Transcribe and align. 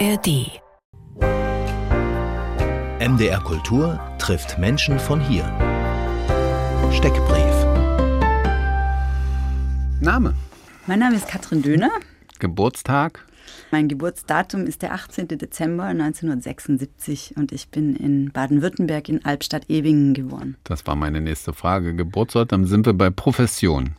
ARD. 0.00 0.60
MDR 2.98 3.40
Kultur 3.44 4.00
trifft 4.18 4.58
Menschen 4.58 4.98
von 4.98 5.20
hier. 5.20 5.44
Steckbrief. 6.90 7.54
Name. 10.00 10.34
Mein 10.88 10.98
Name 10.98 11.14
ist 11.14 11.28
Katrin 11.28 11.62
Döhner. 11.62 11.90
Geburtstag. 12.40 13.24
Mein 13.70 13.86
Geburtsdatum 13.86 14.66
ist 14.66 14.82
der 14.82 14.94
18. 14.94 15.28
Dezember 15.28 15.84
1976 15.84 17.34
und 17.36 17.52
ich 17.52 17.68
bin 17.68 17.94
in 17.94 18.32
Baden-Württemberg 18.32 19.08
in 19.08 19.24
Albstadt-Ewingen 19.24 20.14
geboren. 20.14 20.56
Das 20.64 20.84
war 20.88 20.96
meine 20.96 21.20
nächste 21.20 21.52
Frage. 21.52 21.94
Geburtsort, 21.94 22.50
dann 22.50 22.64
sind 22.64 22.86
wir 22.86 22.94
bei 22.94 23.10
Profession. 23.10 23.94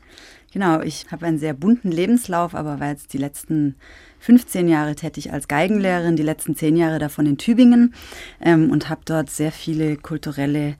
Genau, 0.55 0.79
ich 0.79 1.07
habe 1.11 1.25
einen 1.25 1.37
sehr 1.37 1.53
bunten 1.53 1.91
Lebenslauf, 1.91 2.55
aber 2.55 2.79
war 2.79 2.87
jetzt 2.87 3.11
die 3.11 3.17
letzten 3.17 3.75
15 4.21 4.69
Jahre 4.69 4.95
tätig 4.95 5.33
als 5.33 5.49
Geigenlehrerin, 5.49 6.15
die 6.15 6.23
letzten 6.23 6.55
10 6.55 6.77
Jahre 6.77 6.97
davon 6.97 7.25
in 7.25 7.37
Tübingen 7.37 7.93
ähm, 8.39 8.71
und 8.71 8.87
habe 8.87 9.01
dort 9.03 9.29
sehr 9.29 9.51
viele 9.51 9.97
kulturelle 9.97 10.77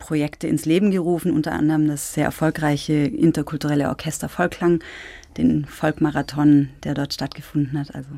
Projekte 0.00 0.48
ins 0.48 0.64
Leben 0.64 0.90
gerufen, 0.90 1.30
unter 1.30 1.52
anderem 1.52 1.86
das 1.86 2.14
sehr 2.14 2.24
erfolgreiche 2.24 2.94
interkulturelle 2.94 3.90
Orchester 3.90 4.28
Volklang, 4.28 4.82
den 5.36 5.66
Volkmarathon, 5.66 6.70
der 6.82 6.94
dort 6.94 7.14
stattgefunden 7.14 7.78
hat. 7.78 7.94
Also 7.94 8.10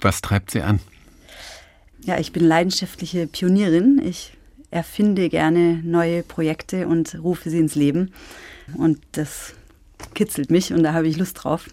Was 0.00 0.20
treibt 0.20 0.50
Sie 0.50 0.62
an? 0.62 0.80
ja, 2.02 2.18
ich 2.18 2.32
bin 2.32 2.42
leidenschaftliche 2.42 3.28
Pionierin. 3.28 4.02
Ich 4.04 4.32
erfinde 4.72 5.28
gerne 5.28 5.80
neue 5.84 6.24
Projekte 6.24 6.88
und 6.88 7.22
rufe 7.22 7.50
sie 7.50 7.60
ins 7.60 7.76
Leben 7.76 8.10
und 8.76 8.98
das 9.12 9.54
kitzelt 10.14 10.50
mich 10.50 10.72
und 10.72 10.82
da 10.82 10.92
habe 10.92 11.08
ich 11.08 11.16
Lust 11.16 11.42
drauf. 11.42 11.66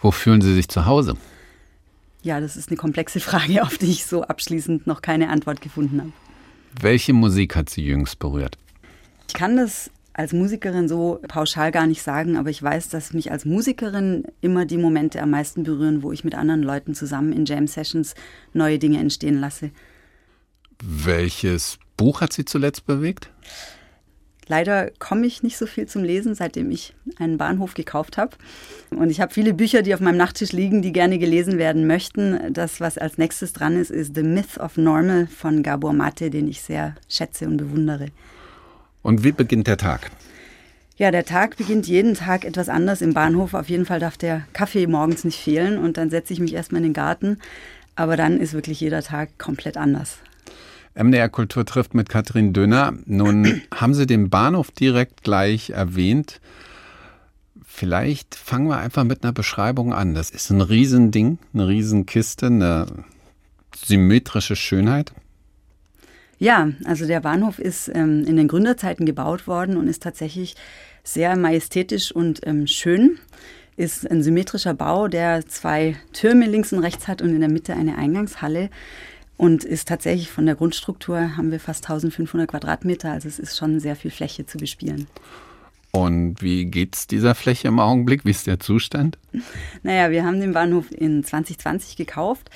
Wo 0.00 0.10
fühlen 0.10 0.40
Sie 0.40 0.54
sich 0.54 0.68
zu 0.68 0.86
Hause? 0.86 1.16
Ja, 2.22 2.40
das 2.40 2.56
ist 2.56 2.68
eine 2.68 2.76
komplexe 2.76 3.20
Frage, 3.20 3.62
auf 3.64 3.78
die 3.78 3.90
ich 3.90 4.06
so 4.06 4.22
abschließend 4.22 4.86
noch 4.86 5.02
keine 5.02 5.28
Antwort 5.28 5.60
gefunden 5.60 6.00
habe. 6.00 6.12
Welche 6.80 7.12
Musik 7.12 7.54
hat 7.54 7.70
Sie 7.70 7.84
jüngst 7.84 8.18
berührt? 8.18 8.58
Ich 9.28 9.34
kann 9.34 9.56
das 9.56 9.90
als 10.14 10.32
Musikerin 10.32 10.88
so 10.88 11.20
pauschal 11.26 11.72
gar 11.72 11.86
nicht 11.86 12.02
sagen, 12.02 12.36
aber 12.36 12.48
ich 12.48 12.62
weiß, 12.62 12.88
dass 12.88 13.12
mich 13.12 13.32
als 13.32 13.44
Musikerin 13.44 14.24
immer 14.40 14.64
die 14.64 14.78
Momente 14.78 15.20
am 15.20 15.30
meisten 15.30 15.64
berühren, 15.64 16.02
wo 16.02 16.12
ich 16.12 16.24
mit 16.24 16.34
anderen 16.34 16.62
Leuten 16.62 16.94
zusammen 16.94 17.32
in 17.32 17.44
Jam 17.44 17.66
Sessions 17.66 18.14
neue 18.52 18.78
Dinge 18.78 18.98
entstehen 18.98 19.40
lasse. 19.40 19.70
Welches 20.82 21.78
Buch 21.96 22.20
hat 22.20 22.32
Sie 22.32 22.44
zuletzt 22.44 22.86
bewegt? 22.86 23.30
Leider 24.46 24.90
komme 24.98 25.26
ich 25.26 25.42
nicht 25.42 25.56
so 25.56 25.66
viel 25.66 25.86
zum 25.86 26.04
Lesen, 26.04 26.34
seitdem 26.34 26.70
ich 26.70 26.94
einen 27.18 27.38
Bahnhof 27.38 27.74
gekauft 27.74 28.18
habe. 28.18 28.36
Und 28.90 29.10
ich 29.10 29.20
habe 29.20 29.32
viele 29.32 29.54
Bücher, 29.54 29.82
die 29.82 29.94
auf 29.94 30.00
meinem 30.00 30.18
Nachttisch 30.18 30.52
liegen, 30.52 30.82
die 30.82 30.92
gerne 30.92 31.18
gelesen 31.18 31.58
werden 31.58 31.86
möchten. 31.86 32.52
Das, 32.52 32.80
was 32.80 32.98
als 32.98 33.18
nächstes 33.18 33.52
dran 33.52 33.76
ist, 33.76 33.90
ist 33.90 34.14
The 34.14 34.22
Myth 34.22 34.58
of 34.58 34.76
Normal 34.76 35.26
von 35.26 35.62
Gabor 35.62 35.92
Mate, 35.92 36.30
den 36.30 36.48
ich 36.48 36.60
sehr 36.60 36.94
schätze 37.08 37.46
und 37.46 37.56
bewundere. 37.56 38.06
Und 39.02 39.24
wie 39.24 39.32
beginnt 39.32 39.66
der 39.66 39.76
Tag? 39.76 40.10
Ja, 40.96 41.10
der 41.10 41.24
Tag 41.24 41.56
beginnt 41.56 41.88
jeden 41.88 42.14
Tag 42.14 42.44
etwas 42.44 42.68
anders 42.68 43.02
im 43.02 43.14
Bahnhof. 43.14 43.54
Auf 43.54 43.68
jeden 43.68 43.84
Fall 43.84 43.98
darf 43.98 44.16
der 44.16 44.46
Kaffee 44.52 44.86
morgens 44.86 45.24
nicht 45.24 45.40
fehlen 45.40 45.76
und 45.76 45.96
dann 45.96 46.08
setze 46.08 46.32
ich 46.32 46.40
mich 46.40 46.54
erstmal 46.54 46.80
in 46.80 46.88
den 46.88 46.92
Garten. 46.92 47.38
Aber 47.96 48.16
dann 48.16 48.38
ist 48.40 48.52
wirklich 48.54 48.80
jeder 48.80 49.02
Tag 49.02 49.36
komplett 49.38 49.76
anders. 49.76 50.18
MDR 50.94 51.28
Kultur 51.28 51.64
trifft 51.64 51.94
mit 51.94 52.08
Katrin 52.08 52.52
Dönner. 52.52 52.94
Nun 53.06 53.62
haben 53.74 53.94
Sie 53.94 54.06
den 54.06 54.30
Bahnhof 54.30 54.70
direkt 54.70 55.22
gleich 55.22 55.70
erwähnt. 55.70 56.40
Vielleicht 57.66 58.36
fangen 58.36 58.68
wir 58.68 58.76
einfach 58.76 59.04
mit 59.04 59.24
einer 59.24 59.32
Beschreibung 59.32 59.92
an. 59.92 60.14
Das 60.14 60.30
ist 60.30 60.50
ein 60.50 60.60
Riesending, 60.60 61.38
eine 61.52 61.66
Riesenkiste, 61.66 62.46
eine 62.46 62.86
symmetrische 63.74 64.54
Schönheit. 64.54 65.12
Ja, 66.38 66.68
also 66.84 67.06
der 67.06 67.20
Bahnhof 67.20 67.58
ist 67.58 67.88
ähm, 67.88 68.24
in 68.26 68.36
den 68.36 68.48
Gründerzeiten 68.48 69.06
gebaut 69.06 69.46
worden 69.46 69.76
und 69.76 69.88
ist 69.88 70.02
tatsächlich 70.02 70.54
sehr 71.02 71.36
majestätisch 71.36 72.12
und 72.12 72.46
ähm, 72.46 72.66
schön. 72.66 73.18
Ist 73.76 74.08
ein 74.08 74.22
symmetrischer 74.22 74.74
Bau, 74.74 75.08
der 75.08 75.46
zwei 75.48 75.96
Türme 76.12 76.46
links 76.46 76.72
und 76.72 76.78
rechts 76.78 77.08
hat 77.08 77.22
und 77.22 77.30
in 77.30 77.40
der 77.40 77.50
Mitte 77.50 77.74
eine 77.74 77.98
Eingangshalle. 77.98 78.70
Und 79.36 79.64
ist 79.64 79.88
tatsächlich 79.88 80.30
von 80.30 80.46
der 80.46 80.54
Grundstruktur 80.54 81.36
haben 81.36 81.50
wir 81.50 81.60
fast 81.60 81.84
1500 81.84 82.48
Quadratmeter, 82.48 83.10
also 83.10 83.28
es 83.28 83.38
ist 83.38 83.56
schon 83.56 83.80
sehr 83.80 83.96
viel 83.96 84.10
Fläche 84.10 84.46
zu 84.46 84.58
bespielen. 84.58 85.08
Und 85.90 86.42
wie 86.42 86.64
geht's 86.64 87.06
dieser 87.06 87.36
Fläche 87.36 87.68
im 87.68 87.78
Augenblick? 87.78 88.24
Wie 88.24 88.30
ist 88.30 88.46
der 88.46 88.58
Zustand? 88.58 89.18
Naja, 89.82 90.10
wir 90.10 90.24
haben 90.24 90.40
den 90.40 90.52
Bahnhof 90.52 90.86
in 90.90 91.22
2020 91.22 91.96
gekauft. 91.96 92.50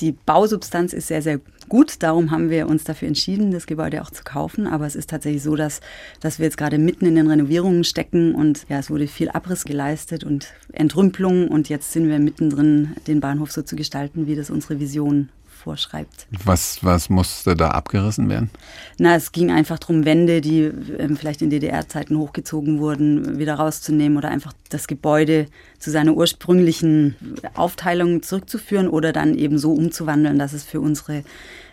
Die 0.00 0.12
Bausubstanz 0.12 0.92
ist 0.92 1.08
sehr, 1.08 1.22
sehr 1.22 1.40
gut. 1.68 2.02
Darum 2.02 2.30
haben 2.30 2.50
wir 2.50 2.68
uns 2.68 2.84
dafür 2.84 3.08
entschieden, 3.08 3.50
das 3.50 3.66
Gebäude 3.66 4.02
auch 4.02 4.10
zu 4.10 4.22
kaufen. 4.24 4.66
Aber 4.66 4.86
es 4.86 4.94
ist 4.94 5.08
tatsächlich 5.10 5.42
so, 5.42 5.56
dass, 5.56 5.80
dass 6.20 6.38
wir 6.38 6.44
jetzt 6.44 6.58
gerade 6.58 6.78
mitten 6.78 7.06
in 7.06 7.14
den 7.14 7.28
Renovierungen 7.28 7.82
stecken 7.82 8.34
und 8.34 8.66
ja, 8.68 8.78
es 8.78 8.90
wurde 8.90 9.08
viel 9.08 9.30
Abriss 9.30 9.64
geleistet 9.64 10.22
und 10.22 10.52
Entrümpelung. 10.72 11.48
Und 11.48 11.68
jetzt 11.68 11.92
sind 11.92 12.08
wir 12.08 12.18
mittendrin, 12.18 12.94
den 13.06 13.20
Bahnhof 13.20 13.50
so 13.52 13.62
zu 13.62 13.74
gestalten, 13.74 14.26
wie 14.26 14.36
das 14.36 14.50
unsere 14.50 14.78
Vision 14.78 15.30
vorschreibt. 15.56 16.26
Was, 16.44 16.84
was 16.84 17.08
musste 17.08 17.56
da 17.56 17.70
abgerissen 17.70 18.28
werden? 18.28 18.50
Na, 18.98 19.16
es 19.16 19.32
ging 19.32 19.50
einfach 19.50 19.78
darum, 19.78 20.04
Wände, 20.04 20.40
die 20.40 20.62
ähm, 20.98 21.16
vielleicht 21.16 21.42
in 21.42 21.50
DDR-Zeiten 21.50 22.16
hochgezogen 22.16 22.78
wurden, 22.78 23.38
wieder 23.38 23.54
rauszunehmen 23.54 24.16
oder 24.16 24.28
einfach 24.28 24.52
das 24.68 24.86
Gebäude 24.86 25.46
zu 25.78 25.90
seiner 25.90 26.14
ursprünglichen 26.14 27.16
Aufteilung 27.54 28.22
zurückzuführen 28.22 28.88
oder 28.88 29.12
dann 29.12 29.34
eben 29.34 29.58
so 29.58 29.72
umzuwandeln, 29.72 30.38
dass 30.38 30.52
es 30.52 30.64
für 30.64 30.80
unsere 30.80 31.24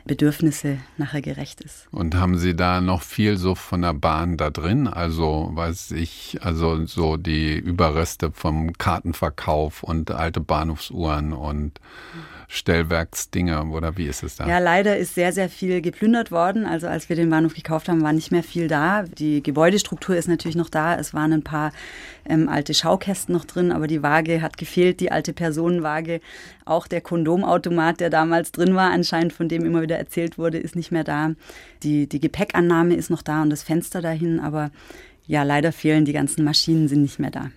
Bedürfnisse 0.06 0.80
nachher 0.98 1.22
gerecht 1.22 1.62
ist. 1.62 1.88
Und 1.92 2.16
haben 2.16 2.38
Sie 2.38 2.56
da 2.56 2.82
noch 2.82 3.02
viel 3.02 3.38
so 3.38 3.56
von 3.56 3.82
der 3.82 3.94
Bahn 3.94 4.38
da 4.38 4.50
drin? 4.50 4.88
Also, 4.88 5.52
weiß 5.54 5.92
ich, 5.92 6.40
also 6.42 6.86
so 6.86 7.16
die 7.16 7.58
Überreste 7.58 8.32
vom 8.34 8.74
Kartenverkauf 8.74 9.84
und 9.84 10.12
alte 10.12 10.42
Bahnhofsuhren 10.42 11.32
und 11.32 11.80
Stellwerksdinger 12.54 13.68
oder 13.72 13.98
wie 13.98 14.06
ist 14.06 14.22
es 14.22 14.36
da? 14.36 14.48
Ja, 14.48 14.60
leider 14.60 14.96
ist 14.96 15.16
sehr, 15.16 15.34
sehr 15.34 15.50
viel 15.50 15.82
geplündert 15.82 16.32
worden. 16.32 16.66
Also 16.66 16.88
als 16.88 17.10
wir 17.10 17.16
den 17.16 17.30
Bahnhof 17.30 17.56
gekauft 17.56 17.90
haben, 17.90 18.04
war 18.04 18.14
nicht 18.14 18.32
mehr 18.32 18.44
viel 18.44 18.68
da. 18.68 19.04
Die 19.04 19.42
Gebäudestruktur 19.42 20.16
ist 20.16 20.28
natürlich 20.28 20.56
noch 20.56 20.70
da. 20.70 20.96
Es 20.96 21.16
waren 21.16 21.34
ein 21.34 21.44
paar 21.44 21.72
ähm, 22.26 22.48
alte 22.48 22.76
Schaukästen 22.76 23.34
noch 23.34 23.46
drin, 23.46 23.72
aber 23.72 23.88
die 23.88 24.04
Waage 24.04 24.42
hat 24.44 24.58
gefehlt, 24.58 25.00
die 25.00 25.12
alte 25.12 25.34
Personenwaage. 25.34 26.22
Auch 26.64 26.88
der 26.88 27.02
Kondomautomat, 27.02 28.00
der 28.00 28.12
damals 28.12 28.52
drin 28.52 28.76
war, 28.76 28.92
anscheinend 28.92 29.34
von 29.34 29.50
dem 29.50 29.66
immer 29.66 29.82
wieder 29.82 29.98
erzählt 29.98 30.38
wurde, 30.38 30.60
ist 30.60 30.76
nicht 30.76 30.92
mehr 30.92 31.04
da. 31.04 31.32
Die, 31.82 32.08
die 32.08 32.20
Gepäckannahme 32.20 32.94
ist 32.94 33.10
noch 33.10 33.24
da 33.24 33.42
und 33.42 33.50
das 33.50 33.64
Fenster 33.64 34.02
dahin, 34.02 34.40
aber 34.40 34.70
ja, 35.26 35.42
leider 35.42 35.72
fehlen 35.72 36.06
die 36.06 36.14
ganzen 36.14 36.44
Maschinen, 36.44 36.88
sind 36.88 37.02
nicht 37.02 37.18
mehr 37.18 37.32
da. 37.32 37.50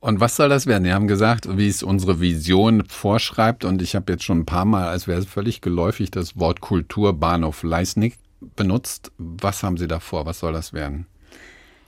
Und 0.00 0.20
was 0.20 0.36
soll 0.36 0.48
das 0.48 0.66
werden? 0.66 0.84
Sie 0.84 0.92
haben 0.92 1.08
gesagt, 1.08 1.56
wie 1.58 1.68
es 1.68 1.82
unsere 1.82 2.20
Vision 2.20 2.84
vorschreibt. 2.86 3.64
Und 3.64 3.82
ich 3.82 3.96
habe 3.96 4.12
jetzt 4.12 4.24
schon 4.24 4.40
ein 4.40 4.46
paar 4.46 4.64
Mal, 4.64 4.88
als 4.88 5.08
wäre 5.08 5.18
es 5.18 5.26
völlig 5.26 5.60
geläufig, 5.60 6.10
das 6.10 6.38
Wort 6.38 6.60
Kulturbahnhof 6.60 7.64
Leisnig 7.64 8.16
benutzt. 8.54 9.10
Was 9.18 9.62
haben 9.62 9.76
Sie 9.76 9.88
da 9.88 9.98
vor? 9.98 10.24
Was 10.24 10.38
soll 10.38 10.52
das 10.52 10.72
werden? 10.72 11.06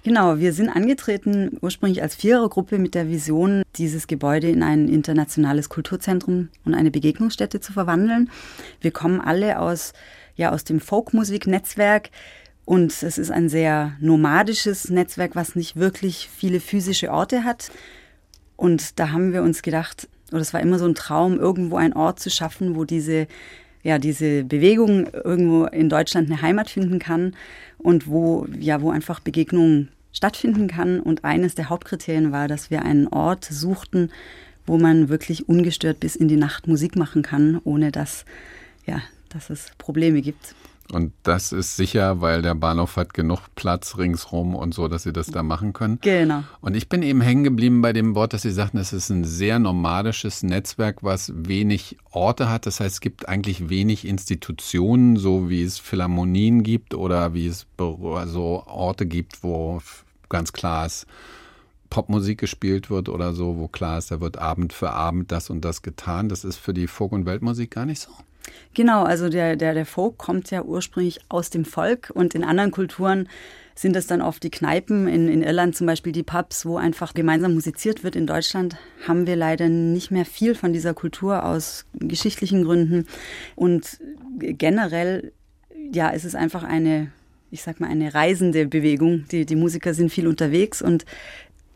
Genau, 0.03 0.39
wir 0.39 0.55
sind 0.55 0.71
angetreten 0.71 1.59
ursprünglich 1.61 2.03
als 2.03 2.15
Vierergruppe 2.15 2.79
mit 2.79 2.95
der 2.95 3.09
Vision, 3.09 3.63
dieses 3.77 4.07
Gebäude 4.07 4.49
in 4.49 4.63
ein 4.63 4.89
internationales 4.89 5.69
Kulturzentrum 5.69 6.49
und 6.65 6.75
eine 6.75 6.91
Begegnungsstätte 6.91 7.61
zu 7.61 7.75
verwandeln. 7.75 8.31
Wir 8.81 8.93
kommen 8.93 9.21
alle 9.21 9.59
aus, 9.61 9.93
ja, 10.37 10.53
aus 10.53 10.65
dem 10.65 10.81
Folkmusiknetzwerk. 10.81 12.09
Und 12.65 13.03
es 13.03 13.19
ist 13.19 13.31
ein 13.31 13.49
sehr 13.49 13.93
nomadisches 14.01 14.91
Netzwerk, 14.91 15.37
was 15.37 15.55
nicht 15.55 15.77
wirklich 15.77 16.31
viele 16.35 16.61
physische 16.61 17.11
Orte 17.11 17.45
hat. 17.45 17.71
Und 18.61 18.99
da 18.99 19.11
haben 19.11 19.33
wir 19.33 19.43
uns 19.43 19.63
gedacht, 19.63 20.07
oder 20.33 20.43
es 20.43 20.53
war 20.53 20.61
immer 20.61 20.79
so 20.79 20.85
ein 20.85 20.95
Traum, 20.95 21.41
irgendwo 21.41 21.77
einen 21.77 21.95
Ort 21.95 22.21
zu 22.21 22.29
schaffen, 22.29 22.77
wo 22.77 22.85
diese, 22.85 23.27
ja, 23.83 23.99
diese 23.99 24.45
Bewegung 24.45 25.07
irgendwo 25.07 25.65
in 25.65 25.89
Deutschland 25.89 26.31
eine 26.31 26.43
Heimat 26.43 26.69
finden 26.69 26.99
kann 26.99 27.35
und 27.79 28.07
wo, 28.07 28.47
ja, 28.59 28.83
wo 28.83 28.91
einfach 28.91 29.21
Begegnung 29.21 29.89
stattfinden 30.13 30.69
kann. 30.69 31.01
Und 31.01 31.25
eines 31.25 31.55
der 31.55 31.71
Hauptkriterien 31.71 32.33
war, 32.33 32.49
dass 32.49 32.71
wir 32.71 32.83
einen 32.83 33.09
Ort 33.09 33.47
suchten, 33.47 34.11
wo 34.67 34.77
man 34.77 35.09
wirklich 35.09 35.49
ungestört 35.49 35.99
bis 35.99 36.15
in 36.15 36.29
die 36.29 36.37
Nacht 36.37 36.67
Musik 36.67 36.97
machen 36.97 37.23
kann, 37.23 37.63
ohne 37.65 37.91
dass, 37.91 38.27
ja, 38.85 39.01
dass 39.31 39.49
es 39.49 39.71
Probleme 39.79 40.21
gibt. 40.21 40.55
Und 40.93 41.13
das 41.23 41.53
ist 41.53 41.77
sicher, 41.77 42.21
weil 42.21 42.43
der 42.43 42.55
Bahnhof 42.55 42.97
hat 42.97 43.15
genug 43.15 43.41
Platz 43.55 43.97
ringsrum 43.97 44.55
und 44.57 44.75
so, 44.75 44.89
dass 44.89 45.05
Sie 45.05 45.13
das 45.13 45.29
da 45.29 45.43
machen 45.43 45.73
können. 45.73 45.99
Genau. 46.01 46.43
Und 46.61 46.77
ich 46.77 46.89
bin 46.89 47.03
eben 47.03 47.21
hängen 47.21 47.45
geblieben 47.45 47.81
bei 47.81 47.93
dem 47.93 48.15
Wort, 48.15 48.33
dass 48.33 48.43
Sie 48.43 48.51
sagten, 48.51 48.79
es 48.79 48.93
ist 48.93 49.09
ein 49.11 49.25
sehr 49.25 49.59
nomadisches 49.59 50.43
Netzwerk, 50.43 51.03
was 51.03 51.33
wenig 51.35 51.97
Orte 52.11 52.49
hat. 52.49 52.67
Das 52.67 52.81
heißt, 52.81 52.95
es 52.95 53.01
gibt 53.01 53.29
eigentlich 53.29 53.69
wenig 53.69 54.07
Institutionen, 54.07 55.17
so 55.17 55.49
wie 55.49 55.63
es 55.63 55.79
Philharmonien 55.79 56.63
gibt 56.63 56.95
oder 56.95 57.35
wie 57.35 57.47
es 57.47 57.67
so 57.79 58.65
Orte 58.67 59.07
gibt, 59.07 59.45
wo 59.45 59.81
ganz 60.29 60.53
klar 60.53 60.87
ist, 60.87 61.07
Popmusik 61.89 62.39
gespielt 62.39 62.89
wird 62.89 63.09
oder 63.09 63.33
so, 63.33 63.57
wo 63.57 63.69
klar 63.69 63.99
ist, 63.99 64.11
da 64.11 64.21
wird 64.21 64.39
Abend 64.39 64.73
für 64.73 64.91
Abend 64.91 65.31
das 65.33 65.51
und 65.51 65.65
das 65.65 65.83
getan. 65.83 66.29
Das 66.29 66.45
ist 66.45 66.57
für 66.57 66.73
die 66.73 66.87
Folk- 66.87 67.13
und 67.13 67.27
Weltmusik 67.27 67.73
gar 67.73 67.85
nicht 67.85 68.01
so. 68.01 68.11
Genau, 68.75 69.03
also 69.03 69.29
der, 69.29 69.57
der, 69.57 69.75
der 69.75 69.87
Folk 69.87 70.19
kommt 70.19 70.51
ja 70.51 70.63
ursprünglich 70.63 71.21
aus 71.29 71.51
dem 71.51 71.65
Volk 71.65 72.11
und 72.15 72.35
in 72.35 72.45
anderen 72.45 72.71
Kulturen 72.71 73.29
sind 73.75 73.97
es 73.97 74.07
dann 74.07 74.21
oft 74.21 74.43
die 74.43 74.51
Kneipen, 74.51 75.09
in, 75.09 75.29
in 75.29 75.43
Irland 75.43 75.75
zum 75.75 75.87
Beispiel 75.87 76.13
die 76.13 76.23
Pubs, 76.23 76.67
wo 76.67 76.77
einfach 76.77 77.15
gemeinsam 77.15 77.55
musiziert 77.55 78.05
wird. 78.05 78.15
In 78.15 78.27
Deutschland 78.27 78.77
haben 79.09 79.27
wir 79.27 79.37
leider 79.37 79.69
nicht 79.69 80.11
mehr 80.11 80.27
viel 80.27 80.55
von 80.55 80.75
dieser 80.75 80.93
Kultur 80.93 81.45
aus 81.47 81.87
geschichtlichen 81.95 82.65
Gründen. 82.65 83.07
Und 83.57 83.99
generell, 84.39 85.33
ja, 85.93 86.11
ist 86.11 86.25
es 86.25 86.35
einfach 86.35 86.63
eine, 86.63 87.11
ich 87.51 87.63
sag 87.63 87.81
mal, 87.81 87.89
eine 87.89 88.13
reisende 88.13 88.67
Bewegung. 88.67 89.25
Die, 89.31 89.47
die 89.47 89.57
Musiker 89.57 89.95
sind 89.95 90.11
viel 90.11 90.29
unterwegs 90.29 90.83
und 90.83 91.07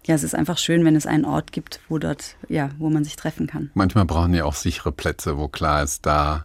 ja, 0.07 0.15
es 0.15 0.23
ist 0.23 0.35
einfach 0.35 0.59
schön, 0.59 0.85
wenn 0.85 0.97
es 0.97 1.07
einen 1.07 1.25
Ort 1.25 1.53
gibt, 1.53 1.81
wo 1.89 1.99
dort, 1.99 2.37
ja, 2.49 2.69
wo 2.79 2.91
man 2.91 3.05
sich 3.05 3.17
treffen 3.17 3.47
kann. 3.47 3.71
Manchmal 3.73 4.05
brauchen 4.05 4.35
ja 4.35 4.45
auch 4.45 4.55
sichere 4.55 4.93
Plätze, 4.93 5.39
wo 5.39 5.49
klar 5.49 5.83
ist, 5.83 6.05
da 6.05 6.45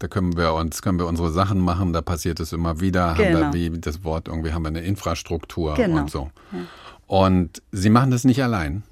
da 0.00 0.08
können 0.08 0.36
wir 0.36 0.54
uns, 0.54 0.80
können 0.82 0.98
wir 0.98 1.06
unsere 1.06 1.30
Sachen 1.30 1.60
machen, 1.60 1.92
da 1.92 2.00
passiert 2.00 2.40
es 2.40 2.52
immer 2.52 2.80
wieder, 2.80 3.14
genau. 3.14 3.44
haben 3.44 3.52
wir 3.52 3.60
genau. 3.60 3.74
wie 3.76 3.80
das 3.80 4.02
Wort 4.02 4.28
irgendwie, 4.28 4.52
haben 4.52 4.62
wir 4.62 4.68
eine 4.68 4.80
Infrastruktur 4.80 5.74
genau. 5.74 6.00
und 6.00 6.10
so. 6.10 6.30
Ja. 6.52 6.58
Und 7.06 7.62
Sie 7.70 7.90
machen 7.90 8.10
das 8.10 8.24
nicht 8.24 8.42
allein. 8.42 8.82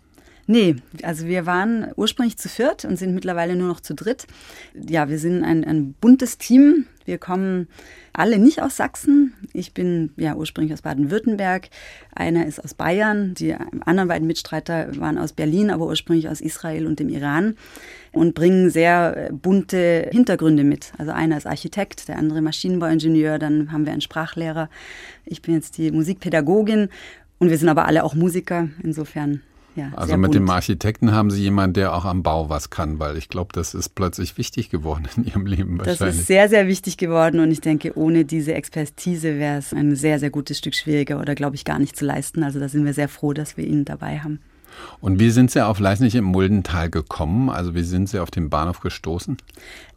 Nee, 0.50 0.76
also 1.02 1.26
wir 1.26 1.44
waren 1.44 1.92
ursprünglich 1.96 2.38
zu 2.38 2.48
viert 2.48 2.86
und 2.86 2.96
sind 2.96 3.14
mittlerweile 3.14 3.54
nur 3.54 3.68
noch 3.68 3.80
zu 3.80 3.94
dritt. 3.94 4.26
Ja, 4.72 5.10
wir 5.10 5.18
sind 5.18 5.44
ein, 5.44 5.62
ein 5.62 5.92
buntes 5.92 6.38
Team. 6.38 6.86
Wir 7.04 7.18
kommen 7.18 7.68
alle 8.14 8.38
nicht 8.38 8.62
aus 8.62 8.78
Sachsen. 8.78 9.34
Ich 9.52 9.74
bin 9.74 10.10
ja 10.16 10.36
ursprünglich 10.36 10.72
aus 10.72 10.80
Baden-Württemberg. 10.80 11.68
Einer 12.14 12.46
ist 12.46 12.64
aus 12.64 12.72
Bayern. 12.72 13.34
Die 13.34 13.54
anderen 13.84 14.08
beiden 14.08 14.26
Mitstreiter 14.26 14.98
waren 14.98 15.18
aus 15.18 15.34
Berlin, 15.34 15.70
aber 15.70 15.84
ursprünglich 15.84 16.30
aus 16.30 16.40
Israel 16.40 16.86
und 16.86 16.98
dem 16.98 17.10
Iran 17.10 17.54
und 18.12 18.34
bringen 18.34 18.70
sehr 18.70 19.28
bunte 19.30 20.08
Hintergründe 20.10 20.64
mit. 20.64 20.94
Also 20.96 21.12
einer 21.12 21.36
ist 21.36 21.46
Architekt, 21.46 22.08
der 22.08 22.16
andere 22.16 22.40
Maschinenbauingenieur, 22.40 23.38
dann 23.38 23.70
haben 23.70 23.84
wir 23.84 23.92
einen 23.92 24.00
Sprachlehrer. 24.00 24.70
Ich 25.26 25.42
bin 25.42 25.52
jetzt 25.52 25.76
die 25.76 25.90
Musikpädagogin 25.90 26.88
und 27.38 27.50
wir 27.50 27.58
sind 27.58 27.68
aber 27.68 27.84
alle 27.84 28.02
auch 28.02 28.14
Musiker. 28.14 28.70
Insofern 28.82 29.42
ja, 29.78 29.92
also 29.94 30.16
mit 30.16 30.32
bunt. 30.32 30.34
dem 30.34 30.50
Architekten 30.50 31.12
haben 31.12 31.30
Sie 31.30 31.40
jemanden, 31.40 31.74
der 31.74 31.94
auch 31.94 32.04
am 32.04 32.22
Bau 32.22 32.50
was 32.50 32.68
kann, 32.68 32.98
weil 32.98 33.16
ich 33.16 33.28
glaube, 33.28 33.52
das 33.52 33.74
ist 33.74 33.94
plötzlich 33.94 34.36
wichtig 34.36 34.70
geworden 34.70 35.08
in 35.16 35.24
Ihrem 35.24 35.46
Leben 35.46 35.78
wahrscheinlich. 35.78 35.98
Das 36.00 36.16
ist 36.16 36.26
sehr, 36.26 36.48
sehr 36.48 36.66
wichtig 36.66 36.96
geworden 36.96 37.40
und 37.40 37.50
ich 37.52 37.60
denke, 37.60 37.96
ohne 37.96 38.24
diese 38.24 38.54
Expertise 38.54 39.38
wäre 39.38 39.58
es 39.58 39.72
ein 39.72 39.94
sehr, 39.94 40.18
sehr 40.18 40.30
gutes 40.30 40.58
Stück 40.58 40.74
schwieriger 40.74 41.20
oder 41.20 41.34
glaube 41.34 41.54
ich 41.54 41.64
gar 41.64 41.78
nicht 41.78 41.96
zu 41.96 42.04
leisten. 42.04 42.42
Also 42.42 42.58
da 42.58 42.68
sind 42.68 42.84
wir 42.84 42.92
sehr 42.92 43.08
froh, 43.08 43.32
dass 43.32 43.56
wir 43.56 43.64
ihn 43.64 43.84
dabei 43.84 44.18
haben. 44.18 44.40
Und 45.00 45.20
wie 45.20 45.30
sind 45.30 45.50
Sie 45.50 45.64
auf 45.64 45.78
Leisnig 45.78 46.14
im 46.14 46.24
Muldental 46.24 46.90
gekommen? 46.90 47.50
Also 47.50 47.74
wie 47.74 47.82
sind 47.82 48.08
Sie 48.08 48.18
auf 48.18 48.30
den 48.30 48.50
Bahnhof 48.50 48.80
gestoßen? 48.80 49.36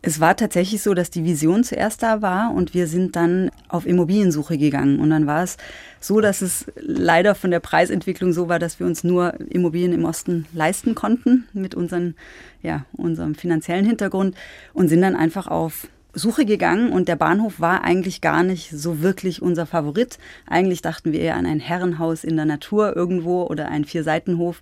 Es 0.02 0.20
war 0.20 0.36
tatsächlich 0.36 0.82
so, 0.82 0.94
dass 0.94 1.12
die 1.12 1.24
Vision 1.24 1.64
zuerst 1.64 2.02
da 2.02 2.22
war 2.22 2.54
und 2.54 2.74
wir 2.74 2.88
sind 2.88 3.16
dann 3.16 3.52
auf 3.68 3.86
Immobiliensuche 3.86 4.58
gegangen. 4.58 5.00
Und 5.00 5.12
dann 5.12 5.28
war 5.28 5.44
es 5.44 5.58
so, 6.00 6.22
dass 6.22 6.42
es 6.42 6.66
leider 6.76 7.36
von 7.36 7.52
der 7.52 7.60
Preisentwicklung 7.60 8.34
so 8.34 8.50
war, 8.50 8.60
dass 8.60 8.80
wir 8.80 8.88
uns 8.88 9.04
nur 9.04 9.40
Immobilien 9.50 9.94
im 9.94 10.06
Osten 10.06 10.46
leisten 10.54 10.96
konnten 10.96 11.48
mit 11.54 11.76
unseren, 11.76 12.16
ja, 12.64 12.86
unserem 12.94 13.36
finanziellen 13.36 13.86
Hintergrund 13.86 14.36
und 14.74 14.88
sind 14.88 15.02
dann 15.02 15.16
einfach 15.16 15.48
auf 15.48 15.88
Suche 16.14 16.46
gegangen 16.46 16.92
und 16.92 17.08
der 17.08 17.16
Bahnhof 17.16 17.60
war 17.60 17.84
eigentlich 17.84 18.22
gar 18.22 18.44
nicht 18.44 18.72
so 18.72 19.02
wirklich 19.02 19.42
unser 19.42 19.66
Favorit. 19.66 20.18
Eigentlich 20.46 20.82
dachten 20.82 21.12
wir 21.12 21.20
eher 21.22 21.36
an 21.36 21.46
ein 21.46 21.60
Herrenhaus 21.60 22.24
in 22.24 22.36
der 22.36 22.46
Natur 22.46 22.96
irgendwo 22.96 23.44
oder 23.44 23.70
einen 23.70 23.86
Vierseitenhof. 23.86 24.62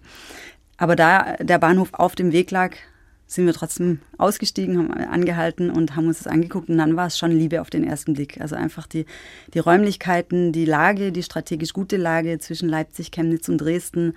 Aber 0.78 0.96
da 0.96 1.36
der 1.40 1.58
Bahnhof 1.58 1.90
auf 1.94 2.16
dem 2.16 2.32
Weg 2.32 2.52
lag, 2.52 2.76
sind 3.30 3.46
wir 3.46 3.54
trotzdem 3.54 4.00
ausgestiegen, 4.18 4.80
haben 4.80 4.92
angehalten 4.92 5.70
und 5.70 5.96
haben 5.96 6.08
uns 6.08 6.18
das 6.18 6.26
angeguckt 6.26 6.68
und 6.68 6.80
dann 6.80 6.96
war 6.96 7.06
es 7.06 7.18
schon 7.18 7.32
Liebe 7.32 7.62
auf 7.62 7.70
den 7.70 7.84
ersten 7.84 8.14
Blick. 8.14 8.42
Also 8.42 8.56
einfach 8.56 8.88
die, 8.88 9.06
die 9.54 9.60
Räumlichkeiten, 9.60 10.52
die 10.52 10.66
Lage, 10.66 11.12
die 11.12 11.22
strategisch 11.22 11.74
gute 11.74 11.98
Lage 11.98 12.40
zwischen 12.40 12.68
Leipzig, 12.68 13.12
Chemnitz 13.12 13.48
und 13.48 13.60
Dresden. 13.60 14.16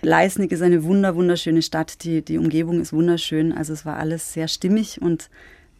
Leisnig 0.00 0.50
ist 0.50 0.62
eine 0.62 0.82
wunder, 0.82 1.14
wunderschöne 1.14 1.60
Stadt, 1.60 2.04
die, 2.04 2.22
die 2.22 2.38
Umgebung 2.38 2.80
ist 2.80 2.94
wunderschön. 2.94 3.52
Also 3.52 3.74
es 3.74 3.84
war 3.84 3.98
alles 3.98 4.32
sehr 4.32 4.48
stimmig 4.48 5.02
und 5.02 5.28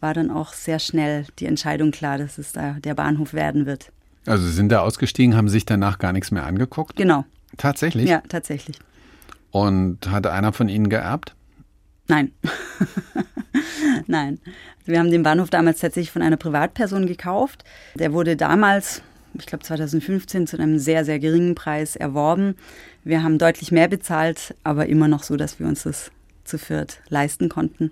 war 0.05 0.13
dann 0.13 0.29
auch 0.29 0.53
sehr 0.53 0.77
schnell 0.77 1.25
die 1.39 1.47
Entscheidung 1.47 1.89
klar, 1.89 2.19
dass 2.19 2.37
es 2.37 2.51
da 2.51 2.73
der 2.73 2.93
Bahnhof 2.93 3.33
werden 3.33 3.65
wird. 3.65 3.91
Also 4.27 4.47
sind 4.47 4.69
da 4.69 4.81
ausgestiegen, 4.81 5.35
haben 5.35 5.49
sich 5.49 5.65
danach 5.65 5.97
gar 5.97 6.13
nichts 6.13 6.29
mehr 6.29 6.45
angeguckt? 6.45 6.95
Genau. 6.95 7.25
Tatsächlich? 7.57 8.07
Ja, 8.07 8.21
tatsächlich. 8.29 8.77
Und 9.49 10.07
hatte 10.11 10.31
einer 10.31 10.53
von 10.53 10.69
Ihnen 10.69 10.89
geerbt? 10.89 11.33
Nein. 12.07 12.33
Nein. 14.07 14.37
Wir 14.85 14.99
haben 14.99 15.09
den 15.09 15.23
Bahnhof 15.23 15.49
damals 15.49 15.79
tatsächlich 15.79 16.11
von 16.11 16.21
einer 16.21 16.37
Privatperson 16.37 17.07
gekauft. 17.07 17.63
Der 17.95 18.13
wurde 18.13 18.35
damals, 18.35 19.01
ich 19.33 19.47
glaube 19.47 19.63
2015, 19.63 20.45
zu 20.45 20.59
einem 20.59 20.77
sehr, 20.77 21.03
sehr 21.03 21.17
geringen 21.17 21.55
Preis 21.55 21.95
erworben. 21.95 22.57
Wir 23.03 23.23
haben 23.23 23.39
deutlich 23.39 23.71
mehr 23.71 23.87
bezahlt, 23.87 24.53
aber 24.63 24.85
immer 24.85 25.07
noch 25.07 25.23
so, 25.23 25.35
dass 25.35 25.59
wir 25.59 25.65
uns 25.65 25.81
das 25.81 26.11
zu 26.43 26.59
viert 26.59 26.99
leisten 27.09 27.49
konnten. 27.49 27.91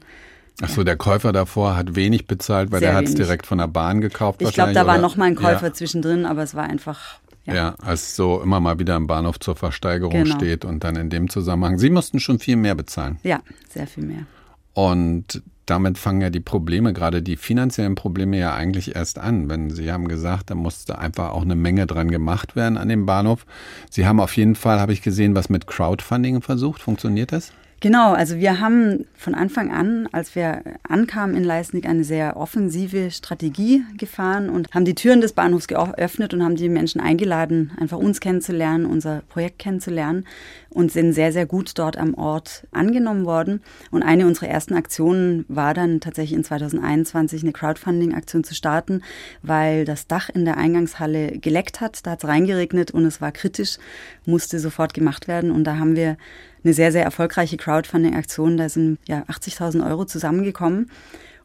Ach 0.61 0.69
so, 0.69 0.83
der 0.83 0.95
Käufer 0.97 1.33
davor 1.33 1.75
hat 1.75 1.95
wenig 1.95 2.27
bezahlt, 2.27 2.71
weil 2.71 2.79
Sehr 2.79 2.89
der 2.89 2.97
hat 2.97 3.05
es 3.05 3.15
direkt 3.15 3.45
von 3.45 3.57
der 3.57 3.67
Bahn 3.67 4.01
gekauft. 4.01 4.41
Ich 4.41 4.53
glaube, 4.53 4.73
da 4.73 4.85
war 4.85 4.97
noch 4.99 5.15
mal 5.15 5.25
ein 5.25 5.35
Käufer 5.35 5.67
ja. 5.67 5.73
zwischendrin, 5.73 6.25
aber 6.25 6.43
es 6.43 6.53
war 6.53 6.63
einfach. 6.63 7.19
Ja. 7.45 7.53
ja, 7.53 7.75
als 7.81 8.15
so 8.15 8.41
immer 8.41 8.61
mal 8.61 8.79
wieder 8.79 8.95
im 8.95 9.05
Bahnhof 9.05 9.37
zur 9.37 9.57
Versteigerung 9.57 10.23
genau. 10.23 10.35
steht 10.35 10.63
und 10.63 10.85
dann 10.85 10.95
in 10.95 11.09
dem 11.09 11.29
Zusammenhang. 11.29 11.77
Sie 11.77 11.89
mussten 11.89 12.21
schon 12.21 12.39
viel 12.39 12.55
mehr 12.55 12.73
bezahlen. 12.73 13.19
Ja, 13.23 13.41
sehr 13.69 13.85
viel 13.85 14.05
mehr. 14.05 14.25
Und 14.73 15.41
damit 15.65 15.97
fangen 15.97 16.21
ja 16.21 16.29
die 16.29 16.39
Probleme, 16.39 16.93
gerade 16.93 17.21
die 17.21 17.35
finanziellen 17.35 17.95
Probleme 17.95 18.37
ja 18.37 18.53
eigentlich 18.53 18.95
erst 18.95 19.19
an. 19.19 19.49
Wenn 19.49 19.69
Sie 19.69 19.91
haben 19.91 20.07
gesagt, 20.07 20.51
da 20.51 20.55
musste 20.55 20.99
einfach 20.99 21.31
auch 21.31 21.41
eine 21.41 21.55
Menge 21.55 21.85
dran 21.85 22.11
gemacht 22.11 22.55
werden 22.55 22.77
an 22.77 22.89
dem 22.89 23.05
Bahnhof. 23.05 23.45
Sie 23.89 24.05
haben 24.05 24.19
auf 24.19 24.35
jeden 24.35 24.55
Fall, 24.55 24.79
habe 24.79 24.93
ich 24.93 25.01
gesehen, 25.01 25.35
was 25.35 25.49
mit 25.49 25.67
Crowdfunding 25.67 26.41
versucht. 26.41 26.81
Funktioniert 26.81 27.31
das? 27.31 27.51
Genau, 27.83 28.13
also 28.13 28.37
wir 28.37 28.61
haben 28.61 29.07
von 29.13 29.35
Anfang 29.35 29.69
an, 29.69 30.07
als 30.13 30.35
wir 30.35 30.63
ankamen 30.87 31.35
in 31.35 31.43
Leisnig, 31.43 31.85
eine 31.85 32.05
sehr 32.05 32.37
offensive 32.37 33.11
Strategie 33.11 33.83
gefahren 33.97 34.49
und 34.49 34.69
haben 34.73 34.85
die 34.85 34.95
Türen 34.95 35.19
des 35.19 35.33
Bahnhofs 35.33 35.67
geöffnet 35.67 36.33
und 36.33 36.45
haben 36.45 36.55
die 36.55 36.69
Menschen 36.69 37.01
eingeladen, 37.01 37.73
einfach 37.77 37.97
uns 37.97 38.21
kennenzulernen, 38.21 38.85
unser 38.85 39.21
Projekt 39.27 39.59
kennenzulernen 39.59 40.25
und 40.69 40.93
sind 40.93 41.11
sehr, 41.11 41.33
sehr 41.33 41.45
gut 41.45 41.77
dort 41.77 41.97
am 41.97 42.13
Ort 42.13 42.65
angenommen 42.71 43.25
worden. 43.25 43.61
Und 43.91 44.01
eine 44.01 44.27
unserer 44.27 44.47
ersten 44.47 44.75
Aktionen 44.75 45.43
war 45.49 45.73
dann 45.73 45.99
tatsächlich 45.99 46.37
in 46.37 46.45
2021 46.45 47.43
eine 47.43 47.51
Crowdfunding-Aktion 47.51 48.45
zu 48.45 48.55
starten, 48.55 49.01
weil 49.41 49.83
das 49.83 50.07
Dach 50.07 50.29
in 50.29 50.45
der 50.45 50.55
Eingangshalle 50.55 51.37
geleckt 51.37 51.81
hat, 51.81 52.05
da 52.05 52.11
hat 52.11 52.23
es 52.23 52.29
reingeregnet 52.29 52.91
und 52.91 53.05
es 53.05 53.19
war 53.19 53.33
kritisch, 53.33 53.77
musste 54.25 54.59
sofort 54.59 54.93
gemacht 54.93 55.27
werden 55.27 55.51
und 55.51 55.65
da 55.65 55.75
haben 55.79 55.97
wir 55.97 56.15
eine 56.63 56.73
sehr, 56.73 56.91
sehr 56.91 57.03
erfolgreiche 57.03 57.57
Crowdfunding-Aktion. 57.57 58.57
Da 58.57 58.69
sind 58.69 58.99
ja 59.07 59.23
80.000 59.23 59.87
Euro 59.87 60.05
zusammengekommen. 60.05 60.89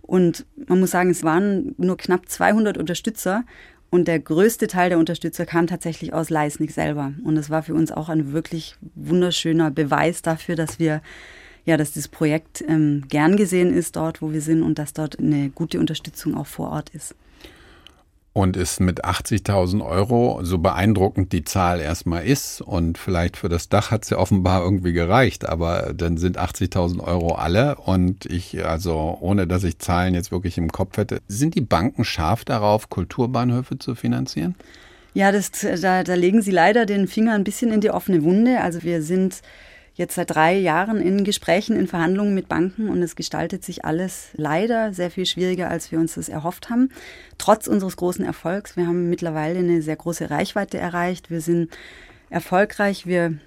Und 0.02 0.46
man 0.66 0.80
muss 0.80 0.90
sagen, 0.90 1.10
es 1.10 1.22
waren 1.22 1.74
nur 1.76 1.96
knapp 1.96 2.28
200 2.28 2.78
Unterstützer. 2.78 3.44
Und 3.90 4.06
der 4.06 4.18
größte 4.18 4.66
Teil 4.66 4.90
der 4.90 4.98
Unterstützer 4.98 5.46
kam 5.46 5.66
tatsächlich 5.66 6.12
aus 6.12 6.30
Leisnig 6.30 6.72
selber. 6.72 7.12
Und 7.24 7.36
das 7.36 7.50
war 7.50 7.62
für 7.62 7.74
uns 7.74 7.90
auch 7.90 8.08
ein 8.08 8.32
wirklich 8.32 8.76
wunderschöner 8.94 9.70
Beweis 9.70 10.22
dafür, 10.22 10.56
dass 10.56 10.78
wir 10.78 11.00
ja, 11.64 11.76
dass 11.76 11.92
das 11.92 12.08
Projekt 12.08 12.64
ähm, 12.66 13.04
gern 13.08 13.36
gesehen 13.36 13.74
ist 13.74 13.96
dort, 13.96 14.22
wo 14.22 14.32
wir 14.32 14.40
sind 14.40 14.62
und 14.62 14.78
dass 14.78 14.94
dort 14.94 15.18
eine 15.18 15.50
gute 15.50 15.78
Unterstützung 15.78 16.34
auch 16.34 16.46
vor 16.46 16.70
Ort 16.70 16.88
ist 16.90 17.14
und 18.38 18.56
ist 18.56 18.78
mit 18.78 19.04
80.000 19.04 19.84
Euro, 19.84 20.38
so 20.44 20.58
beeindruckend 20.58 21.32
die 21.32 21.42
Zahl 21.42 21.80
erstmal 21.80 22.24
ist 22.24 22.60
und 22.60 22.96
vielleicht 22.96 23.36
für 23.36 23.48
das 23.48 23.68
Dach 23.68 23.90
hat 23.90 24.04
es 24.04 24.10
ja 24.10 24.18
offenbar 24.18 24.62
irgendwie 24.62 24.92
gereicht, 24.92 25.48
aber 25.48 25.92
dann 25.92 26.18
sind 26.18 26.38
80.000 26.38 27.00
Euro 27.00 27.34
alle 27.34 27.74
und 27.74 28.26
ich, 28.26 28.64
also 28.64 29.18
ohne 29.20 29.48
dass 29.48 29.64
ich 29.64 29.80
Zahlen 29.80 30.14
jetzt 30.14 30.30
wirklich 30.30 30.56
im 30.56 30.70
Kopf 30.70 30.98
hätte, 30.98 31.20
sind 31.26 31.56
die 31.56 31.60
Banken 31.60 32.04
scharf 32.04 32.44
darauf, 32.44 32.88
Kulturbahnhöfe 32.88 33.80
zu 33.80 33.96
finanzieren? 33.96 34.54
Ja, 35.14 35.32
das, 35.32 35.50
da, 35.50 36.04
da 36.04 36.14
legen 36.14 36.40
Sie 36.40 36.52
leider 36.52 36.86
den 36.86 37.08
Finger 37.08 37.34
ein 37.34 37.42
bisschen 37.42 37.72
in 37.72 37.80
die 37.80 37.90
offene 37.90 38.22
Wunde. 38.22 38.60
Also 38.60 38.84
wir 38.84 39.02
sind 39.02 39.42
jetzt 39.98 40.14
seit 40.14 40.30
drei 40.30 40.56
Jahren 40.56 41.00
in 41.02 41.24
Gesprächen, 41.24 41.76
in 41.76 41.88
Verhandlungen 41.88 42.32
mit 42.32 42.48
Banken 42.48 42.88
und 42.88 43.02
es 43.02 43.16
gestaltet 43.16 43.64
sich 43.64 43.84
alles 43.84 44.28
leider 44.34 44.94
sehr 44.94 45.10
viel 45.10 45.26
schwieriger, 45.26 45.68
als 45.68 45.90
wir 45.90 45.98
uns 45.98 46.14
das 46.14 46.28
erhofft 46.28 46.70
haben. 46.70 46.90
Trotz 47.36 47.66
unseres 47.66 47.96
großen 47.96 48.24
Erfolgs. 48.24 48.76
Wir 48.76 48.86
haben 48.86 49.10
mittlerweile 49.10 49.58
eine 49.58 49.82
sehr 49.82 49.96
große 49.96 50.30
Reichweite 50.30 50.78
erreicht. 50.78 51.30
Wir 51.30 51.40
sind 51.40 51.76
erfolgreich. 52.30 53.06
Wir 53.06 53.38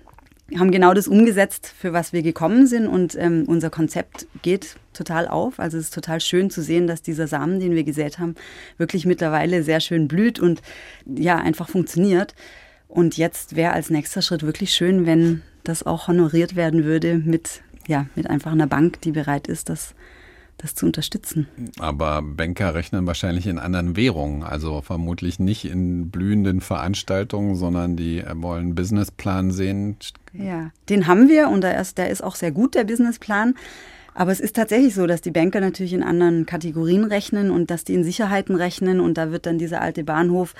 haben 0.60 0.72
genau 0.72 0.94
das 0.94 1.08
umgesetzt, 1.08 1.74
für 1.80 1.94
was 1.94 2.12
wir 2.12 2.22
gekommen 2.22 2.68
sind 2.68 2.86
und 2.86 3.16
ähm, 3.16 3.46
unser 3.48 3.70
Konzept 3.70 4.28
geht 4.42 4.76
total 4.92 5.30
auf. 5.30 5.58
Also 5.58 5.78
es 5.78 5.86
ist 5.86 5.94
total 5.94 6.20
schön 6.20 6.50
zu 6.50 6.62
sehen, 6.62 6.86
dass 6.86 7.02
dieser 7.02 7.28
Samen, 7.28 7.62
den 7.62 7.76
wir 7.76 7.86
gesät 7.86 8.20
haben, 8.20 8.36
wirklich 8.78 9.06
mittlerweile 9.06 9.64
sehr 9.64 9.80
schön 9.80 10.10
blüht 10.10 10.38
und 10.38 10.62
ja 11.06 11.38
einfach 11.38 11.70
funktioniert. 11.70 12.36
Und 12.90 13.16
jetzt 13.16 13.56
wäre 13.56 13.72
als 13.72 13.90
nächster 13.90 14.22
Schritt 14.22 14.44
wirklich 14.44 14.74
schön, 14.74 15.06
wenn 15.06 15.44
das 15.64 15.84
auch 15.86 16.08
honoriert 16.08 16.56
werden 16.56 16.84
würde 16.84 17.18
mit, 17.18 17.62
ja, 17.88 18.08
mit 18.16 18.30
einfach 18.30 18.52
einer 18.52 18.68
Bank, 18.68 19.02
die 19.02 19.12
bereit 19.12 19.48
ist, 19.48 19.70
das 19.70 19.96
das 20.62 20.76
zu 20.76 20.86
unterstützen. 20.86 21.48
Aber 21.80 22.22
Banker 22.22 22.74
rechnen 22.76 23.08
wahrscheinlich 23.08 23.48
in 23.48 23.60
anderen 23.60 23.96
Währungen, 23.96 24.44
also 24.44 24.82
vermutlich 24.82 25.40
nicht 25.40 25.66
in 25.66 26.10
blühenden 26.10 26.62
Veranstaltungen, 26.62 27.56
sondern 27.56 27.96
die 27.96 28.24
wollen 28.36 28.66
einen 28.66 28.76
Businessplan 28.76 29.52
sehen. 29.52 29.98
Ja, 30.34 30.72
den 30.90 31.08
haben 31.08 31.30
wir 31.30 31.50
und 31.50 31.62
der 31.62 31.80
ist, 31.80 31.98
der 31.98 32.10
ist 32.10 32.24
auch 32.24 32.36
sehr 32.36 32.52
gut, 32.52 32.76
der 32.76 32.84
Businessplan. 32.84 33.56
Aber 34.14 34.32
es 34.32 34.42
ist 34.42 34.58
tatsächlich 34.58 34.94
so, 34.94 35.08
dass 35.08 35.22
die 35.22 35.32
Banker 35.32 35.62
natürlich 35.62 35.94
in 35.94 36.04
anderen 36.04 36.46
Kategorien 36.46 37.06
rechnen 37.06 37.50
und 37.50 37.72
dass 37.72 37.86
die 37.86 37.94
in 37.94 38.04
Sicherheiten 38.04 38.56
rechnen 38.56 39.00
und 39.00 39.18
da 39.18 39.32
wird 39.32 39.46
dann 39.46 39.58
dieser 39.58 39.82
alte 39.82 40.04
Bahnhof 40.04 40.54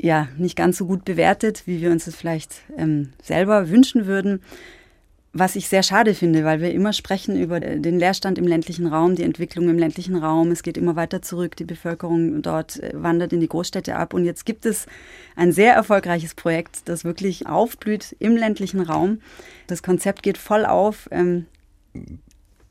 ja 0.00 0.28
nicht 0.36 0.56
ganz 0.56 0.78
so 0.78 0.86
gut 0.86 1.04
bewertet, 1.04 1.62
wie 1.66 1.80
wir 1.80 1.90
uns 1.90 2.04
das 2.04 2.14
vielleicht 2.14 2.62
ähm, 2.76 3.10
selber 3.22 3.68
wünschen 3.68 4.06
würden. 4.06 4.40
Was 5.34 5.56
ich 5.56 5.68
sehr 5.68 5.82
schade 5.82 6.14
finde, 6.14 6.42
weil 6.44 6.60
wir 6.60 6.72
immer 6.72 6.94
sprechen 6.94 7.38
über 7.38 7.60
den 7.60 7.98
Leerstand 7.98 8.38
im 8.38 8.46
ländlichen 8.46 8.86
Raum, 8.86 9.14
die 9.14 9.24
Entwicklung 9.24 9.68
im 9.68 9.78
ländlichen 9.78 10.16
Raum. 10.16 10.50
Es 10.50 10.62
geht 10.62 10.78
immer 10.78 10.96
weiter 10.96 11.20
zurück, 11.20 11.54
die 11.54 11.64
Bevölkerung 11.64 12.40
dort 12.40 12.82
äh, 12.82 12.92
wandert 12.94 13.32
in 13.32 13.40
die 13.40 13.48
Großstädte 13.48 13.94
ab. 13.96 14.14
Und 14.14 14.24
jetzt 14.24 14.46
gibt 14.46 14.64
es 14.64 14.86
ein 15.36 15.52
sehr 15.52 15.74
erfolgreiches 15.74 16.34
Projekt, 16.34 16.88
das 16.88 17.04
wirklich 17.04 17.46
aufblüht 17.46 18.16
im 18.18 18.36
ländlichen 18.36 18.80
Raum. 18.80 19.20
Das 19.66 19.82
Konzept 19.82 20.22
geht 20.22 20.38
voll 20.38 20.64
auf. 20.64 21.08
Ähm, 21.12 21.46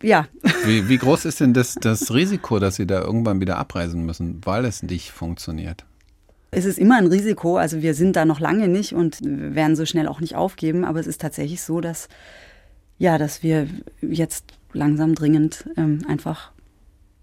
ja. 0.02 0.28
Wie, 0.66 0.90
wie 0.90 0.98
groß 0.98 1.26
ist 1.26 1.40
denn 1.40 1.54
das, 1.54 1.76
das 1.76 2.14
Risiko, 2.14 2.60
dass 2.60 2.76
Sie 2.76 2.86
da 2.86 3.02
irgendwann 3.02 3.40
wieder 3.40 3.58
abreisen 3.58 4.06
müssen, 4.06 4.42
weil 4.46 4.66
es 4.66 4.84
nicht 4.84 5.12
funktioniert? 5.12 5.86
Es 6.52 6.66
ist 6.66 6.80
immer 6.80 6.98
ein 6.98 7.08
Risiko, 7.08 7.58
also 7.58 7.82
wir 7.82 7.94
sind 7.94 8.16
da 8.16 8.26
noch 8.26 8.40
lange 8.40 8.68
nicht 8.68 8.94
und 8.94 9.20
werden 9.22 9.76
so 9.76 9.86
schnell 9.86 10.08
auch 10.08 10.22
nicht 10.22 10.36
aufgeben, 10.36 10.86
aber 10.86 11.00
es 11.00 11.08
ist 11.08 11.22
tatsächlich 11.22 11.62
so, 11.62 11.82
dass, 11.82 12.08
ja, 12.98 13.18
dass 13.18 13.44
wir 13.44 13.68
jetzt 14.02 14.54
langsam 14.74 15.14
dringend 15.14 15.70
ähm, 15.76 16.06
einfach, 16.08 16.52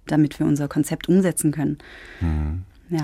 damit 0.07 0.39
wir 0.39 0.47
unser 0.47 0.69
Konzept 0.69 1.09
umsetzen 1.09 1.53
können. 1.53 1.79
Mhm. 2.21 2.63
Ja. 2.91 3.03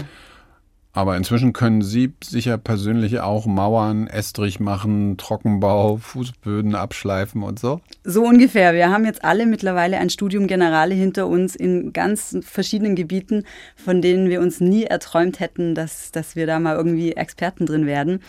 Aber 0.92 1.16
inzwischen 1.16 1.52
können 1.52 1.82
Sie 1.82 2.12
sicher 2.22 2.58
persönlich 2.58 3.20
auch 3.20 3.46
Mauern, 3.46 4.08
Estrich 4.08 4.58
machen, 4.58 5.16
Trockenbau, 5.18 5.98
Fußböden 5.98 6.74
abschleifen 6.74 7.44
und 7.44 7.60
so? 7.60 7.80
So 8.02 8.24
ungefähr. 8.24 8.74
Wir 8.74 8.90
haben 8.90 9.04
jetzt 9.04 9.22
alle 9.24 9.46
mittlerweile 9.46 9.98
ein 9.98 10.10
Studium 10.10 10.48
Generale 10.48 10.94
hinter 10.94 11.28
uns 11.28 11.54
in 11.54 11.92
ganz 11.92 12.36
verschiedenen 12.42 12.96
Gebieten, 12.96 13.44
von 13.76 14.02
denen 14.02 14.28
wir 14.28 14.40
uns 14.40 14.60
nie 14.60 14.82
erträumt 14.82 15.38
hätten, 15.38 15.76
dass, 15.76 16.10
dass 16.10 16.34
wir 16.34 16.48
da 16.48 16.58
mal 16.58 16.74
irgendwie 16.74 17.12
Experten 17.12 17.66
drin 17.66 17.86
werden. 17.86 18.20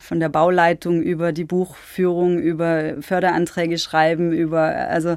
Von 0.00 0.18
der 0.18 0.30
Bauleitung 0.30 1.02
über 1.02 1.30
die 1.30 1.44
Buchführung, 1.44 2.40
über 2.40 3.00
Förderanträge 3.00 3.78
schreiben, 3.78 4.32
über 4.32 4.62
also 4.62 5.16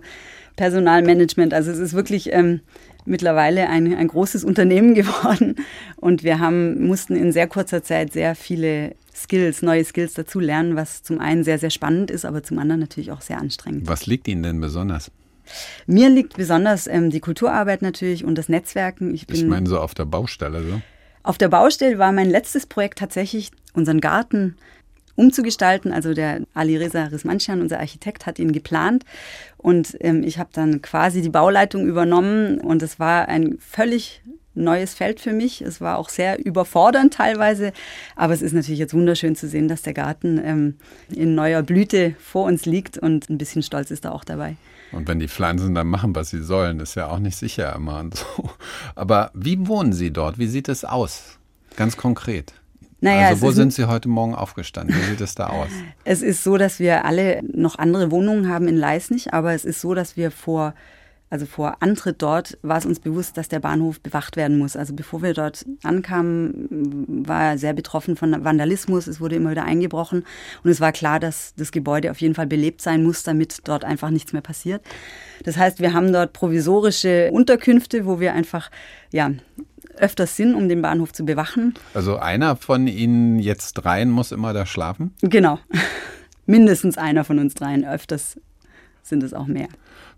Personalmanagement. 0.57 1.55
Also 1.55 1.71
es 1.71 1.79
ist 1.79 1.93
wirklich 1.93 2.31
ähm, 2.31 2.61
mittlerweile 3.05 3.69
ein, 3.69 3.93
ein 3.93 4.07
großes 4.07 4.43
Unternehmen 4.45 4.93
geworden 4.93 5.55
und 5.97 6.23
wir 6.23 6.39
haben, 6.39 6.87
mussten 6.87 7.15
in 7.15 7.31
sehr 7.31 7.47
kurzer 7.47 7.83
Zeit 7.83 8.13
sehr 8.13 8.35
viele 8.35 8.95
Skills, 9.15 9.61
neue 9.61 9.83
Skills 9.83 10.13
dazu 10.13 10.39
lernen, 10.39 10.75
was 10.75 11.03
zum 11.03 11.19
einen 11.19 11.43
sehr, 11.43 11.59
sehr 11.59 11.69
spannend 11.69 12.09
ist, 12.09 12.25
aber 12.25 12.43
zum 12.43 12.57
anderen 12.59 12.79
natürlich 12.79 13.11
auch 13.11 13.21
sehr 13.21 13.37
anstrengend. 13.37 13.87
Was 13.87 14.05
liegt 14.05 14.27
Ihnen 14.27 14.43
denn 14.43 14.59
besonders? 14.59 15.11
Mir 15.85 16.09
liegt 16.09 16.37
besonders 16.37 16.87
ähm, 16.87 17.09
die 17.09 17.19
Kulturarbeit 17.19 17.81
natürlich 17.81 18.23
und 18.23 18.37
das 18.37 18.49
Netzwerken. 18.49 19.13
Ich, 19.13 19.29
ich 19.29 19.45
meine 19.45 19.67
so 19.67 19.79
auf 19.79 19.93
der 19.93 20.05
Baustelle, 20.05 20.63
so? 20.63 20.81
Auf 21.21 21.37
der 21.37 21.49
Baustelle 21.49 21.97
war 21.99 22.11
mein 22.11 22.29
letztes 22.29 22.65
Projekt 22.65 22.99
tatsächlich 22.99 23.51
unseren 23.73 24.01
Garten 24.01 24.55
umzugestalten. 25.15 25.91
Also 25.91 26.13
der 26.13 26.41
Ali 26.53 26.77
Reza 26.77 27.05
Rismanschan, 27.05 27.61
unser 27.61 27.79
Architekt, 27.79 28.25
hat 28.25 28.39
ihn 28.39 28.51
geplant 28.51 29.05
und 29.57 29.97
ähm, 30.01 30.23
ich 30.23 30.39
habe 30.39 30.49
dann 30.53 30.81
quasi 30.81 31.21
die 31.21 31.29
Bauleitung 31.29 31.87
übernommen 31.87 32.59
und 32.59 32.81
es 32.83 32.99
war 32.99 33.27
ein 33.27 33.57
völlig 33.59 34.21
neues 34.55 34.93
Feld 34.93 35.19
für 35.19 35.33
mich. 35.33 35.61
Es 35.61 35.81
war 35.81 35.97
auch 35.97 36.09
sehr 36.09 36.43
überfordernd 36.43 37.13
teilweise, 37.13 37.73
aber 38.15 38.33
es 38.33 38.41
ist 38.41 38.53
natürlich 38.53 38.79
jetzt 38.79 38.93
wunderschön 38.93 39.35
zu 39.35 39.47
sehen, 39.47 39.67
dass 39.67 39.81
der 39.81 39.93
Garten 39.93 40.39
ähm, 40.43 40.75
in 41.09 41.35
neuer 41.35 41.63
Blüte 41.63 42.15
vor 42.19 42.45
uns 42.45 42.65
liegt 42.65 42.97
und 42.97 43.29
ein 43.29 43.37
bisschen 43.37 43.63
Stolz 43.63 43.91
ist 43.91 44.05
da 44.05 44.11
auch 44.11 44.23
dabei. 44.23 44.55
Und 44.91 45.07
wenn 45.07 45.19
die 45.19 45.27
Pflanzen 45.27 45.73
dann 45.73 45.87
machen, 45.87 46.15
was 46.15 46.29
sie 46.29 46.43
sollen, 46.43 46.79
ist 46.79 46.95
ja 46.95 47.07
auch 47.07 47.19
nicht 47.19 47.35
sicher 47.35 47.75
immer 47.75 47.99
und 47.99 48.15
so. 48.37 48.49
Aber 48.95 49.31
wie 49.33 49.67
wohnen 49.67 49.93
Sie 49.93 50.11
dort? 50.11 50.37
Wie 50.37 50.47
sieht 50.47 50.69
es 50.69 50.85
aus? 50.85 51.39
Ganz 51.75 51.97
konkret. 51.97 52.53
Naja, 53.03 53.27
also 53.27 53.41
wo 53.41 53.51
sind 53.51 53.73
Sie 53.73 53.85
heute 53.85 54.07
Morgen 54.07 54.33
aufgestanden? 54.33 54.95
Wie 54.95 55.09
sieht 55.09 55.19
es 55.19 55.35
da 55.35 55.47
aus? 55.47 55.67
Es 56.05 56.21
ist 56.21 56.41
so, 56.41 56.57
dass 56.57 56.79
wir 56.79 57.03
alle 57.03 57.41
noch 57.53 57.77
andere 57.77 58.11
Wohnungen 58.11 58.47
haben 58.47 58.69
in 58.69 58.77
Leisnig, 58.77 59.33
aber 59.33 59.53
es 59.53 59.65
ist 59.65 59.81
so, 59.81 59.93
dass 59.93 60.15
wir 60.15 60.31
vor 60.31 60.73
also 61.33 61.47
vor 61.47 61.77
Antritt 61.79 62.21
dort 62.21 62.59
war 62.61 62.77
es 62.77 62.85
uns 62.85 62.99
bewusst, 62.99 63.37
dass 63.37 63.49
der 63.49 63.59
Bahnhof 63.59 63.99
bewacht 63.99 64.35
werden 64.35 64.59
muss. 64.59 64.75
Also 64.75 64.93
bevor 64.93 65.23
wir 65.23 65.33
dort 65.33 65.65
ankamen, 65.81 67.25
war 67.25 67.43
er 67.45 67.57
sehr 67.57 67.73
betroffen 67.73 68.15
von 68.15 68.45
Vandalismus. 68.45 69.07
Es 69.07 69.19
wurde 69.19 69.37
immer 69.37 69.49
wieder 69.49 69.63
eingebrochen 69.63 70.25
und 70.63 70.69
es 70.69 70.79
war 70.79 70.91
klar, 70.91 71.19
dass 71.19 71.55
das 71.55 71.71
Gebäude 71.71 72.11
auf 72.11 72.21
jeden 72.21 72.35
Fall 72.35 72.45
belebt 72.45 72.83
sein 72.83 73.03
muss, 73.03 73.23
damit 73.23 73.67
dort 73.67 73.83
einfach 73.83 74.11
nichts 74.11 74.31
mehr 74.31 74.43
passiert. 74.43 74.83
Das 75.43 75.57
heißt, 75.57 75.79
wir 75.79 75.93
haben 75.93 76.13
dort 76.13 76.33
provisorische 76.33 77.31
Unterkünfte, 77.31 78.05
wo 78.05 78.19
wir 78.19 78.35
einfach 78.35 78.69
ja 79.11 79.31
öfters 79.97 80.37
sind, 80.37 80.53
um 80.53 80.69
den 80.69 80.83
Bahnhof 80.83 81.13
zu 81.13 81.25
bewachen. 81.25 81.73
Also 81.95 82.17
einer 82.17 82.57
von 82.57 82.85
Ihnen 82.85 83.39
jetzt 83.39 83.73
dreien 83.73 84.11
muss 84.11 84.31
immer 84.31 84.53
da 84.53 84.67
schlafen? 84.67 85.15
Genau. 85.23 85.57
Mindestens 86.45 86.99
einer 86.99 87.23
von 87.23 87.39
uns 87.39 87.55
dreien. 87.55 87.85
Öfters 87.85 88.37
sind 89.03 89.21
es 89.21 89.33
auch 89.33 89.47
mehr. 89.47 89.67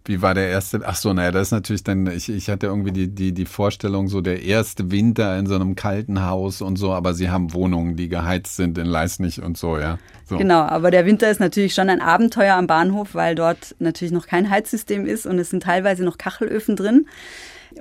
Wie 0.08 0.22
war 0.22 0.36
der 0.36 0.50
erste? 0.50 0.82
Ach 0.86 0.96
so, 0.96 1.12
naja, 1.14 1.32
das 1.32 1.48
ist 1.48 1.52
natürlich 1.52 1.84
dann, 1.84 2.06
ich, 2.06 2.30
ich 2.30 2.50
hatte 2.50 2.68
irgendwie 2.68 2.92
die, 2.92 3.08
die, 3.08 3.34
die 3.34 3.46
Vorstellung, 3.46 4.08
so 4.08 4.22
der 4.22 4.44
erste 4.44 4.92
Winter 4.92 5.38
in 5.38 5.48
so 5.48 5.56
einem 5.56 5.76
kalten 5.76 6.24
Haus 6.24 6.62
und 6.62 6.78
so, 6.78 6.94
aber 6.94 7.16
Sie 7.16 7.32
haben 7.32 7.54
Wohnungen, 7.54 7.96
die 7.96 8.08
geheizt 8.08 8.56
sind 8.56 8.78
in 8.78 8.86
Leisnig 8.86 9.42
und 9.42 9.58
so, 9.58 9.80
ja. 9.80 9.98
So. 10.26 10.38
Genau, 10.38 10.62
aber 10.62 10.92
der 10.92 11.08
Winter 11.08 11.30
ist 11.30 11.40
natürlich 11.40 11.74
schon 11.74 11.90
ein 11.90 12.02
Abenteuer 12.02 12.56
am 12.56 12.68
Bahnhof, 12.68 13.16
weil 13.16 13.34
dort 13.34 13.76
natürlich 13.80 14.14
noch 14.14 14.28
kein 14.28 14.50
Heizsystem 14.50 15.08
ist 15.08 15.26
und 15.26 15.40
es 15.40 15.50
sind 15.50 15.64
teilweise 15.64 16.04
noch 16.04 16.20
Kachelöfen 16.20 16.76
drin. 16.76 17.08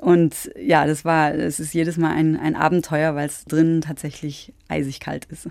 Und 0.01 0.51
ja, 0.61 0.87
das 0.87 1.05
war, 1.05 1.35
es 1.35 1.61
ist 1.61 1.75
jedes 1.75 1.99
Mal 1.99 2.13
ein, 2.13 2.37
ein 2.37 2.57
Abenteuer, 2.57 3.15
weil 3.15 3.27
es 3.27 3.45
drinnen 3.45 3.81
tatsächlich 3.81 4.53
eisig 4.69 4.99
kalt 4.99 5.27
ist. 5.27 5.49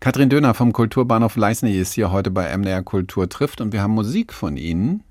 Katrin 0.00 0.30
Döner 0.30 0.54
vom 0.54 0.72
Kulturbahnhof 0.72 1.36
Leisnig 1.36 1.76
ist 1.76 1.92
hier 1.92 2.10
heute 2.10 2.30
bei 2.30 2.56
MDR 2.56 2.82
Kultur 2.82 3.28
trifft 3.28 3.60
und 3.60 3.74
wir 3.74 3.82
haben 3.82 3.92
Musik 3.92 4.32
von 4.32 4.56
Ihnen. 4.56 5.02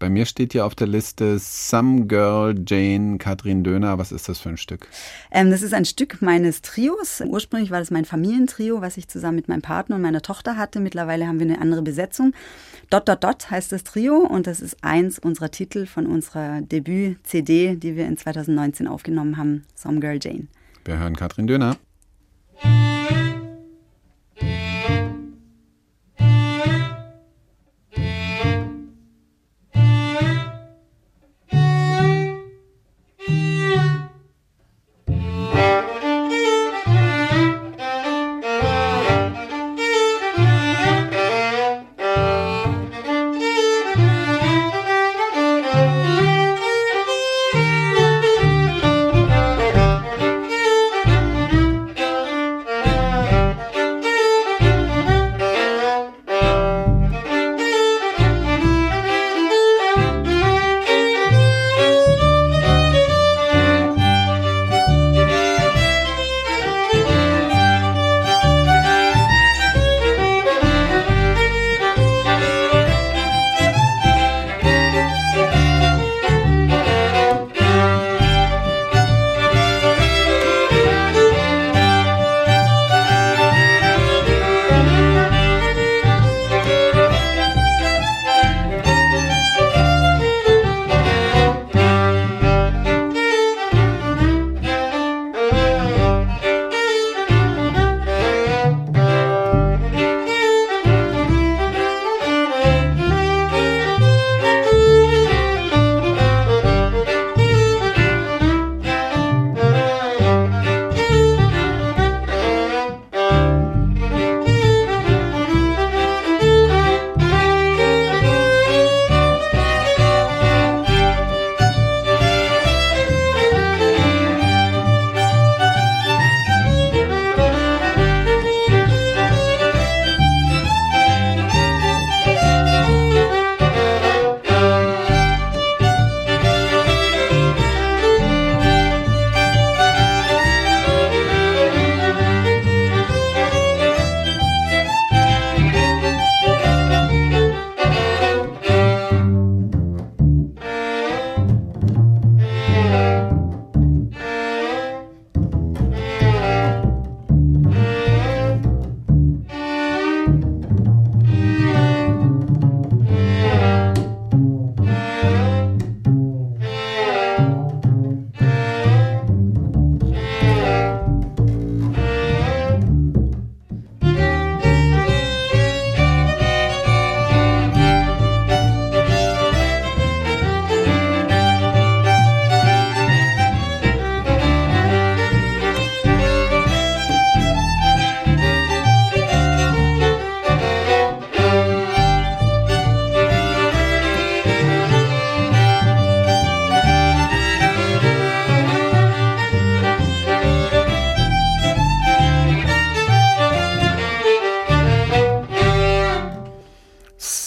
Bei 0.00 0.10
mir 0.10 0.26
steht 0.26 0.50
hier 0.50 0.66
auf 0.66 0.74
der 0.74 0.88
Liste 0.88 1.38
Some 1.38 2.06
Girl 2.06 2.52
Jane 2.66 3.18
Katrin 3.18 3.62
Döner. 3.62 3.98
Was 3.98 4.10
ist 4.10 4.28
das 4.28 4.40
für 4.40 4.48
ein 4.48 4.56
Stück? 4.56 4.88
Ähm, 5.30 5.52
das 5.52 5.62
ist 5.62 5.72
ein 5.72 5.84
Stück 5.84 6.20
meines 6.20 6.62
Trios. 6.62 7.22
Ursprünglich 7.24 7.70
war 7.70 7.78
das 7.78 7.92
mein 7.92 8.04
Familientrio, 8.04 8.80
was 8.80 8.96
ich 8.96 9.06
zusammen 9.06 9.36
mit 9.36 9.46
meinem 9.46 9.62
Partner 9.62 9.94
und 9.94 10.02
meiner 10.02 10.20
Tochter 10.20 10.56
hatte. 10.56 10.80
Mittlerweile 10.80 11.28
haben 11.28 11.38
wir 11.38 11.46
eine 11.46 11.60
andere 11.60 11.82
Besetzung. 11.82 12.34
Dot 12.90 13.08
Dot 13.08 13.22
Dot 13.22 13.52
heißt 13.52 13.70
das 13.70 13.84
Trio 13.84 14.16
und 14.16 14.48
das 14.48 14.58
ist 14.58 14.78
eins 14.82 15.20
unserer 15.20 15.52
Titel 15.52 15.86
von 15.86 16.06
unserer 16.06 16.60
Debüt-CD, 16.60 17.76
die 17.76 17.94
wir 17.94 18.06
in 18.06 18.16
2019 18.16 18.88
aufgenommen 18.88 19.36
haben. 19.36 19.62
Some 19.76 20.00
Girl 20.00 20.18
Jane. 20.20 20.48
Wir 20.84 20.98
hören 20.98 21.14
Katrin 21.14 21.46
Döner. 21.46 21.76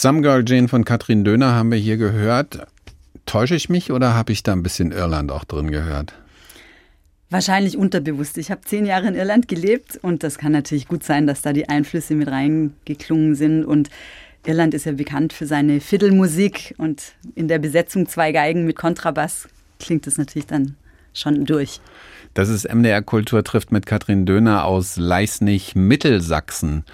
Some 0.06 0.22
Girl 0.22 0.44
Jane 0.46 0.68
von 0.68 0.86
Katrin 0.86 1.24
Döner 1.24 1.56
haben 1.56 1.72
wir 1.72 1.80
hier 1.80 1.98
gehört. 1.98 2.68
Täusche 3.26 3.56
ich 3.56 3.70
mich 3.70 3.92
oder 3.92 4.14
habe 4.14 4.34
ich 4.34 4.44
da 4.44 4.52
ein 4.52 4.62
bisschen 4.62 4.92
Irland 4.92 5.32
auch 5.32 5.46
drin 5.46 5.72
gehört? 5.72 6.14
Wahrscheinlich 7.32 7.76
unterbewusst. 7.76 8.38
Ich 8.38 8.52
habe 8.52 8.62
zehn 8.62 8.86
Jahre 8.86 9.08
in 9.08 9.16
Irland 9.16 9.48
gelebt 9.48 9.98
und 10.04 10.22
das 10.22 10.38
kann 10.38 10.52
natürlich 10.52 10.88
gut 10.88 11.04
sein, 11.04 11.26
dass 11.26 11.42
da 11.42 11.54
die 11.54 11.70
Einflüsse 11.70 12.14
mit 12.14 12.28
reingeklungen 12.28 13.34
sind. 13.34 13.66
Und 13.66 13.90
Irland 14.46 14.76
ist 14.76 14.86
ja 14.86 14.92
bekannt 14.92 15.34
für 15.34 15.48
seine 15.48 15.82
Fiddlemusik 15.82 16.76
und 16.78 17.02
in 17.34 17.48
der 17.48 17.58
Besetzung 17.58 18.08
zwei 18.08 18.32
Geigen 18.32 18.68
mit 18.68 18.76
Kontrabass 18.76 19.48
klingt 19.80 20.06
es 20.06 20.20
natürlich 20.20 20.46
dann 20.46 20.76
schon 21.16 21.46
durch. 21.46 21.82
Das 22.36 22.50
ist 22.50 22.72
MDR 22.72 23.02
Kultur 23.02 23.44
trifft 23.44 23.72
mit 23.72 23.88
Katrin 23.88 24.28
Döner 24.28 24.66
aus 24.66 24.98
Leisnig, 24.98 25.74
Mittelsachsen. 25.74 26.86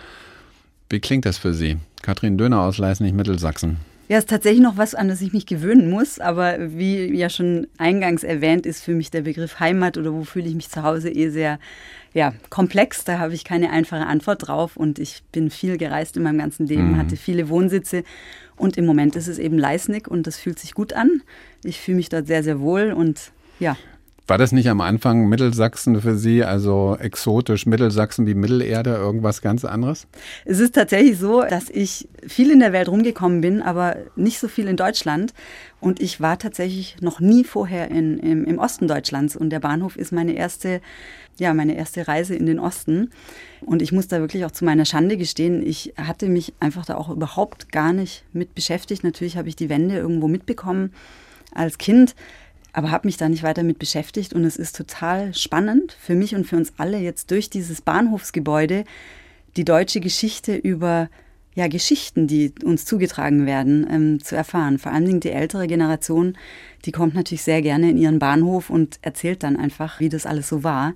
Wie 0.92 1.00
klingt 1.00 1.26
das 1.26 1.38
für 1.38 1.54
Sie? 1.54 1.78
Katrin 2.02 2.38
Döner 2.38 2.64
aus 2.64 2.78
Leisnig, 2.78 3.14
Mittelsachsen. 3.14 3.78
Ja, 4.10 4.18
ist 4.18 4.28
tatsächlich 4.28 4.62
noch 4.62 4.76
was, 4.76 4.94
an 4.94 5.08
das 5.08 5.22
ich 5.22 5.32
mich 5.32 5.46
gewöhnen 5.46 5.90
muss. 5.90 6.20
Aber 6.20 6.58
wie 6.60 7.16
ja 7.16 7.30
schon 7.30 7.68
eingangs 7.78 8.24
erwähnt, 8.24 8.66
ist 8.66 8.84
für 8.84 8.94
mich 8.94 9.10
der 9.10 9.22
Begriff 9.22 9.62
Heimat 9.62 9.98
oder 9.98 10.12
wo 10.12 10.26
fühle 10.26 10.50
ich 10.50 10.56
mich 10.56 10.70
zu 10.70 10.84
Hause 10.84 11.10
eh 11.10 11.30
sehr 11.30 11.60
ja, 12.14 12.34
komplex. 12.50 13.06
Da 13.06 13.20
habe 13.20 13.34
ich 13.34 13.46
keine 13.46 13.70
einfache 13.70 14.06
Antwort 14.06 14.50
drauf. 14.50 14.76
Und 14.76 15.00
ich 15.00 15.24
bin 15.32 15.50
viel 15.50 15.78
gereist 15.78 16.18
in 16.18 16.24
meinem 16.24 16.40
ganzen 16.40 16.68
Leben, 16.68 16.92
mhm. 16.92 16.98
hatte 16.98 17.16
viele 17.16 17.48
Wohnsitze. 17.48 18.04
Und 18.58 18.76
im 18.76 18.86
Moment 18.86 19.16
ist 19.16 19.30
es 19.30 19.40
eben 19.40 19.58
Leisnig 19.58 20.10
und 20.10 20.28
das 20.28 20.38
fühlt 20.38 20.60
sich 20.60 20.74
gut 20.74 20.92
an. 20.92 21.22
Ich 21.64 21.80
fühle 21.80 21.96
mich 21.96 22.10
dort 22.10 22.28
sehr, 22.28 22.44
sehr 22.44 22.60
wohl 22.60 22.92
und 22.92 23.32
ja. 23.62 23.78
War 24.32 24.38
das 24.38 24.54
nicht 24.54 24.70
am 24.70 24.80
Anfang 24.80 25.28
Mittelsachsen 25.28 26.00
für 26.00 26.16
Sie, 26.16 26.42
also 26.42 26.96
exotisch 26.98 27.66
Mittelsachsen 27.66 28.26
wie 28.26 28.34
Mittelerde, 28.34 28.92
irgendwas 28.92 29.42
ganz 29.42 29.66
anderes? 29.66 30.08
Es 30.46 30.62
ist 30.62 30.74
tatsächlich 30.74 31.20
so, 31.20 31.42
dass 31.42 31.70
ich 31.70 32.08
viel 32.26 32.50
in 32.50 32.62
der 32.62 32.72
Welt 32.72 32.88
rumgekommen 32.88 33.42
bin, 33.42 33.62
aber 33.62 33.98
nicht 34.16 34.40
so 34.40 34.48
viel 34.48 34.70
in 34.70 34.78
Deutschland. 34.78 35.34
Und 35.82 36.02
ich 36.02 36.22
war 36.22 36.40
tatsächlich 36.40 36.96
noch 37.02 37.20
nie 37.20 37.44
vorher 37.44 37.92
in, 37.92 38.20
im, 38.20 38.46
im 38.46 38.58
Osten 38.58 38.88
Deutschlands. 38.88 39.36
Und 39.36 39.50
der 39.50 39.60
Bahnhof 39.60 39.98
ist 39.98 40.14
meine 40.14 40.32
erste, 40.32 40.80
ja, 41.38 41.54
meine 41.54 41.76
erste 41.76 42.08
Reise 42.08 42.34
in 42.34 42.46
den 42.46 42.60
Osten. 42.60 43.10
Und 43.66 43.82
ich 43.82 43.92
muss 43.92 44.08
da 44.08 44.22
wirklich 44.22 44.46
auch 44.46 44.52
zu 44.52 44.64
meiner 44.64 44.86
Schande 44.86 45.18
gestehen, 45.18 45.62
ich 45.62 45.94
hatte 45.98 46.30
mich 46.30 46.54
einfach 46.62 46.86
da 46.86 46.96
auch 46.96 47.10
überhaupt 47.10 47.74
gar 47.74 47.92
nicht 47.92 48.24
mit 48.32 48.56
beschäftigt. 48.56 49.04
Natürlich 49.04 49.36
habe 49.36 49.50
ich 49.50 49.58
die 49.58 49.68
Wende 49.68 49.98
irgendwo 49.98 50.30
mitbekommen 50.30 50.94
als 51.54 51.78
Kind 51.78 52.16
aber 52.74 52.92
habe 52.92 53.08
mich 53.08 53.18
da 53.18 53.28
nicht 53.28 53.44
weiter 53.44 53.64
mit 53.64 53.80
beschäftigt 53.80 54.34
und 54.34 54.46
es 54.46 54.58
ist 54.58 54.76
total 54.76 55.34
spannend 55.34 55.96
für 56.00 56.16
mich 56.16 56.36
und 56.36 56.46
für 56.46 56.56
uns 56.56 56.74
alle 56.78 56.98
jetzt 57.00 57.32
durch 57.32 57.50
dieses 57.50 57.82
Bahnhofsgebäude 57.82 58.86
die 59.58 59.66
deutsche 59.66 60.00
Geschichte 60.00 60.56
über 60.56 61.10
ja, 61.54 61.68
Geschichten, 61.68 62.28
die 62.28 62.54
uns 62.64 62.86
zugetragen 62.86 63.46
werden, 63.46 63.86
ähm, 63.90 64.24
zu 64.24 64.36
erfahren. 64.36 64.80
Vor 64.80 64.94
allen 64.94 65.06
Dingen 65.06 65.20
die 65.20 65.32
ältere 65.32 65.68
Generation, 65.68 66.38
die 66.86 66.94
kommt 66.94 67.14
natürlich 67.14 67.44
sehr 67.44 67.62
gerne 67.62 67.90
in 67.90 67.98
ihren 67.98 68.20
Bahnhof 68.20 68.70
und 68.70 69.00
erzählt 69.02 69.44
dann 69.44 69.58
einfach, 69.58 70.00
wie 70.00 70.10
das 70.10 70.26
alles 70.26 70.48
so 70.48 70.64
war. 70.64 70.94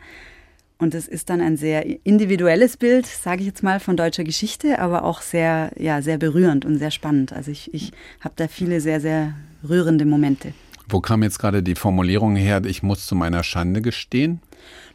Und 0.78 0.94
es 0.94 1.08
ist 1.08 1.30
dann 1.30 1.42
ein 1.42 1.58
sehr 1.58 1.86
individuelles 2.06 2.78
Bild, 2.78 3.06
sage 3.06 3.42
ich 3.42 3.48
jetzt 3.48 3.64
mal, 3.64 3.80
von 3.80 3.96
deutscher 3.96 4.24
Geschichte, 4.24 4.80
aber 4.80 5.04
auch 5.04 5.22
sehr, 5.22 5.72
ja, 5.78 6.02
sehr 6.02 6.18
berührend 6.18 6.66
und 6.66 6.78
sehr 6.78 6.92
spannend. 6.92 7.34
Also 7.34 7.52
ich, 7.52 7.74
ich 7.74 7.92
habe 8.22 8.36
da 8.38 8.48
viele 8.48 8.82
sehr, 8.82 9.00
sehr 9.00 9.34
rührende 9.68 10.06
Momente. 10.06 10.54
Wo 10.88 11.02
kam 11.02 11.24
jetzt 11.24 11.40
gerade 11.40 11.64
die 11.64 11.76
Formulierung 11.76 12.36
her, 12.36 12.62
ich 12.66 12.84
muss 12.84 13.08
zu 13.08 13.16
meiner 13.16 13.44
Schande 13.44 13.82
gestehen? 13.82 14.40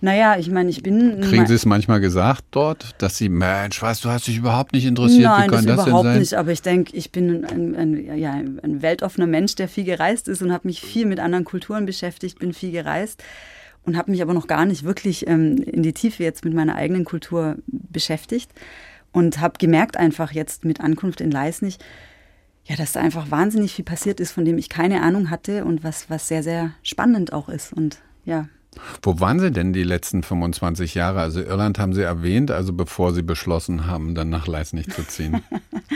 Naja, 0.01 0.37
ich 0.39 0.51
meine, 0.51 0.71
ich 0.71 0.83
bin. 0.83 1.21
Kriegen 1.21 1.47
Sie 1.47 1.55
es 1.55 1.67
manchmal 1.67 2.01
gesagt 2.01 2.45
dort, 2.53 2.95
dass 2.99 3.17
Sie, 3.17 3.29
Mensch, 3.29 3.81
weißt 3.83 4.05
du, 4.05 4.09
hast 4.09 4.27
dich 4.27 4.39
überhaupt 4.39 4.73
nicht 4.73 4.87
interessiert? 4.87 5.25
Nein, 5.25 5.51
Wie 5.51 5.55
kann 5.55 5.67
das, 5.67 5.77
das 5.77 5.87
überhaupt 5.87 6.05
denn 6.07 6.13
sein? 6.13 6.21
nicht. 6.21 6.35
Aber 6.35 6.53
ich 6.53 6.63
denke, 6.63 6.97
ich 6.97 7.13
bin 7.13 7.45
ein, 7.45 7.77
ein, 7.77 8.19
ja, 8.19 8.33
ein 8.33 8.83
weltoffener 8.83 9.27
Mensch, 9.27 9.57
der 9.57 9.69
viel 9.69 9.85
gereist 9.85 10.29
ist 10.29 10.43
und 10.43 10.53
habe 10.53 10.69
mich 10.69 10.81
viel 10.81 11.07
mit 11.07 11.21
anderen 11.21 11.45
Kulturen 11.45 11.87
beschäftigt, 11.87 12.39
bin 12.39 12.53
viel 12.53 12.73
gereist 12.73 13.23
und 13.85 13.97
habe 13.97 14.11
mich 14.11 14.23
aber 14.23 14.35
noch 14.35 14.47
gar 14.47 14.65
nicht 14.65 14.85
wirklich 14.85 15.27
ähm, 15.27 15.59
in 15.59 15.83
die 15.83 15.93
Tiefe 15.93 16.23
jetzt 16.23 16.45
mit 16.45 16.55
meiner 16.55 16.77
eigenen 16.77 17.05
Kultur 17.05 17.57
beschäftigt 17.67 18.51
und 19.13 19.41
habe 19.41 19.55
gemerkt 19.59 19.97
einfach 19.97 20.33
jetzt 20.33 20.65
mit 20.65 20.81
Ankunft 20.81 21.21
in 21.21 21.31
Leisnig, 21.31 21.79
ja, 22.65 22.77
dass 22.77 22.93
da 22.93 23.01
einfach 23.01 23.31
wahnsinnig 23.31 23.75
viel 23.75 23.85
passiert 23.85 24.21
ist, 24.21 24.33
von 24.33 24.45
dem 24.45 24.59
ich 24.59 24.69
keine 24.69 25.03
Ahnung 25.03 25.31
hatte 25.31 25.65
und 25.65 25.83
was, 25.83 26.09
was 26.11 26.29
sehr, 26.29 26.43
sehr 26.43 26.73
spannend 26.83 27.33
auch 27.33 27.49
ist. 27.49 27.73
Und 27.73 27.99
ja. 28.25 28.49
Wo 29.03 29.19
waren 29.19 29.41
Sie 29.41 29.51
denn 29.51 29.73
die 29.73 29.83
letzten 29.83 30.23
25 30.23 30.95
Jahre? 30.95 31.21
Also 31.21 31.41
Irland 31.41 31.79
haben 31.79 31.93
Sie 31.93 32.03
erwähnt, 32.03 32.53
also 32.53 32.73
bevor 32.73 33.13
Sie 33.13 33.23
beschlossen 33.23 33.87
haben, 33.87 34.15
dann 34.15 34.29
nach 34.29 34.47
Leisnig 34.47 34.89
zu 34.91 35.03
ziehen. 35.05 35.43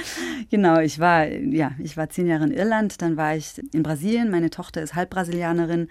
genau, 0.51 0.81
ich 0.81 0.99
war, 0.99 1.29
ja, 1.29 1.73
ich 1.79 1.97
war 1.97 2.11
zehn 2.11 2.27
Jahre 2.27 2.45
in 2.45 2.51
Irland, 2.51 3.01
dann 3.01 3.17
war 3.17 3.37
ich 3.37 3.63
in 3.73 3.85
Brasilien. 3.85 4.31
Meine 4.31 4.51
Tochter 4.51 4.83
ist 4.83 4.97
Halbbrasilianerin. 4.97 5.89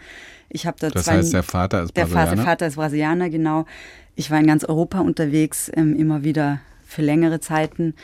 Ich 0.50 0.68
habe 0.68 0.78
dort 0.80 0.96
das 0.96 1.06
zwei, 1.06 1.14
heißt, 1.14 1.34
der 1.34 1.44
Vater 1.44 1.84
ist 1.84 1.94
Brasilianer? 1.94 2.36
Der 2.36 2.44
Vater 2.44 2.68
ist 2.68 2.76
Brasilianer, 2.76 3.30
genau. 3.30 3.66
Ich 4.16 4.30
war 4.30 4.40
in 4.40 4.48
ganz 4.48 4.66
Europa 4.66 5.00
unterwegs, 5.00 5.72
ähm, 5.74 5.96
immer 5.96 6.24
wieder 6.24 6.60
für 6.86 7.02
längere 7.02 7.40
Zeiten 7.40 7.96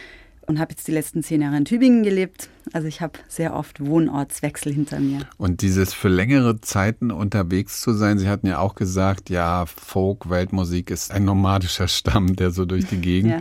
und 0.50 0.60
habe 0.60 0.72
jetzt 0.72 0.88
die 0.88 0.92
letzten 0.92 1.22
zehn 1.22 1.42
Jahre 1.42 1.58
in 1.58 1.66
Tübingen 1.66 2.04
gelebt. 2.04 2.50
Also 2.74 2.88
ich 2.88 3.02
habe 3.02 3.14
sehr 3.28 3.56
oft 3.56 3.84
Wohnortswechsel 3.84 4.74
hinter 4.74 5.00
mir. 5.00 5.22
Und 5.38 5.62
dieses 5.62 5.94
für 5.94 6.10
längere 6.10 6.62
Zeiten 6.62 7.12
unterwegs 7.12 7.82
zu 7.82 7.94
sein, 7.94 8.20
Sie 8.20 8.28
hatten 8.28 8.48
ja 8.48 8.60
auch 8.60 8.76
gesagt, 8.76 9.30
ja, 9.30 9.66
Folk, 9.66 10.30
Weltmusik 10.30 10.92
ist 10.92 11.12
ein 11.12 11.26
nomadischer 11.26 11.88
Stamm, 11.88 12.36
der 12.36 12.52
so 12.52 12.66
durch 12.66 12.86
die 12.86 12.98
Gegend 13.02 13.32
ja. 13.32 13.40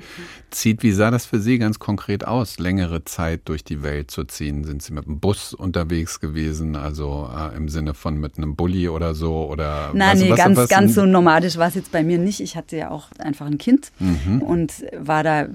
zieht. 0.51 0.83
Wie 0.83 0.93
sah 0.93 1.11
das 1.11 1.27
für 1.27 1.41
Sie 1.41 1.59
ganz 1.59 1.79
konkret 1.79 2.27
aus, 2.27 2.59
längere 2.59 3.05
Zeit 3.05 3.43
durch 3.47 3.64
die 3.64 3.83
Welt 3.83 4.11
zu 4.11 4.25
ziehen? 4.25 4.64
Sind 4.64 4.83
Sie 4.83 4.93
mit 4.93 5.07
dem 5.07 5.21
Bus 5.21 5.53
unterwegs 5.53 6.21
gewesen, 6.21 6.77
also 6.77 7.31
äh, 7.35 7.57
im 7.57 7.69
Sinne 7.69 7.95
von 7.95 8.19
mit 8.19 8.38
einem 8.38 8.57
Bulli 8.57 8.88
oder 8.88 9.14
so? 9.14 9.47
Oder 9.47 9.91
Nein, 9.95 10.12
was, 10.12 10.21
nee, 10.21 10.31
was, 10.31 10.38
ganz, 10.38 10.57
was, 10.57 10.69
ganz 10.69 10.95
so 10.95 11.05
nomadisch 11.05 11.57
war 11.57 11.69
es 11.69 11.75
jetzt 11.75 11.93
bei 11.93 12.03
mir 12.03 12.19
nicht. 12.19 12.41
Ich 12.41 12.57
hatte 12.57 12.77
ja 12.77 12.91
auch 12.91 13.09
einfach 13.19 13.47
ein 13.47 13.59
Kind 13.59 13.93
mhm. 13.99 14.43
und 14.43 14.73
war 14.99 15.23
da 15.23 15.49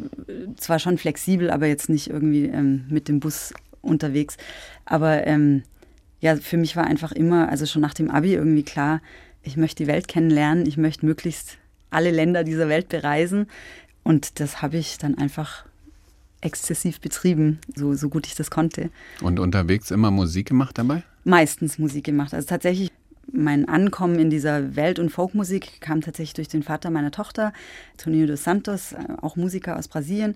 zwar 0.58 0.80
schon 0.80 0.98
flexibel, 0.98 1.50
aber 1.50 1.68
jetzt 1.68 1.90
nicht 1.90 2.10
irgendwie 2.10 2.46
ähm, 2.46 2.86
mit 2.90 3.08
dem 3.08 3.20
Bus 3.20 3.54
unterwegs. 3.84 4.38
Aber 4.86 5.28
ähm, 5.28 5.64
ja, 6.20 6.36
für 6.36 6.58
mich 6.58 6.76
war 6.76 6.86
einfach 6.86 7.12
immer, 7.12 7.50
also 7.50 7.66
schon 7.66 7.82
nach 7.82 7.94
dem 7.94 8.10
Abi 8.10 8.34
irgendwie 8.34 8.64
klar, 8.64 9.02
ich 9.44 9.58
möchte 9.58 9.84
die 9.84 9.88
Welt 9.88 10.08
kennenlernen, 10.08 10.66
ich 10.66 10.78
möchte 10.78 11.06
möglichst 11.06 11.58
alle 11.90 12.12
Länder 12.12 12.44
dieser 12.44 12.70
Welt 12.70 12.90
bereisen. 12.90 13.48
Und 14.04 14.40
das 14.40 14.62
habe 14.62 14.78
ich 14.78 14.98
dann 14.98 15.18
einfach 15.18 15.66
exzessiv 16.42 17.00
betrieben, 17.00 17.60
so, 17.76 17.94
so 17.94 18.10
gut 18.10 18.28
ich 18.28 18.36
das 18.36 18.52
konnte. 18.52 18.90
Und 19.22 19.40
unterwegs 19.40 19.92
immer 19.92 20.12
Musik 20.12 20.48
gemacht 20.48 20.78
dabei? 20.78 21.04
Meistens 21.24 21.80
Musik 21.80 22.06
gemacht. 22.06 22.34
Also 22.34 22.48
tatsächlich 22.48 22.92
mein 23.32 23.68
Ankommen 23.68 24.20
in 24.20 24.30
dieser 24.30 24.76
Welt- 24.76 25.00
und 25.00 25.10
Folkmusik 25.10 25.80
kam 25.80 26.02
tatsächlich 26.02 26.34
durch 26.34 26.48
den 26.50 26.64
Vater 26.64 26.90
meiner 26.90 27.12
Tochter, 27.12 27.54
Toninho 27.98 28.28
dos 28.28 28.44
Santos, 28.44 28.92
äh, 28.92 28.98
auch 29.22 29.36
Musiker 29.36 29.78
aus 29.78 29.88
Brasilien, 29.88 30.36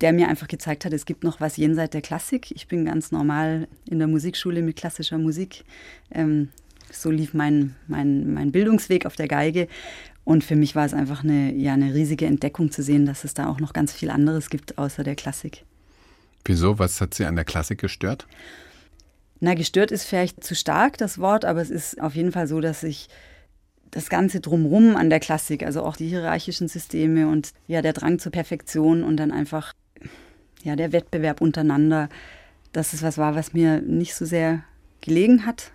der 0.00 0.12
mir 0.12 0.28
einfach 0.28 0.48
gezeigt 0.48 0.84
hat, 0.84 0.92
es 0.92 1.06
gibt 1.06 1.24
noch 1.24 1.40
was 1.40 1.56
jenseits 1.56 1.92
der 1.92 2.02
Klassik. 2.02 2.50
Ich 2.50 2.68
bin 2.68 2.84
ganz 2.84 3.12
normal 3.12 3.68
in 3.88 3.98
der 3.98 4.08
Musikschule 4.08 4.62
mit 4.62 4.76
klassischer 4.76 5.18
Musik. 5.18 5.64
Ähm, 6.10 6.50
so 6.92 7.10
lief 7.10 7.34
mein, 7.34 7.74
mein, 7.88 8.32
mein 8.32 8.52
Bildungsweg 8.52 9.06
auf 9.06 9.16
der 9.16 9.28
Geige. 9.28 9.68
Und 10.24 10.44
für 10.44 10.56
mich 10.56 10.74
war 10.74 10.84
es 10.84 10.92
einfach 10.92 11.24
eine, 11.24 11.52
ja, 11.54 11.74
eine 11.74 11.94
riesige 11.94 12.26
Entdeckung 12.26 12.70
zu 12.70 12.82
sehen, 12.82 13.06
dass 13.06 13.24
es 13.24 13.34
da 13.34 13.48
auch 13.48 13.60
noch 13.60 13.72
ganz 13.72 13.92
viel 13.92 14.10
anderes 14.10 14.50
gibt 14.50 14.76
außer 14.76 15.04
der 15.04 15.14
Klassik. 15.14 15.64
Wieso? 16.44 16.78
Was 16.78 17.00
hat 17.00 17.14
Sie 17.14 17.24
an 17.24 17.36
der 17.36 17.44
Klassik 17.44 17.80
gestört? 17.80 18.26
Na, 19.40 19.54
gestört 19.54 19.90
ist 19.90 20.04
vielleicht 20.04 20.42
zu 20.42 20.54
stark 20.54 20.98
das 20.98 21.18
Wort, 21.18 21.44
aber 21.44 21.60
es 21.60 21.70
ist 21.70 22.00
auf 22.00 22.14
jeden 22.14 22.32
Fall 22.32 22.46
so, 22.46 22.60
dass 22.60 22.82
ich 22.82 23.08
das 23.90 24.08
Ganze 24.08 24.40
drumrum 24.40 24.96
an 24.96 25.10
der 25.10 25.20
Klassik, 25.20 25.62
also 25.62 25.82
auch 25.82 25.96
die 25.96 26.08
hierarchischen 26.08 26.68
Systeme 26.68 27.28
und 27.28 27.52
ja, 27.66 27.82
der 27.82 27.92
Drang 27.92 28.18
zur 28.18 28.32
Perfektion 28.32 29.02
und 29.04 29.16
dann 29.16 29.32
einfach 29.32 29.74
ja, 30.66 30.76
der 30.76 30.92
Wettbewerb 30.92 31.40
untereinander, 31.40 32.08
dass 32.72 32.92
es 32.92 33.02
was 33.02 33.18
war, 33.18 33.34
was 33.34 33.54
mir 33.54 33.80
nicht 33.80 34.14
so 34.14 34.24
sehr 34.24 34.64
gelegen 35.00 35.46
hat, 35.46 35.72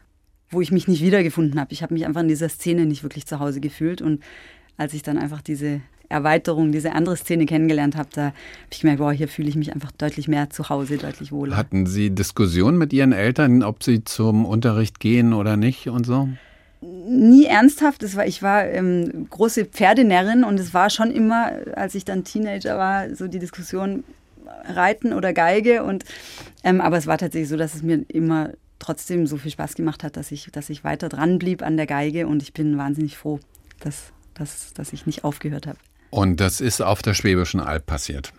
wo 0.49 0.61
ich 0.61 0.71
mich 0.71 0.87
nicht 0.87 1.01
wiedergefunden 1.01 1.59
habe. 1.59 1.71
Ich 1.71 1.81
habe 1.81 1.93
mich 1.93 2.05
einfach 2.05 2.21
in 2.21 2.27
dieser 2.27 2.49
Szene 2.49 2.85
nicht 2.85 3.01
wirklich 3.01 3.25
zu 3.25 3.39
Hause 3.39 3.61
gefühlt 3.61 4.01
und 4.01 4.21
als 4.77 4.93
ich 4.93 5.01
dann 5.01 5.17
einfach 5.17 5.41
diese 5.41 5.81
Erweiterung, 6.09 6.73
diese 6.73 6.91
andere 6.91 7.15
Szene 7.15 7.45
kennengelernt 7.45 7.95
habe, 7.95 8.09
da 8.13 8.25
habe 8.25 8.35
ich 8.69 8.81
gemerkt, 8.81 8.99
boah, 8.99 9.13
hier 9.13 9.29
fühle 9.29 9.47
ich 9.47 9.55
mich 9.55 9.73
einfach 9.73 9.91
deutlich 9.91 10.27
mehr 10.27 10.49
zu 10.49 10.67
Hause, 10.67 10.97
deutlich 10.97 11.31
wohler. 11.31 11.55
Hatten 11.55 11.85
Sie 11.85 12.09
Diskussionen 12.09 12.77
mit 12.77 12.91
Ihren 12.91 13.13
Eltern, 13.13 13.63
ob 13.63 13.81
Sie 13.81 14.03
zum 14.03 14.45
Unterricht 14.45 14.99
gehen 14.99 15.33
oder 15.33 15.55
nicht 15.55 15.87
und 15.87 16.05
so? 16.05 16.27
Nie 16.81 17.45
ernsthaft. 17.45 18.03
War, 18.15 18.25
ich 18.25 18.41
war 18.41 18.65
ähm, 18.65 19.27
große 19.29 19.65
Pferdenärrin 19.65 20.43
und 20.43 20.59
es 20.59 20.73
war 20.73 20.89
schon 20.89 21.11
immer, 21.11 21.51
als 21.75 21.95
ich 21.95 22.03
dann 22.03 22.25
Teenager 22.25 22.77
war, 22.77 23.15
so 23.15 23.27
die 23.27 23.39
Diskussion, 23.39 24.03
Reiten 24.65 25.13
oder 25.13 25.33
Geige. 25.33 25.83
Und, 25.83 26.05
ähm, 26.63 26.81
aber 26.81 26.97
es 26.97 27.07
war 27.07 27.17
tatsächlich 27.17 27.49
so, 27.49 27.57
dass 27.57 27.75
es 27.75 27.81
mir 27.83 28.03
immer 28.07 28.51
trotzdem 28.79 29.27
so 29.27 29.37
viel 29.37 29.51
Spaß 29.51 29.75
gemacht 29.75 30.03
hat, 30.03 30.17
dass 30.17 30.31
ich, 30.31 30.49
dass 30.51 30.69
ich 30.69 30.83
weiter 30.83 31.07
dran 31.09 31.37
blieb 31.39 31.61
an 31.61 31.77
der 31.77 31.85
Geige 31.87 32.27
und 32.27 32.41
ich 32.41 32.53
bin 32.53 32.77
wahnsinnig 32.77 33.17
froh, 33.17 33.39
dass, 33.79 34.11
dass, 34.33 34.73
dass 34.73 34.91
ich 34.93 35.05
nicht 35.05 35.23
aufgehört 35.23 35.67
habe. 35.67 35.77
Und 36.09 36.39
das 36.39 36.59
ist 36.61 36.81
auf 36.81 37.01
der 37.01 37.13
Schwäbischen 37.13 37.59
Alb 37.59 37.85
passiert? 37.85 38.33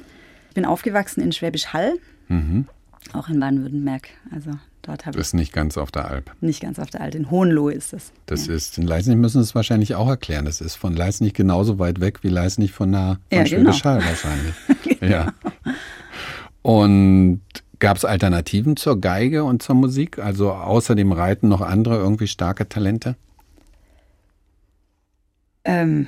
Ich 0.49 0.55
bin 0.55 0.65
aufgewachsen 0.67 1.23
in 1.23 1.33
Schwäbisch 1.33 1.69
Hall. 1.73 1.95
Mhm. 2.29 2.67
Auch 3.15 3.29
in 3.29 3.41
Baden-Württemberg. 3.41 4.09
Also 4.35 4.51
dort 4.83 5.07
habe 5.07 5.17
Das 5.17 5.29
ist 5.29 5.35
nicht 5.35 5.53
ganz 5.53 5.79
auf 5.79 5.91
der 5.91 6.09
Alp. 6.09 6.31
nicht 6.41 6.61
ganz 6.61 6.79
auf 6.79 6.91
der 6.91 7.01
Alp. 7.01 7.15
In 7.15 7.31
Hohenlohe 7.31 7.73
ist 7.73 7.93
das. 7.93 8.13
Das 8.27 8.49
ist, 8.49 8.79
in 8.79 8.87
Leisnig 8.87 9.17
müssen 9.17 9.43
Sie 9.43 9.49
es 9.49 9.55
wahrscheinlich 9.55 9.95
auch 9.95 10.09
erklären. 10.09 10.45
Das 10.45 10.61
ist 10.61 10.75
von 10.75 10.95
Leisnig 10.95 11.35
genauso 11.35 11.79
weit 11.79 12.01
weg 12.01 12.23
wie 12.23 12.29
Leisnig 12.29 12.73
von 12.73 12.91
nah 12.91 13.15
von 13.31 13.39
Ja, 13.39 13.45
genau. 13.45 13.73
Schwäbisch 13.73 13.85
Hall 13.85 14.05
wahrscheinlich. 14.05 14.55
Ja. 15.01 15.33
Und 16.63 17.43
gab 17.79 17.97
es 17.97 18.05
Alternativen 18.05 18.77
zur 18.77 19.01
Geige 19.01 19.45
und 19.45 19.63
zur 19.63 19.75
Musik? 19.75 20.19
Also 20.19 20.53
außer 20.53 20.95
dem 20.95 21.13
Reiten 21.13 21.49
noch 21.49 21.61
andere 21.61 21.97
irgendwie 21.97 22.29
starke 22.29 22.69
Talente? 22.69 23.17
Ähm, 25.65 26.07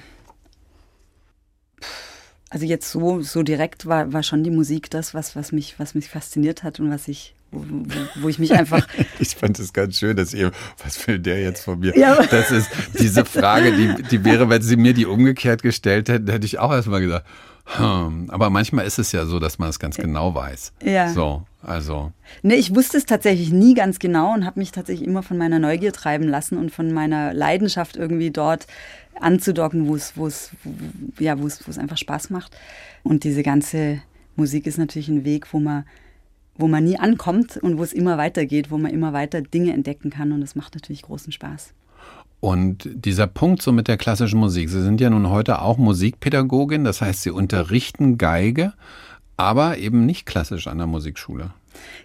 also 2.54 2.66
jetzt 2.66 2.90
so, 2.90 3.20
so 3.20 3.42
direkt 3.42 3.86
war, 3.86 4.12
war 4.12 4.22
schon 4.22 4.44
die 4.44 4.50
Musik 4.50 4.88
das, 4.88 5.12
was, 5.12 5.34
was, 5.34 5.50
mich, 5.50 5.74
was 5.78 5.96
mich 5.96 6.08
fasziniert 6.08 6.62
hat 6.62 6.78
und 6.78 6.88
was 6.88 7.08
ich, 7.08 7.34
wo, 7.50 8.28
ich 8.28 8.38
mich 8.38 8.52
einfach 8.52 8.86
Ich 9.18 9.34
fand 9.34 9.58
es 9.58 9.72
ganz 9.72 9.98
schön, 9.98 10.16
dass 10.16 10.32
ihr, 10.34 10.52
was 10.82 11.04
will 11.08 11.18
der 11.18 11.42
jetzt 11.42 11.64
von 11.64 11.80
mir? 11.80 11.98
Ja. 11.98 12.24
Das 12.30 12.52
ist 12.52 12.70
diese 12.96 13.24
Frage, 13.24 13.72
die, 13.76 14.02
die 14.04 14.24
wäre, 14.24 14.48
wenn 14.48 14.62
Sie 14.62 14.76
mir 14.76 14.94
die 14.94 15.06
umgekehrt 15.06 15.64
gestellt 15.64 16.08
hätten, 16.08 16.30
hätte 16.30 16.46
ich 16.46 16.60
auch 16.60 16.70
erstmal 16.70 17.00
gesagt, 17.00 17.26
hm. 17.66 18.27
aber 18.29 18.50
manchmal 18.50 18.87
ist 18.87 18.98
es 18.98 19.12
ja 19.12 19.24
so, 19.24 19.38
dass 19.38 19.59
man 19.59 19.70
es 19.70 19.79
ganz 19.79 19.96
genau 19.96 20.35
weiß. 20.35 20.72
Ja. 20.83 21.12
So, 21.12 21.42
also. 21.62 22.12
Nee, 22.42 22.57
ich 22.57 22.74
wusste 22.74 22.98
es 22.98 23.07
tatsächlich 23.07 23.53
nie 23.53 23.74
ganz 23.74 23.98
genau 23.98 24.35
und 24.35 24.44
habe 24.44 24.61
mich 24.61 24.70
tatsächlich 24.70 25.09
immer 25.09 25.22
von 25.22 25.38
meiner 25.38 25.59
Neugier 25.59 25.92
treiben 25.92 26.29
lassen 26.29 26.59
und 26.59 26.70
von 26.70 26.92
meiner 26.92 27.33
Leidenschaft 27.33 27.96
irgendwie 27.96 28.31
dort 28.31 28.66
anzudocken, 29.18 29.88
wo 29.88 29.96
es, 29.96 30.16
wo 30.16 30.27
es, 30.27 30.50
ja, 31.18 31.38
wo 31.38 31.46
es, 31.46 31.66
wo 31.66 31.70
es 31.70 31.79
einfach 31.79 31.96
Spaß 31.96 32.31
macht. 32.31 32.57
Und 33.03 33.24
diese 33.24 33.42
ganze 33.42 34.03
Musik 34.37 34.66
ist 34.66 34.79
natürlich 34.79 35.09
ein 35.09 35.24
Weg, 35.24 35.53
wo 35.53 35.59
man, 35.59 35.85
wo 36.57 36.68
man 36.68 36.85
nie 36.85 36.98
ankommt 36.98 37.57
und 37.57 37.79
wo 37.79 37.83
es 37.83 37.92
immer 37.92 38.18
weitergeht, 38.18 38.70
wo 38.70 38.79
man 38.79 38.92
immer 38.92 39.12
weiter 39.12 39.40
Dinge 39.40 39.72
entdecken 39.72 40.11
kann 40.11 40.33
und 40.33 40.40
das 40.40 40.55
macht 40.55 40.74
natürlich 40.74 41.03
großen 41.03 41.33
Spaß. 41.33 41.72
Und 42.44 42.90
dieser 42.92 43.26
Punkt 43.26 43.62
so 43.62 43.72
mit 43.72 43.88
der 43.88 43.96
klassischen 43.96 44.38
Musik. 44.38 44.68
Sie 44.68 44.83
sind 44.83 45.00
ja 45.00 45.09
nun 45.09 45.30
heute 45.30 45.62
auch 45.62 45.78
Musikpädagogin, 45.78 46.85
das 46.85 47.00
heißt, 47.00 47.22
Sie 47.22 47.30
unterrichten 47.30 48.18
Geige, 48.18 48.74
aber 49.38 49.78
eben 49.78 50.04
nicht 50.04 50.26
klassisch 50.26 50.66
an 50.66 50.76
der 50.76 50.87
Musikschule. 50.87 51.54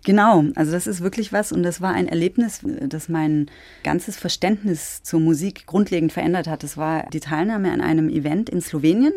Genau, 0.06 0.46
also 0.56 0.72
das 0.72 0.88
ist 0.88 1.02
wirklich 1.02 1.34
was 1.34 1.52
und 1.52 1.64
das 1.64 1.82
war 1.82 1.92
ein 1.92 2.08
Erlebnis, 2.08 2.62
das 2.64 3.10
mein 3.10 3.52
ganzes 3.84 4.16
Verständnis 4.16 5.04
zur 5.04 5.20
Musik 5.20 5.66
grundlegend 5.66 6.14
verändert 6.14 6.48
hat. 6.48 6.64
Das 6.64 6.78
war 6.78 7.08
die 7.10 7.20
Teilnahme 7.20 7.74
an 7.74 7.82
einem 7.82 8.08
Event 8.08 8.50
in 8.50 8.62
Slowenien. 8.62 9.12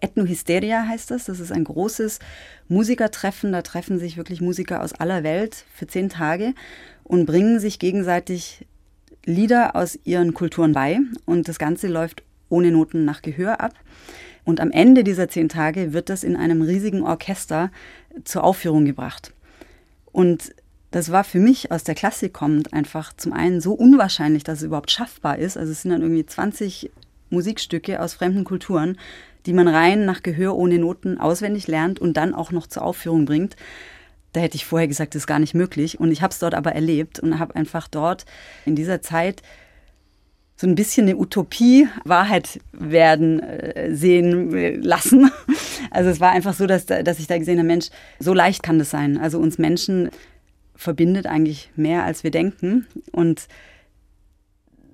Ethnohysteria 0.00 0.84
heißt 0.86 1.10
das. 1.10 1.24
Das 1.24 1.40
ist 1.40 1.50
ein 1.50 1.64
großes 1.64 2.20
Musikertreffen. 2.68 3.50
Da 3.50 3.62
treffen 3.62 3.98
sich 3.98 4.16
wirklich 4.16 4.40
Musiker 4.40 4.84
aus 4.84 4.92
aller 4.92 5.24
Welt 5.24 5.64
für 5.74 5.88
zehn 5.88 6.08
Tage 6.08 6.54
und 7.02 7.26
bringen 7.26 7.58
sich 7.58 7.80
gegenseitig 7.80 8.64
Lieder 9.28 9.76
aus 9.76 9.98
ihren 10.04 10.32
Kulturen 10.32 10.72
bei. 10.72 10.98
Und 11.26 11.48
das 11.48 11.58
Ganze 11.58 11.86
läuft 11.86 12.22
ohne 12.48 12.70
Noten 12.70 13.04
nach 13.04 13.20
Gehör 13.20 13.60
ab. 13.60 13.74
Und 14.44 14.60
am 14.60 14.70
Ende 14.70 15.04
dieser 15.04 15.28
zehn 15.28 15.50
Tage 15.50 15.92
wird 15.92 16.08
das 16.08 16.24
in 16.24 16.34
einem 16.34 16.62
riesigen 16.62 17.02
Orchester 17.02 17.70
zur 18.24 18.42
Aufführung 18.42 18.86
gebracht. 18.86 19.34
Und 20.10 20.54
das 20.90 21.12
war 21.12 21.24
für 21.24 21.40
mich 21.40 21.70
aus 21.70 21.84
der 21.84 21.94
Klassik 21.94 22.32
kommend 22.32 22.72
einfach 22.72 23.12
zum 23.12 23.34
einen 23.34 23.60
so 23.60 23.74
unwahrscheinlich, 23.74 24.44
dass 24.44 24.60
es 24.60 24.64
überhaupt 24.64 24.90
schaffbar 24.90 25.38
ist. 25.38 25.58
Also 25.58 25.72
es 25.72 25.82
sind 25.82 25.90
dann 25.90 26.00
irgendwie 26.00 26.24
20 26.24 26.90
Musikstücke 27.28 28.00
aus 28.00 28.14
fremden 28.14 28.44
Kulturen, 28.44 28.96
die 29.44 29.52
man 29.52 29.68
rein 29.68 30.06
nach 30.06 30.22
Gehör 30.22 30.56
ohne 30.56 30.78
Noten 30.78 31.18
auswendig 31.18 31.68
lernt 31.68 32.00
und 32.00 32.16
dann 32.16 32.34
auch 32.34 32.50
noch 32.50 32.66
zur 32.66 32.82
Aufführung 32.82 33.26
bringt. 33.26 33.56
Da 34.32 34.40
hätte 34.40 34.56
ich 34.56 34.66
vorher 34.66 34.88
gesagt, 34.88 35.14
das 35.14 35.22
ist 35.22 35.26
gar 35.26 35.38
nicht 35.38 35.54
möglich. 35.54 35.98
Und 36.00 36.12
ich 36.12 36.22
habe 36.22 36.32
es 36.32 36.38
dort 36.38 36.54
aber 36.54 36.72
erlebt 36.72 37.18
und 37.20 37.38
habe 37.38 37.56
einfach 37.56 37.88
dort 37.88 38.24
in 38.66 38.76
dieser 38.76 39.00
Zeit 39.02 39.42
so 40.56 40.66
ein 40.66 40.74
bisschen 40.74 41.04
eine 41.06 41.16
Utopie 41.16 41.88
Wahrheit 42.04 42.60
werden 42.72 43.40
äh, 43.40 43.94
sehen 43.94 44.54
äh, 44.54 44.74
lassen. 44.76 45.30
Also 45.90 46.10
es 46.10 46.20
war 46.20 46.32
einfach 46.32 46.52
so, 46.52 46.66
dass, 46.66 46.84
da- 46.84 47.02
dass 47.02 47.18
ich 47.18 47.28
da 47.28 47.38
gesehen 47.38 47.56
habe, 47.58 47.66
Mensch, 47.66 47.88
so 48.18 48.34
leicht 48.34 48.62
kann 48.62 48.78
das 48.78 48.90
sein. 48.90 49.16
Also 49.16 49.38
uns 49.38 49.56
Menschen 49.56 50.10
verbindet 50.74 51.26
eigentlich 51.26 51.70
mehr, 51.76 52.04
als 52.04 52.24
wir 52.24 52.30
denken. 52.30 52.86
Und 53.10 53.48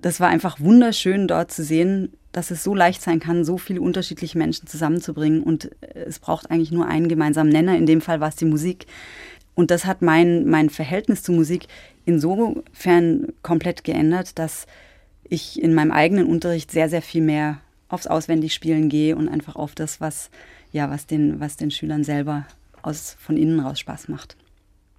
das 0.01 0.21
war 0.21 0.29
einfach 0.29 0.59
wunderschön 0.61 1.27
dort 1.27 1.51
zu 1.51 1.63
sehen, 1.63 2.13
dass 2.35 2.51
es 2.51 2.63
so 2.63 2.75
leicht 2.75 3.01
sein 3.01 3.21
kann, 3.21 3.45
so 3.45 3.57
viele 3.57 3.79
unterschiedliche 3.79 4.37
Menschen 4.37 4.67
zusammenzubringen. 4.67 5.41
Und 5.41 5.71
äh, 5.81 5.99
es 6.05 6.19
braucht 6.19 6.51
eigentlich 6.51 6.71
nur 6.71 6.85
einen 6.85 7.07
gemeinsamen 7.07 7.51
Nenner. 7.51 7.77
In 7.77 7.85
dem 7.85 8.01
Fall 8.01 8.19
war 8.19 8.27
es 8.27 8.35
die 8.35 8.45
Musik. 8.45 8.87
Und 9.53 9.71
das 9.71 9.85
hat 9.85 10.01
mein, 10.01 10.45
mein 10.45 10.69
Verhältnis 10.69 11.23
zu 11.23 11.31
Musik 11.31 11.67
insofern 12.03 13.27
komplett 13.41 13.85
geändert, 13.85 14.37
dass 14.37 14.67
ich 15.23 15.61
in 15.61 15.73
meinem 15.73 15.91
eigenen 15.91 16.27
Unterricht 16.27 16.71
sehr, 16.71 16.89
sehr 16.89 17.01
viel 17.01 17.21
mehr 17.21 17.61
aufs 17.87 18.05
Auswendigspielen 18.05 18.89
gehe 18.89 19.15
und 19.15 19.29
einfach 19.29 19.55
auf 19.55 19.73
das, 19.73 20.01
was, 20.01 20.29
ja, 20.73 20.89
was, 20.89 21.07
den, 21.07 21.39
was 21.39 21.55
den 21.55 21.71
Schülern 21.71 22.03
selber 22.03 22.45
aus, 22.81 23.15
von 23.17 23.37
innen 23.37 23.61
raus 23.61 23.79
Spaß 23.79 24.09
macht. 24.09 24.35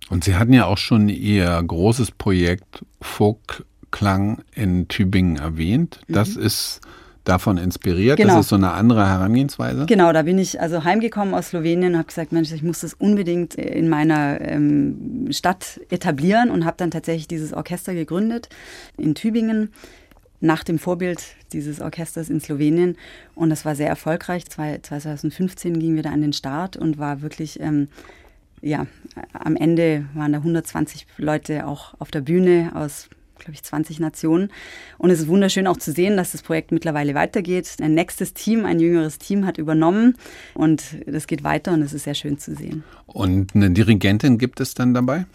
Und 0.08 0.24
Sie 0.24 0.36
hatten 0.36 0.54
ja 0.54 0.64
auch 0.64 0.78
schon 0.78 1.10
Ihr 1.10 1.62
großes 1.62 2.12
Projekt 2.12 2.84
Folkklang 3.02 4.42
in 4.54 4.88
Tübingen 4.88 5.36
erwähnt. 5.36 6.00
Das 6.08 6.36
ist 6.36 6.80
davon 7.28 7.58
inspiriert. 7.58 8.16
Genau. 8.16 8.36
Das 8.36 8.46
ist 8.46 8.48
so 8.48 8.56
eine 8.56 8.72
andere 8.72 9.08
Herangehensweise. 9.08 9.86
Genau, 9.86 10.12
da 10.12 10.22
bin 10.22 10.38
ich 10.38 10.60
also 10.60 10.84
heimgekommen 10.84 11.34
aus 11.34 11.48
Slowenien 11.48 11.92
und 11.92 11.98
habe 11.98 12.06
gesagt, 12.06 12.32
Mensch, 12.32 12.52
ich 12.52 12.62
muss 12.62 12.80
das 12.80 12.94
unbedingt 12.94 13.54
in 13.54 13.88
meiner 13.88 14.40
ähm, 14.40 15.28
Stadt 15.30 15.80
etablieren 15.90 16.50
und 16.50 16.64
habe 16.64 16.76
dann 16.78 16.90
tatsächlich 16.90 17.28
dieses 17.28 17.52
Orchester 17.52 17.94
gegründet 17.94 18.48
in 18.96 19.14
Tübingen 19.14 19.70
nach 20.40 20.64
dem 20.64 20.78
Vorbild 20.78 21.22
dieses 21.52 21.80
Orchesters 21.80 22.28
in 22.28 22.40
Slowenien. 22.40 22.96
Und 23.34 23.50
das 23.50 23.64
war 23.64 23.74
sehr 23.74 23.88
erfolgreich. 23.88 24.46
Zwei- 24.46 24.78
2015 24.78 25.78
gingen 25.78 25.96
wir 25.96 26.02
da 26.02 26.10
an 26.10 26.22
den 26.22 26.32
Start 26.32 26.76
und 26.76 26.98
war 26.98 27.22
wirklich, 27.22 27.60
ähm, 27.60 27.88
ja, 28.60 28.86
am 29.32 29.56
Ende 29.56 30.06
waren 30.14 30.32
da 30.32 30.38
120 30.38 31.06
Leute 31.18 31.66
auch 31.66 31.94
auf 31.98 32.10
der 32.10 32.20
Bühne 32.20 32.72
aus 32.74 33.08
glaube 33.46 33.54
ich, 33.54 33.62
20 33.62 34.00
Nationen. 34.00 34.50
Und 34.98 35.10
es 35.10 35.20
ist 35.20 35.28
wunderschön 35.28 35.66
auch 35.66 35.76
zu 35.76 35.92
sehen, 35.92 36.16
dass 36.16 36.32
das 36.32 36.42
Projekt 36.42 36.72
mittlerweile 36.72 37.14
weitergeht. 37.14 37.76
Ein 37.80 37.94
nächstes 37.94 38.34
Team, 38.34 38.64
ein 38.64 38.80
jüngeres 38.80 39.18
Team 39.18 39.46
hat 39.46 39.56
übernommen 39.56 40.16
und 40.54 40.82
das 41.06 41.26
geht 41.28 41.44
weiter 41.44 41.72
und 41.72 41.82
es 41.82 41.92
ist 41.92 42.04
sehr 42.04 42.14
schön 42.14 42.38
zu 42.38 42.54
sehen. 42.54 42.82
Und 43.06 43.54
eine 43.54 43.70
Dirigentin 43.70 44.38
gibt 44.38 44.60
es 44.60 44.74
dann 44.74 44.94
dabei? 44.94 45.26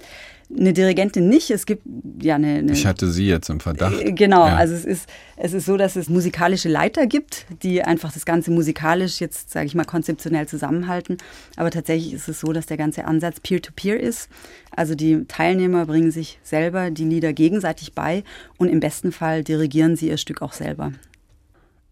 Eine 0.58 0.74
Dirigentin 0.74 1.30
nicht, 1.30 1.50
es 1.52 1.66
gibt 1.66 1.84
ja 2.22 2.36
eine. 2.36 2.60
eine 2.60 2.72
Ich 2.74 2.86
hatte 2.86 3.08
sie 3.08 3.28
jetzt 3.28 3.50
im 3.50 3.60
Verdacht. 3.60 4.00
Äh, 4.02 4.12
Genau, 4.12 4.46
Ja. 4.48 4.56
also 4.56 4.74
es 4.74 4.86
ist, 4.86 5.10
es 5.38 5.54
ist 5.54 5.66
so, 5.66 5.78
dass 5.78 5.96
es 5.96 6.10
musikalische 6.10 6.70
Leiter 6.70 7.08
gibt, 7.08 7.46
die 7.64 7.84
einfach 7.84 8.12
das 8.12 8.26
Ganze 8.26 8.52
musikalisch 8.52 9.20
jetzt, 9.22 9.52
sage 9.52 9.66
ich 9.68 9.76
mal, 9.76 9.86
konzeptionell 9.86 10.48
zusammenhalten. 10.48 11.18
Aber 11.56 11.72
tatsächlich 11.72 12.14
ist 12.14 12.28
es 12.28 12.40
so, 12.40 12.52
dass 12.54 12.66
der 12.66 12.78
ganze 12.78 13.06
Ansatz 13.06 13.40
Peer-to-Peer 13.40 14.00
ist. 14.00 14.30
Also 14.76 14.96
die 14.96 15.26
Teilnehmer 15.28 15.86
bringen 15.86 16.12
sich 16.12 16.40
selber 16.44 16.92
die 16.92 17.06
Lieder 17.06 17.34
gegenseitig 17.34 17.94
bei 17.94 18.24
und 18.58 18.70
im 18.70 18.80
besten 18.80 19.12
Fall 19.12 19.44
dirigieren 19.44 19.96
sie 19.96 20.10
ihr 20.10 20.18
Stück 20.18 20.42
auch 20.42 20.54
selber. 20.54 20.92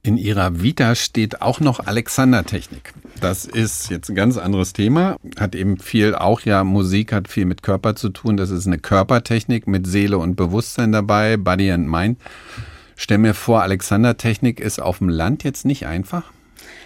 In 0.02 0.16
ihrer 0.16 0.62
Vita 0.62 0.96
steht 0.96 1.42
auch 1.42 1.60
noch 1.60 1.86
Alexandertechnik. 1.86 2.94
Das 3.20 3.44
ist 3.44 3.90
jetzt 3.90 4.10
ein 4.10 4.16
ganz 4.16 4.38
anderes 4.38 4.72
Thema. 4.72 5.18
Hat 5.38 5.56
eben 5.56 5.78
viel, 5.78 6.16
auch 6.16 6.40
ja, 6.42 6.64
Musik 6.64 7.12
hat 7.12 7.28
viel 7.28 7.46
mit 7.46 7.64
Körper 7.64 7.96
zu 7.96 8.08
tun. 8.08 8.38
Das 8.38 8.50
ist 8.50 8.66
eine 8.66 8.78
Körpertechnik 8.78 9.68
mit 9.68 9.88
Seele 9.88 10.18
und 10.18 10.36
Bewusstsein 10.36 10.94
dabei, 10.94 11.36
Body 11.36 11.70
and 11.72 11.90
Mind. 11.90 12.18
Stell 12.96 13.18
mir 13.18 13.34
vor, 13.34 13.62
Alexandertechnik 13.62 14.62
ist 14.62 14.82
auf 14.82 15.00
dem 15.00 15.10
Land 15.10 15.44
jetzt 15.44 15.66
nicht 15.66 15.86
einfach. 15.86 16.32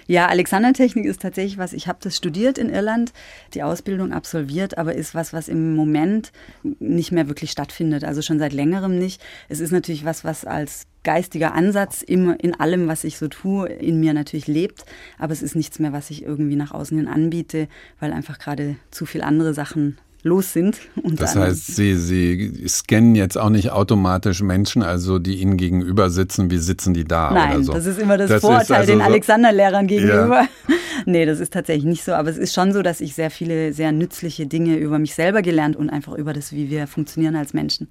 Ja, 0.08 0.28
Alexandertechnik 0.28 1.06
ist 1.06 1.22
tatsächlich 1.22 1.58
was, 1.58 1.74
ich 1.74 1.88
habe 1.88 2.00
das 2.02 2.18
studiert 2.18 2.58
in 2.58 2.70
Irland, 2.70 3.14
die 3.54 3.64
Ausbildung 3.64 4.12
absolviert, 4.12 4.78
aber 4.78 4.96
ist 4.96 5.16
was, 5.16 5.34
was 5.34 5.48
im 5.48 5.76
Moment 5.76 6.32
nicht 6.80 7.12
mehr 7.12 7.28
wirklich 7.28 7.52
stattfindet, 7.52 8.04
also 8.04 8.22
schon 8.22 8.40
seit 8.40 8.54
längerem 8.54 8.98
nicht. 8.98 9.22
Es 9.50 9.60
ist 9.60 9.72
natürlich 9.72 10.04
was, 10.04 10.24
was 10.24 10.46
als 10.46 10.88
geistiger 11.04 11.54
Ansatz 11.54 12.02
immer 12.02 12.40
in 12.44 12.54
allem, 12.60 12.88
was 12.88 13.04
ich 13.04 13.18
so 13.18 13.28
tue, 13.28 13.68
in 13.70 14.00
mir 14.00 14.14
natürlich 14.14 14.48
lebt, 14.48 14.86
aber 15.20 15.34
es 15.34 15.42
ist 15.42 15.56
nichts 15.56 15.80
mehr, 15.80 15.94
was 15.94 16.10
ich 16.10 16.24
irgendwie 16.24 16.56
nach 16.56 16.72
außen 16.72 16.98
hin 16.98 17.08
anbiete, 17.08 17.68
weil 18.00 18.14
einfach 18.14 18.40
gerade 18.40 18.76
zu 18.92 19.06
viel 19.06 19.22
andere 19.22 19.54
Sachen 19.54 19.98
los 20.24 20.54
sind. 20.54 20.78
Das 21.04 21.36
heißt, 21.36 21.76
Sie, 21.76 21.96
Sie 21.98 22.64
scannen 22.68 23.14
jetzt 23.16 23.38
auch 23.38 23.50
nicht 23.50 23.72
automatisch 23.72 24.42
Menschen, 24.42 24.82
also 24.82 25.20
die 25.20 25.36
Ihnen 25.42 25.58
gegenüber 25.58 26.10
sitzen, 26.10 26.50
wie 26.50 26.58
sitzen 26.58 26.94
die 26.94 27.04
da 27.04 27.32
Nein, 27.32 27.56
oder 27.58 27.64
so. 27.64 27.74
das 27.74 27.86
ist 27.86 28.00
immer 28.00 28.18
das, 28.18 28.30
Das 28.30 28.42
Vorurteil 28.42 28.78
also 28.78 28.92
den 28.94 29.00
so- 29.00 29.06
Alexander-Lehrern 29.06 29.88
gegenüber. 29.88 30.48
Nee, 31.06 31.26
das 31.26 31.42
ist 31.42 31.52
tatsächlich 31.52 31.84
nicht 31.84 32.04
so. 32.06 32.14
Aber 32.14 32.30
es 32.30 32.38
ist 32.38 32.54
schon 32.54 32.72
so, 32.72 32.82
dass 32.82 33.02
ich 33.02 33.14
sehr 33.14 33.30
viele 33.30 33.74
sehr 33.74 33.92
nützliche 33.92 34.46
Dinge 34.46 34.78
über 34.78 35.00
mich 35.00 35.14
selber 35.16 35.42
gelernt 35.42 35.76
und 35.76 35.90
einfach 35.90 36.14
über 36.14 36.32
das, 36.32 36.54
wie 36.54 36.70
wir 36.70 36.88
funktionieren 36.88 37.36
als 37.36 37.54
Menschen. 37.54 37.90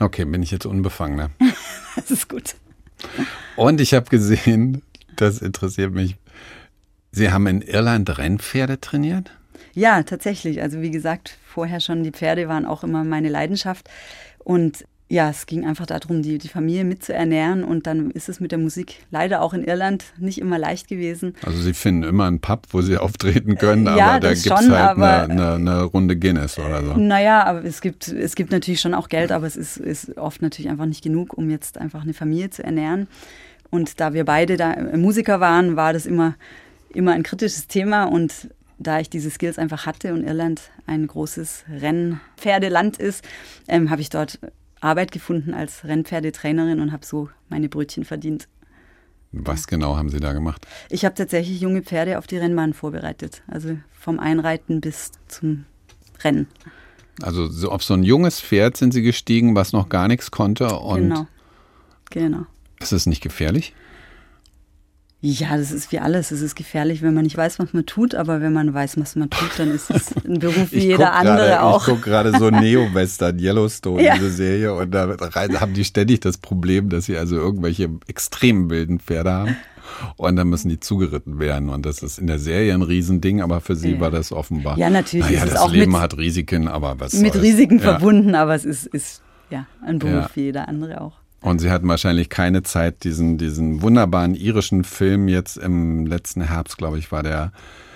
Okay, 0.00 0.24
bin 0.24 0.42
ich 0.42 0.50
jetzt 0.50 0.66
unbefangener. 0.66 1.30
Das 1.96 2.10
ist 2.10 2.28
gut. 2.28 2.56
Und 3.54 3.80
ich 3.80 3.94
habe 3.94 4.10
gesehen, 4.10 4.82
das 5.14 5.40
interessiert 5.40 5.92
mich, 5.92 6.16
Sie 7.12 7.30
haben 7.30 7.46
in 7.46 7.62
Irland 7.62 8.18
Rennpferde 8.18 8.80
trainiert? 8.80 9.30
Ja, 9.74 10.02
tatsächlich. 10.02 10.60
Also 10.60 10.80
wie 10.82 10.90
gesagt, 10.90 11.38
vorher 11.46 11.78
schon, 11.78 12.02
die 12.02 12.10
Pferde 12.10 12.48
waren 12.48 12.66
auch 12.66 12.82
immer 12.82 13.04
meine 13.04 13.28
Leidenschaft. 13.28 13.88
Und 14.40 14.84
ja, 15.08 15.28
es 15.28 15.44
ging 15.46 15.66
einfach 15.66 15.84
darum, 15.84 16.22
die, 16.22 16.38
die 16.38 16.48
Familie 16.48 16.84
mitzuernähren 16.84 17.62
und 17.62 17.86
dann 17.86 18.10
ist 18.10 18.30
es 18.30 18.40
mit 18.40 18.52
der 18.52 18.58
Musik 18.58 19.04
leider 19.10 19.42
auch 19.42 19.52
in 19.52 19.62
Irland 19.62 20.04
nicht 20.18 20.38
immer 20.38 20.58
leicht 20.58 20.88
gewesen. 20.88 21.34
Also 21.44 21.60
Sie 21.60 21.74
finden 21.74 22.04
immer 22.04 22.24
einen 22.24 22.40
Pub, 22.40 22.66
wo 22.70 22.80
Sie 22.80 22.96
auftreten 22.98 23.56
können, 23.56 23.86
aber 23.86 23.98
ja, 23.98 24.18
da 24.18 24.32
gibt 24.32 24.46
es 24.46 24.50
halt 24.50 24.98
eine, 24.98 25.24
eine, 25.24 25.54
eine, 25.54 25.82
Runde 25.82 26.16
Guinness 26.16 26.58
oder 26.58 26.82
so. 26.82 26.94
Naja, 26.96 27.44
aber 27.44 27.64
es 27.64 27.82
gibt, 27.82 28.08
es 28.08 28.34
gibt 28.34 28.50
natürlich 28.50 28.80
schon 28.80 28.94
auch 28.94 29.08
Geld, 29.08 29.30
aber 29.30 29.46
es 29.46 29.56
ist, 29.56 29.76
ist 29.76 30.16
oft 30.16 30.40
natürlich 30.40 30.70
einfach 30.70 30.86
nicht 30.86 31.04
genug, 31.04 31.36
um 31.36 31.50
jetzt 31.50 31.76
einfach 31.78 32.02
eine 32.02 32.14
Familie 32.14 32.48
zu 32.48 32.64
ernähren. 32.64 33.06
Und 33.70 34.00
da 34.00 34.14
wir 34.14 34.24
beide 34.24 34.56
da 34.56 34.74
Musiker 34.96 35.38
waren, 35.38 35.76
war 35.76 35.92
das 35.92 36.06
immer, 36.06 36.34
immer 36.94 37.12
ein 37.12 37.24
kritisches 37.24 37.66
Thema 37.66 38.04
und 38.04 38.48
da 38.78 39.00
ich 39.00 39.10
diese 39.10 39.30
Skills 39.30 39.58
einfach 39.58 39.86
hatte 39.86 40.14
und 40.14 40.24
Irland 40.24 40.62
ein 40.86 41.06
großes 41.06 41.64
Rennpferdeland 41.68 42.96
ist, 42.96 43.24
ähm, 43.68 43.90
habe 43.90 44.00
ich 44.00 44.10
dort 44.10 44.38
Arbeit 44.84 45.12
gefunden 45.12 45.54
als 45.54 45.84
Rennpferdetrainerin 45.84 46.80
und 46.80 46.92
habe 46.92 47.04
so 47.04 47.30
meine 47.48 47.68
Brötchen 47.68 48.04
verdient. 48.04 48.48
Was 49.32 49.66
genau 49.66 49.96
haben 49.96 50.10
Sie 50.10 50.20
da 50.20 50.32
gemacht? 50.32 50.66
Ich 50.90 51.04
habe 51.04 51.14
tatsächlich 51.14 51.60
junge 51.60 51.82
Pferde 51.82 52.18
auf 52.18 52.26
die 52.26 52.36
Rennbahn 52.36 52.72
vorbereitet. 52.72 53.42
Also 53.48 53.76
vom 53.98 54.20
Einreiten 54.20 54.80
bis 54.80 55.10
zum 55.26 55.64
Rennen. 56.22 56.46
Also 57.20 57.48
so 57.48 57.70
auf 57.70 57.82
so 57.82 57.94
ein 57.94 58.04
junges 58.04 58.40
Pferd 58.40 58.76
sind 58.76 58.92
Sie 58.92 59.02
gestiegen, 59.02 59.56
was 59.56 59.72
noch 59.72 59.88
gar 59.88 60.06
nichts 60.06 60.30
konnte. 60.30 60.78
Und 60.78 61.08
genau. 61.08 61.26
Genau. 62.10 62.46
Ist 62.80 62.92
es 62.92 63.06
nicht 63.06 63.22
gefährlich? 63.22 63.74
Ja, 65.26 65.56
das 65.56 65.72
ist 65.72 65.90
wie 65.90 66.00
alles. 66.00 66.32
Es 66.32 66.42
ist 66.42 66.54
gefährlich, 66.54 67.00
wenn 67.00 67.14
man 67.14 67.22
nicht 67.24 67.34
weiß, 67.38 67.58
was 67.58 67.72
man 67.72 67.86
tut, 67.86 68.14
aber 68.14 68.42
wenn 68.42 68.52
man 68.52 68.74
weiß, 68.74 69.00
was 69.00 69.16
man 69.16 69.30
tut, 69.30 69.52
dann 69.56 69.70
ist 69.70 69.90
es 69.90 70.12
ein 70.22 70.38
Beruf 70.38 70.70
wie 70.70 70.80
jeder 70.80 71.14
andere 71.14 71.46
grade, 71.46 71.62
auch. 71.62 71.80
Ich 71.80 71.94
gucke 71.94 72.02
gerade 72.02 72.38
so 72.38 72.50
Neo-Western, 72.50 73.38
Yellowstone, 73.38 74.02
ja. 74.02 74.16
diese 74.16 74.28
Serie, 74.28 74.74
und 74.74 74.90
da 74.90 75.16
haben 75.32 75.72
die 75.72 75.86
ständig 75.86 76.20
das 76.20 76.36
Problem, 76.36 76.90
dass 76.90 77.06
sie 77.06 77.16
also 77.16 77.36
irgendwelche 77.36 77.88
extrem 78.06 78.68
wilden 78.68 79.00
Pferde 79.00 79.32
haben. 79.32 79.56
Und 80.16 80.36
dann 80.36 80.48
müssen 80.48 80.68
die 80.68 80.78
zugeritten 80.78 81.38
werden. 81.38 81.70
Und 81.70 81.86
das 81.86 82.02
ist 82.02 82.18
in 82.18 82.26
der 82.26 82.38
Serie 82.38 82.74
ein 82.74 82.82
Riesending, 82.82 83.40
aber 83.40 83.62
für 83.62 83.76
sie 83.76 83.92
ja. 83.92 84.00
war 84.00 84.10
das 84.10 84.30
offenbar. 84.30 84.76
Ja, 84.76 84.90
natürlich. 84.90 85.26
Naja, 85.26 85.46
das 85.46 85.70
Leben 85.70 85.92
mit, 85.92 86.00
hat 86.02 86.18
Risiken, 86.18 86.68
aber 86.68 87.00
was 87.00 87.14
Mit 87.14 87.32
soll's. 87.32 87.44
Risiken 87.44 87.78
ja. 87.78 87.84
verbunden, 87.84 88.34
aber 88.34 88.54
es 88.54 88.66
ist, 88.66 88.86
ist 88.88 89.22
ja 89.48 89.66
ein 89.86 90.00
Beruf 90.00 90.32
wie 90.34 90.42
jeder 90.42 90.68
andere 90.68 91.00
auch. 91.00 91.23
Und 91.44 91.58
sie 91.58 91.70
hatten 91.70 91.86
wahrscheinlich 91.88 92.30
keine 92.30 92.62
Zeit, 92.62 93.04
diesen, 93.04 93.36
diesen 93.36 93.82
wunderbaren 93.82 94.34
irischen 94.34 94.82
Film 94.82 95.28
jetzt 95.28 95.58
im 95.58 96.06
letzten 96.06 96.40
Herbst, 96.40 96.78
glaube 96.78 96.98
ich, 96.98 97.12
war 97.12 97.22
der 97.22 97.52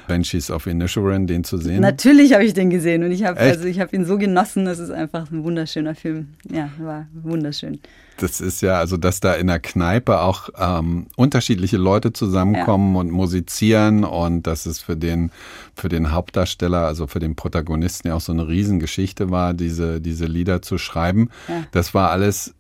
Banshees 0.07 0.51
of 0.51 0.67
Inisherin, 0.67 1.27
den 1.27 1.45
zu 1.45 1.57
sehen. 1.57 1.81
Natürlich 1.81 2.35
habe 2.35 2.45
ich 2.45 2.53
den 2.53 2.69
gesehen 2.69 3.05
und 3.05 3.11
ich 3.11 3.25
habe 3.25 3.41
also 3.41 3.67
ich 3.67 3.79
ihn 3.93 4.05
so 4.05 4.19
genossen. 4.19 4.65
Das 4.65 4.79
ist 4.79 4.91
einfach 4.91 5.31
ein 5.31 5.45
wunderschöner 5.45 5.95
Film. 5.95 6.29
Ja, 6.51 6.71
war 6.79 7.07
wunderschön. 7.13 7.79
Das 8.19 8.41
ist 8.41 8.61
ja, 8.63 8.79
also 8.79 8.97
dass 8.97 9.21
da 9.21 9.35
in 9.35 9.47
der 9.47 9.61
Kneipe 9.61 10.21
auch 10.21 10.49
ähm, 10.59 11.07
unterschiedliche 11.17 11.77
Leute 11.77 12.13
zusammenkommen 12.13 12.95
ja. 12.95 13.01
und 13.01 13.11
musizieren 13.11 14.05
und 14.05 14.47
dass 14.47 14.67
es 14.67 14.81
für 14.81 14.97
den, 14.97 15.31
für 15.75 15.89
den 15.89 16.11
Hauptdarsteller, 16.11 16.87
also 16.87 17.07
für 17.07 17.21
den 17.21 17.37
Protagonisten 17.37 18.09
ja 18.09 18.15
auch 18.15 18.21
so 18.21 18.33
eine 18.33 18.49
Riesengeschichte 18.49 19.31
war, 19.31 19.55
diese, 19.55 20.01
diese 20.01 20.27
Lieder 20.27 20.63
zu 20.63 20.79
schreiben. 20.79 21.31
Ja. 21.49 21.65
Das 21.71 21.95
war 21.95 22.11
alles 22.11 22.55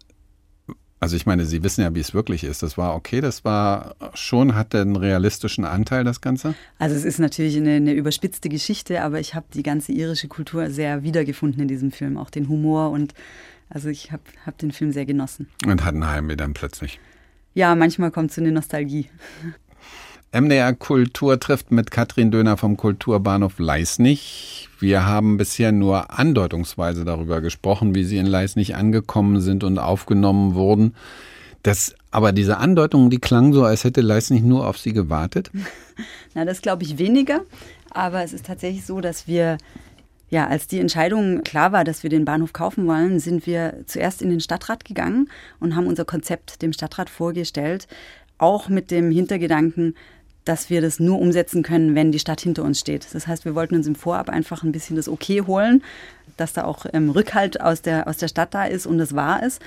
also 1.01 1.17
ich 1.17 1.27
meine, 1.27 1.45
Sie 1.45 1.63
wissen 1.63 1.83
ja, 1.83 1.95
wie 1.95 2.01
es 2.01 2.13
wirklich 2.13 2.45
ist. 2.45 2.63
Das 2.63 2.77
war 2.77 2.95
okay, 2.95 3.21
das 3.21 3.45
war 3.45 3.95
schon, 4.15 4.55
hat 4.55 4.75
einen 4.75 4.97
realistischen 4.97 5.65
Anteil, 5.65 6.05
das 6.05 6.21
Ganze? 6.21 6.55
Also 6.79 6.97
es 6.97 7.05
ist 7.05 7.19
natürlich 7.19 7.57
eine, 7.57 7.75
eine 7.75 7.93
überspitzte 7.93 8.49
Geschichte, 8.49 9.03
aber 9.03 9.21
ich 9.21 9.35
habe 9.35 9.47
die 9.55 9.63
ganze 9.63 9.93
irische 9.93 10.29
Kultur 10.29 10.71
sehr 10.71 11.03
wiedergefunden 11.03 11.63
in 11.63 11.69
diesem 11.69 11.93
Film, 11.93 12.17
auch 12.17 12.31
den 12.31 12.49
Humor 12.49 12.91
und 12.91 13.15
also 13.71 13.89
ich 13.89 14.13
habe 14.13 14.23
hab 14.47 14.59
den 14.59 14.73
Film 14.73 14.93
sehr 14.93 15.07
genossen. 15.07 15.49
Und 15.67 15.85
hatten 15.85 16.07
Heimweh 16.07 16.37
dann 16.37 16.55
plötzlich? 16.55 16.99
Ja, 17.55 17.75
manchmal 17.75 18.11
kommt 18.11 18.33
so 18.33 18.41
eine 18.41 18.53
Nostalgie. 18.53 19.09
MDR 20.31 20.75
Kultur 20.75 21.41
trifft 21.41 21.71
mit 21.71 21.91
Katrin 21.91 22.31
Döner 22.31 22.59
vom 22.59 22.77
Kulturbahnhof 22.77 23.59
Leisnig. 23.59 24.69
Wir 24.79 25.07
haben 25.07 25.38
bisher 25.38 25.73
nur 25.73 26.19
andeutungsweise 26.19 27.07
darüber 27.07 27.41
gesprochen, 27.41 27.95
wie 27.95 28.05
sie 28.05 28.19
in 28.19 28.27
Leisnig 28.27 28.75
angekommen 28.75 29.41
sind 29.41 29.64
und 29.64 29.79
aufgenommen 29.79 30.55
wurden. 30.55 30.95
Das, 31.62 31.95
aber 32.11 32.33
diese 32.33 32.59
Andeutungen, 32.59 33.09
die 33.09 33.21
klangen 33.21 33.55
so, 33.55 33.64
als 33.64 33.85
hätte 33.85 34.03
Leisnig 34.03 34.43
nur 34.43 34.67
auf 34.67 34.77
sie 34.77 34.93
gewartet. 34.93 35.51
Na, 36.35 36.45
das 36.45 36.61
glaube 36.61 36.83
ich 36.83 36.99
weniger. 36.99 37.41
Aber 37.91 38.23
es 38.23 38.35
ist 38.35 38.45
tatsächlich 38.45 38.85
so, 38.85 39.01
dass 39.01 39.27
wir 39.27 39.57
ja, 40.29 40.47
als 40.47 40.67
die 40.67 40.79
Entscheidung 40.79 41.43
klar 41.43 41.73
war, 41.73 41.85
dass 41.85 42.03
wir 42.03 42.11
den 42.11 42.27
Bahnhof 42.27 42.53
kaufen 42.53 42.87
wollen, 42.87 43.19
sind 43.19 43.47
wir 43.47 43.79
zuerst 43.87 44.21
in 44.21 44.29
den 44.29 44.41
Stadtrat 44.41 44.85
gegangen 44.85 45.31
und 45.59 45.75
haben 45.75 45.87
unser 45.87 46.05
Konzept 46.05 46.61
dem 46.61 46.75
Stadtrat 46.75 47.09
vorgestellt, 47.09 47.88
auch 48.37 48.69
mit 48.69 48.91
dem 48.91 49.11
Hintergedanken, 49.11 49.95
dass 50.49 50.71
wir 50.71 50.81
das 50.81 50.99
nur 50.99 51.21
umsetzen 51.21 51.63
können, 51.63 51.95
wenn 51.95 52.11
die 52.11 52.19
Stadt 52.19 52.41
hinter 52.41 52.65
uns 52.65 52.81
steht. 52.81 53.07
Das 53.13 53.27
heißt, 53.27 53.45
wir 53.45 53.55
wollten 53.55 53.75
uns 53.75 53.87
im 53.87 53.95
Vorab 53.95 54.31
einfach 54.31 54.63
ein 54.63 54.73
bisschen 54.73 54.97
das 54.97 55.09
Okay 55.09 55.43
holen, 55.43 55.83
dass 56.39 56.55
da 56.55 56.65
auch 56.65 56.87
ähm, 56.93 57.11
Rückhalt 57.11 57.61
aus 57.61 57.83
der, 57.83 58.09
aus 58.09 58.17
der 58.17 58.29
Stadt 58.29 58.55
da 58.55 58.65
ist 58.65 58.87
und 58.87 58.97
das 58.97 59.15
war 59.15 59.43
es. 59.43 59.59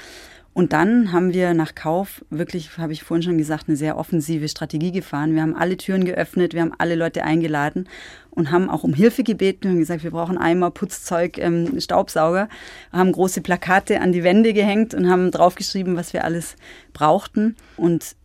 Und 0.54 0.74
dann 0.74 1.13
haben 1.13 1.34
wir 1.34 1.54
nach 1.54 1.76
Kauf 1.76 2.26
wirklich, 2.30 2.78
habe 2.78 2.91
ich 2.91 3.04
vorhin 3.04 3.24
schon 3.24 3.38
gesagt, 3.38 3.70
eine 3.70 3.78
sehr 3.78 3.98
offensive 3.98 4.50
Strategie 4.50 4.91
gefahren. 4.91 5.34
Wir 5.34 5.44
haben 5.44 5.56
alle 5.56 5.78
Türen 5.78 6.04
geöffnet, 6.04 6.54
wir 6.54 6.62
haben 6.62 6.74
alle 6.78 6.96
Leute 6.96 7.24
eingeladen 7.24 7.88
und 8.32 8.52
haben 8.52 8.70
auch 8.70 8.84
um 8.84 8.94
Hilfe 8.94 9.24
gebeten. 9.24 9.63
Wir 9.63 9.70
haben 9.72 9.80
gesagt, 9.80 10.04
wir 10.04 10.12
brauchen 10.12 10.38
Eimer, 10.38 10.72
Putzzeug, 10.72 11.38
ähm, 11.38 11.80
Staubsauger. 11.80 12.50
Haben 12.91 13.13
große 13.13 13.41
Plakate 13.41 14.02
an 14.02 14.12
die 14.12 14.24
Wände 14.24 14.52
gehängt 14.52 14.94
und 14.94 15.10
haben 15.10 15.32
draufgeschrieben, 15.32 15.96
was 15.96 16.12
wir 16.12 16.26
alles 16.26 16.58
brauchten. 16.91 17.56
Und 17.78 18.15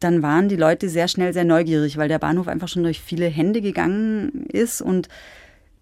dann 0.00 0.22
waren 0.22 0.48
die 0.48 0.56
Leute 0.56 0.88
sehr 0.88 1.08
schnell 1.08 1.32
sehr 1.32 1.44
neugierig, 1.44 1.96
weil 1.96 2.08
der 2.08 2.18
Bahnhof 2.18 2.48
einfach 2.48 2.68
schon 2.68 2.82
durch 2.82 3.00
viele 3.00 3.26
Hände 3.26 3.60
gegangen 3.60 4.46
ist 4.48 4.80
und 4.80 5.08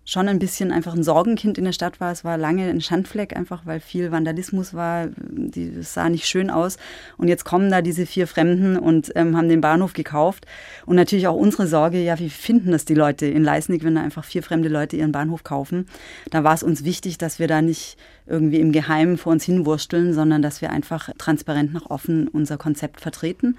schon 0.08 0.26
ein 0.26 0.38
bisschen 0.38 0.72
einfach 0.72 0.94
ein 0.94 1.02
Sorgenkind 1.02 1.58
in 1.58 1.64
der 1.64 1.72
Stadt 1.72 2.00
war. 2.00 2.10
Es 2.10 2.24
war 2.24 2.38
lange 2.38 2.66
ein 2.66 2.80
Schandfleck, 2.80 3.36
einfach 3.36 3.66
weil 3.66 3.78
viel 3.78 4.10
Vandalismus 4.10 4.72
war. 4.72 5.08
Die, 5.18 5.68
es 5.80 5.92
sah 5.92 6.08
nicht 6.08 6.26
schön 6.26 6.48
aus. 6.48 6.78
Und 7.18 7.28
jetzt 7.28 7.44
kommen 7.44 7.70
da 7.70 7.82
diese 7.82 8.06
vier 8.06 8.26
Fremden 8.26 8.78
und 8.78 9.12
ähm, 9.16 9.36
haben 9.36 9.50
den 9.50 9.60
Bahnhof 9.60 9.92
gekauft. 9.92 10.46
Und 10.86 10.96
natürlich 10.96 11.28
auch 11.28 11.36
unsere 11.36 11.66
Sorge, 11.66 12.02
ja, 12.02 12.18
wie 12.18 12.30
finden 12.30 12.72
das 12.72 12.86
die 12.86 12.94
Leute 12.94 13.26
in 13.26 13.44
Leisnig, 13.44 13.84
wenn 13.84 13.96
da 13.96 14.00
einfach 14.00 14.24
vier 14.24 14.42
fremde 14.42 14.70
Leute 14.70 14.96
ihren 14.96 15.12
Bahnhof 15.12 15.44
kaufen? 15.44 15.86
Da 16.30 16.42
war 16.42 16.54
es 16.54 16.62
uns 16.62 16.84
wichtig, 16.84 17.18
dass 17.18 17.38
wir 17.38 17.46
da 17.46 17.60
nicht 17.60 17.98
irgendwie 18.26 18.60
im 18.60 18.72
Geheimen 18.72 19.18
vor 19.18 19.32
uns 19.32 19.44
hinwursteln, 19.44 20.14
sondern 20.14 20.40
dass 20.40 20.62
wir 20.62 20.70
einfach 20.70 21.10
transparent 21.18 21.74
nach 21.74 21.90
offen 21.90 22.28
unser 22.28 22.56
Konzept 22.56 23.02
vertreten. 23.02 23.58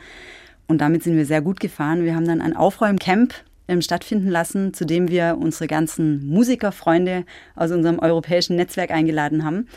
Und 0.69 0.81
damit 0.81 1.03
sind 1.03 1.17
wir 1.17 1.25
sehr 1.25 1.41
gut 1.41 1.59
gefahren. 1.59 2.05
Wir 2.05 2.15
haben 2.15 2.27
dann 2.27 2.41
ein 2.41 2.55
Aufräumcamp 2.55 3.33
ähm, 3.67 3.81
stattfinden 3.81 4.29
lassen, 4.29 4.71
zu 4.71 4.85
dem 4.85 5.09
wir 5.09 5.35
unsere 5.41 5.65
ganzen 5.65 6.27
Musikerfreunde 6.27 7.25
aus 7.55 7.71
unserem 7.71 7.97
europäischen 7.97 8.55
Netzwerk 8.55 8.91
eingeladen 8.91 9.43
haben. 9.43 9.67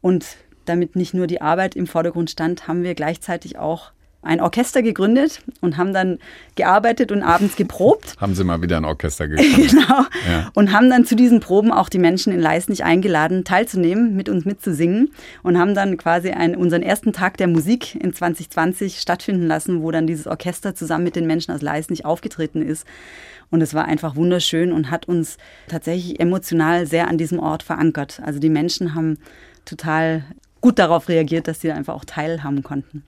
Und 0.00 0.36
damit 0.64 0.94
nicht 0.94 1.12
nur 1.12 1.26
die 1.26 1.40
Arbeit 1.40 1.74
im 1.74 1.88
Vordergrund 1.88 2.30
stand, 2.30 2.68
haben 2.68 2.84
wir 2.84 2.94
gleichzeitig 2.94 3.58
auch 3.58 3.90
ein 4.22 4.40
Orchester 4.40 4.82
gegründet 4.82 5.42
und 5.60 5.76
haben 5.76 5.92
dann 5.92 6.18
gearbeitet 6.54 7.10
und 7.10 7.22
abends 7.22 7.56
geprobt. 7.56 8.14
haben 8.20 8.34
Sie 8.34 8.44
mal 8.44 8.62
wieder 8.62 8.76
ein 8.76 8.84
Orchester 8.84 9.28
gegründet. 9.28 9.70
genau. 9.70 10.04
Ja. 10.30 10.50
Und 10.54 10.72
haben 10.72 10.88
dann 10.88 11.04
zu 11.04 11.16
diesen 11.16 11.40
Proben 11.40 11.72
auch 11.72 11.88
die 11.88 11.98
Menschen 11.98 12.32
in 12.32 12.40
Leisnig 12.40 12.84
eingeladen, 12.84 13.44
teilzunehmen, 13.44 14.14
mit 14.14 14.28
uns 14.28 14.44
mitzusingen 14.44 15.10
und 15.42 15.58
haben 15.58 15.74
dann 15.74 15.96
quasi 15.96 16.30
einen, 16.30 16.54
unseren 16.54 16.82
ersten 16.82 17.12
Tag 17.12 17.36
der 17.36 17.48
Musik 17.48 17.96
in 17.96 18.14
2020 18.14 19.00
stattfinden 19.00 19.46
lassen, 19.46 19.82
wo 19.82 19.90
dann 19.90 20.06
dieses 20.06 20.26
Orchester 20.26 20.74
zusammen 20.74 21.04
mit 21.04 21.16
den 21.16 21.26
Menschen 21.26 21.52
aus 21.52 21.62
Leisnig 21.62 22.04
aufgetreten 22.04 22.62
ist. 22.62 22.86
Und 23.50 23.60
es 23.60 23.74
war 23.74 23.84
einfach 23.84 24.16
wunderschön 24.16 24.72
und 24.72 24.90
hat 24.90 25.08
uns 25.08 25.36
tatsächlich 25.68 26.20
emotional 26.20 26.86
sehr 26.86 27.08
an 27.08 27.18
diesem 27.18 27.38
Ort 27.38 27.62
verankert. 27.62 28.20
Also 28.24 28.38
die 28.38 28.48
Menschen 28.48 28.94
haben 28.94 29.18
total 29.64 30.24
gut 30.62 30.78
darauf 30.78 31.08
reagiert, 31.08 31.48
dass 31.48 31.60
sie 31.60 31.70
einfach 31.70 31.94
auch 31.94 32.06
teilhaben 32.06 32.62
konnten. 32.62 33.04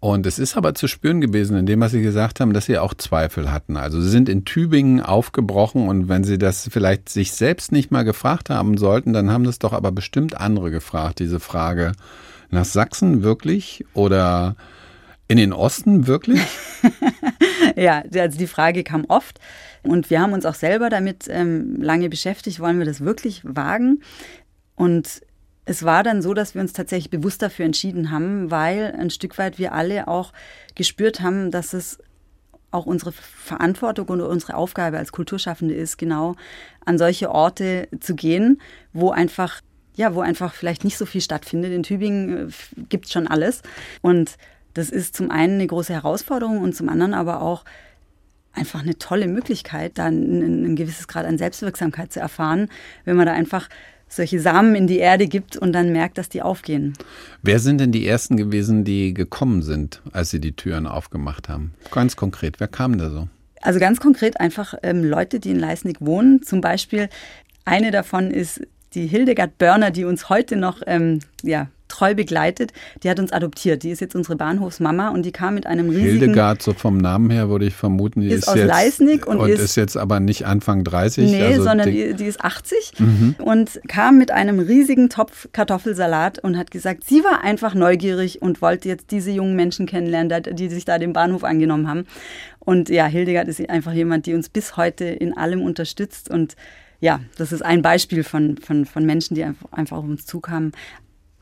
Und 0.00 0.24
es 0.24 0.38
ist 0.38 0.56
aber 0.56 0.74
zu 0.74 0.88
spüren 0.88 1.20
gewesen, 1.20 1.58
in 1.58 1.66
dem, 1.66 1.80
was 1.80 1.92
Sie 1.92 2.00
gesagt 2.00 2.40
haben, 2.40 2.54
dass 2.54 2.64
Sie 2.64 2.78
auch 2.78 2.94
Zweifel 2.94 3.52
hatten. 3.52 3.76
Also 3.76 4.00
Sie 4.00 4.08
sind 4.08 4.30
in 4.30 4.46
Tübingen 4.46 5.02
aufgebrochen 5.02 5.88
und 5.88 6.08
wenn 6.08 6.24
Sie 6.24 6.38
das 6.38 6.68
vielleicht 6.72 7.10
sich 7.10 7.32
selbst 7.32 7.70
nicht 7.70 7.90
mal 7.90 8.02
gefragt 8.02 8.48
haben 8.48 8.78
sollten, 8.78 9.12
dann 9.12 9.30
haben 9.30 9.44
das 9.44 9.58
doch 9.58 9.74
aber 9.74 9.92
bestimmt 9.92 10.40
andere 10.40 10.70
gefragt, 10.70 11.18
diese 11.18 11.38
Frage. 11.38 11.92
Nach 12.50 12.64
Sachsen 12.64 13.22
wirklich 13.22 13.84
oder 13.92 14.56
in 15.28 15.36
den 15.36 15.52
Osten 15.52 16.06
wirklich? 16.06 16.40
ja, 17.76 18.02
also 18.14 18.38
die 18.38 18.46
Frage 18.46 18.82
kam 18.82 19.04
oft. 19.06 19.38
Und 19.82 20.10
wir 20.10 20.20
haben 20.20 20.32
uns 20.32 20.46
auch 20.46 20.54
selber 20.54 20.88
damit 20.88 21.26
ähm, 21.28 21.80
lange 21.80 22.08
beschäftigt, 22.08 22.58
wollen 22.58 22.78
wir 22.78 22.86
das 22.86 23.02
wirklich 23.02 23.42
wagen? 23.44 24.02
Und 24.74 25.20
es 25.70 25.84
war 25.84 26.02
dann 26.02 26.20
so, 26.20 26.34
dass 26.34 26.56
wir 26.56 26.62
uns 26.62 26.72
tatsächlich 26.72 27.10
bewusst 27.10 27.42
dafür 27.42 27.64
entschieden 27.64 28.10
haben, 28.10 28.50
weil 28.50 28.92
ein 28.98 29.08
Stück 29.08 29.38
weit 29.38 29.56
wir 29.56 29.72
alle 29.72 30.08
auch 30.08 30.32
gespürt 30.74 31.20
haben, 31.20 31.52
dass 31.52 31.74
es 31.74 32.00
auch 32.72 32.86
unsere 32.86 33.12
Verantwortung 33.12 34.08
und 34.08 34.20
unsere 34.20 34.56
Aufgabe 34.56 34.98
als 34.98 35.12
Kulturschaffende 35.12 35.74
ist, 35.74 35.96
genau 35.96 36.34
an 36.84 36.98
solche 36.98 37.30
Orte 37.30 37.86
zu 38.00 38.16
gehen, 38.16 38.60
wo 38.92 39.12
einfach 39.12 39.60
ja, 39.94 40.14
wo 40.14 40.20
einfach 40.22 40.54
vielleicht 40.54 40.82
nicht 40.82 40.96
so 40.98 41.06
viel 41.06 41.20
stattfindet. 41.20 41.72
In 41.72 41.84
Tübingen 41.84 42.48
äh, 42.48 42.52
gibt 42.88 43.06
es 43.06 43.12
schon 43.12 43.28
alles. 43.28 43.62
Und 44.02 44.38
das 44.74 44.90
ist 44.90 45.14
zum 45.16 45.30
einen 45.30 45.54
eine 45.54 45.66
große 45.68 45.92
Herausforderung 45.92 46.58
und 46.58 46.74
zum 46.74 46.88
anderen 46.88 47.14
aber 47.14 47.42
auch 47.42 47.64
einfach 48.52 48.80
eine 48.82 48.98
tolle 48.98 49.28
Möglichkeit, 49.28 49.98
da 49.98 50.06
ein, 50.06 50.64
ein 50.64 50.76
gewisses 50.76 51.06
Grad 51.06 51.26
an 51.26 51.38
Selbstwirksamkeit 51.38 52.12
zu 52.12 52.18
erfahren, 52.18 52.68
wenn 53.04 53.16
man 53.16 53.26
da 53.26 53.32
einfach 53.32 53.68
solche 54.10 54.40
Samen 54.40 54.74
in 54.74 54.86
die 54.86 54.98
Erde 54.98 55.26
gibt 55.26 55.56
und 55.56 55.72
dann 55.72 55.92
merkt, 55.92 56.18
dass 56.18 56.28
die 56.28 56.42
aufgehen. 56.42 56.92
Wer 57.42 57.60
sind 57.60 57.80
denn 57.80 57.92
die 57.92 58.06
Ersten 58.06 58.36
gewesen, 58.36 58.84
die 58.84 59.14
gekommen 59.14 59.62
sind, 59.62 60.02
als 60.12 60.30
Sie 60.30 60.40
die 60.40 60.52
Türen 60.52 60.86
aufgemacht 60.86 61.48
haben? 61.48 61.72
Ganz 61.90 62.16
konkret, 62.16 62.60
wer 62.60 62.68
kam 62.68 62.98
da 62.98 63.10
so? 63.10 63.28
Also 63.62 63.78
ganz 63.78 64.00
konkret 64.00 64.40
einfach 64.40 64.74
ähm, 64.82 65.04
Leute, 65.04 65.38
die 65.38 65.50
in 65.50 65.58
Leisnig 65.58 65.96
wohnen. 66.00 66.42
Zum 66.42 66.60
Beispiel 66.60 67.08
eine 67.64 67.90
davon 67.90 68.30
ist 68.30 68.60
die 68.94 69.06
Hildegard 69.06 69.58
Börner, 69.58 69.90
die 69.90 70.04
uns 70.04 70.28
heute 70.28 70.56
noch 70.56 70.82
ähm, 70.86 71.20
ja, 71.42 71.68
treu 72.00 72.14
begleitet, 72.14 72.72
die 73.02 73.10
hat 73.10 73.18
uns 73.18 73.30
adoptiert. 73.32 73.82
Die 73.82 73.90
ist 73.90 74.00
jetzt 74.00 74.14
unsere 74.14 74.36
Bahnhofsmama 74.36 75.10
und 75.10 75.24
die 75.24 75.32
kam 75.32 75.54
mit 75.54 75.66
einem 75.66 75.90
riesigen... 75.90 76.18
Hildegard, 76.18 76.62
so 76.62 76.72
vom 76.72 76.96
Namen 76.96 77.30
her 77.30 77.50
würde 77.50 77.66
ich 77.66 77.74
vermuten, 77.74 78.22
die 78.22 78.28
ist, 78.28 78.44
ist 78.44 78.48
aus 78.48 78.56
jetzt, 78.56 78.68
Leisnig 78.68 79.26
und, 79.26 79.38
und 79.38 79.50
ist, 79.50 79.60
ist, 79.60 79.76
jetzt 79.76 79.96
aber 79.96 80.18
nicht 80.18 80.46
Anfang 80.46 80.82
30. 80.82 81.30
Nee, 81.30 81.42
also 81.42 81.64
sondern 81.64 81.90
die, 81.90 82.14
die, 82.14 82.24
ist 82.24 82.40
80 82.40 82.92
mhm. 82.98 83.34
und 83.38 83.80
kam 83.86 84.16
mit 84.16 84.30
einem 84.30 84.60
riesigen 84.60 85.10
Topf 85.10 85.48
Kartoffelsalat 85.52 86.38
und 86.38 86.56
hat 86.56 86.70
gesagt, 86.70 87.04
sie 87.04 87.22
war 87.22 87.44
einfach 87.44 87.74
neugierig 87.74 88.40
und 88.40 88.62
wollte 88.62 88.88
jetzt 88.88 89.10
diese 89.10 89.30
jungen 89.30 89.54
Menschen 89.54 89.86
kennenlernen, 89.86 90.42
die 90.52 90.68
sich 90.68 90.86
da 90.86 90.98
den 90.98 91.12
Bahnhof 91.12 91.44
angenommen 91.44 91.86
haben. 91.88 92.06
Und 92.60 92.88
ja, 92.88 93.06
Hildegard 93.06 93.48
ist 93.48 93.68
einfach 93.68 93.92
jemand, 93.92 94.26
die 94.26 94.34
uns 94.34 94.48
bis 94.48 94.76
heute 94.76 95.04
in 95.04 95.36
allem 95.36 95.60
unterstützt 95.60 96.30
und 96.30 96.56
ja, 97.00 97.20
das 97.36 97.50
ist 97.50 97.62
ein 97.62 97.80
Beispiel 97.80 98.22
von, 98.22 98.58
von, 98.58 98.84
von 98.84 99.06
Menschen, 99.06 99.34
die 99.34 99.42
einfach, 99.42 99.72
einfach 99.72 99.96
auf 99.96 100.04
uns 100.04 100.26
zukamen. 100.26 100.72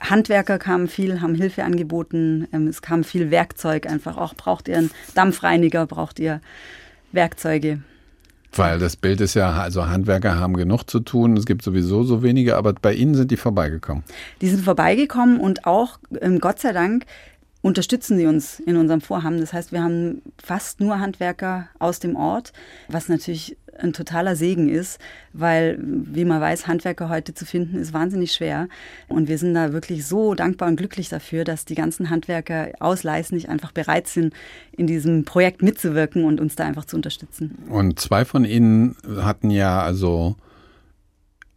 Handwerker 0.01 0.59
kamen 0.59 0.89
viel, 0.89 1.21
haben 1.21 1.35
Hilfe 1.35 1.65
angeboten. 1.65 2.47
Ähm, 2.53 2.67
es 2.69 2.83
kam 2.83 3.05
viel 3.05 3.31
Werkzeug 3.31 3.87
einfach. 3.87 4.17
Auch 4.17 4.35
braucht 4.35 4.69
ihr 4.69 4.79
einen 4.79 4.91
Dampfreiniger, 5.15 5.87
braucht 5.87 6.19
ihr 6.19 6.41
Werkzeuge. 7.13 7.81
Weil 8.53 8.79
das 8.79 8.97
Bild 8.97 9.21
ist 9.21 9.35
ja, 9.35 9.53
also 9.53 9.89
Handwerker 9.89 10.39
haben 10.39 10.57
genug 10.57 10.85
zu 10.85 11.01
tun, 11.01 11.37
es 11.37 11.45
gibt 11.45 11.63
sowieso 11.63 12.03
so 12.03 12.23
wenige, 12.23 12.57
aber 12.57 12.73
bei 12.73 12.95
Ihnen 12.95 13.15
sind 13.15 13.31
die 13.31 13.37
vorbeigekommen. 13.37 14.05
Die 14.41 14.49
sind 14.49 14.65
vorbeigekommen 14.65 15.39
und 15.39 15.67
auch, 15.67 15.99
ähm, 16.21 16.39
Gott 16.41 16.59
sei 16.59 16.73
Dank, 16.73 17.05
unterstützen 17.61 18.17
sie 18.17 18.27
uns 18.27 18.61
in 18.61 18.77
unserem 18.77 19.01
Vorhaben. 19.01 19.41
Das 19.41 19.53
heißt, 19.53 19.73
wir 19.73 19.83
haben 19.83 20.23
fast 20.43 20.81
nur 20.81 21.01
Handwerker 21.01 21.69
aus 21.79 22.01
dem 22.01 22.17
Ort, 22.17 22.53
was 22.89 23.09
natürlich 23.09 23.57
ein 23.79 23.93
totaler 23.93 24.37
Segen 24.37 24.69
ist, 24.69 24.99
weil, 25.33 25.79
wie 25.81 26.25
man 26.25 26.41
weiß, 26.41 26.67
Handwerker 26.67 27.09
heute 27.09 27.35
zu 27.35 27.47
finden 27.47 27.79
ist 27.79 27.93
wahnsinnig 27.93 28.33
schwer. 28.33 28.69
Und 29.09 29.29
wir 29.29 29.39
sind 29.39 29.55
da 29.55 29.73
wirklich 29.73 30.07
so 30.07 30.35
dankbar 30.35 30.69
und 30.69 30.77
glücklich 30.77 31.09
dafür, 31.09 31.45
dass 31.45 31.65
die 31.65 31.75
ganzen 31.75 32.11
Handwerker 32.11 32.73
aus 32.81 33.03
Leisnig 33.03 33.49
einfach 33.49 33.73
bereit 33.73 34.09
sind, 34.09 34.35
in 34.73 34.87
diesem 34.87 35.25
Projekt 35.25 35.63
mitzuwirken 35.63 36.25
und 36.25 36.41
uns 36.41 36.57
da 36.57 36.65
einfach 36.65 36.85
zu 36.85 36.97
unterstützen. 36.97 37.59
Und 37.69 37.99
zwei 38.01 38.25
von 38.25 38.45
Ihnen 38.45 38.97
hatten 39.23 39.51
ja 39.51 39.81
also 39.83 40.37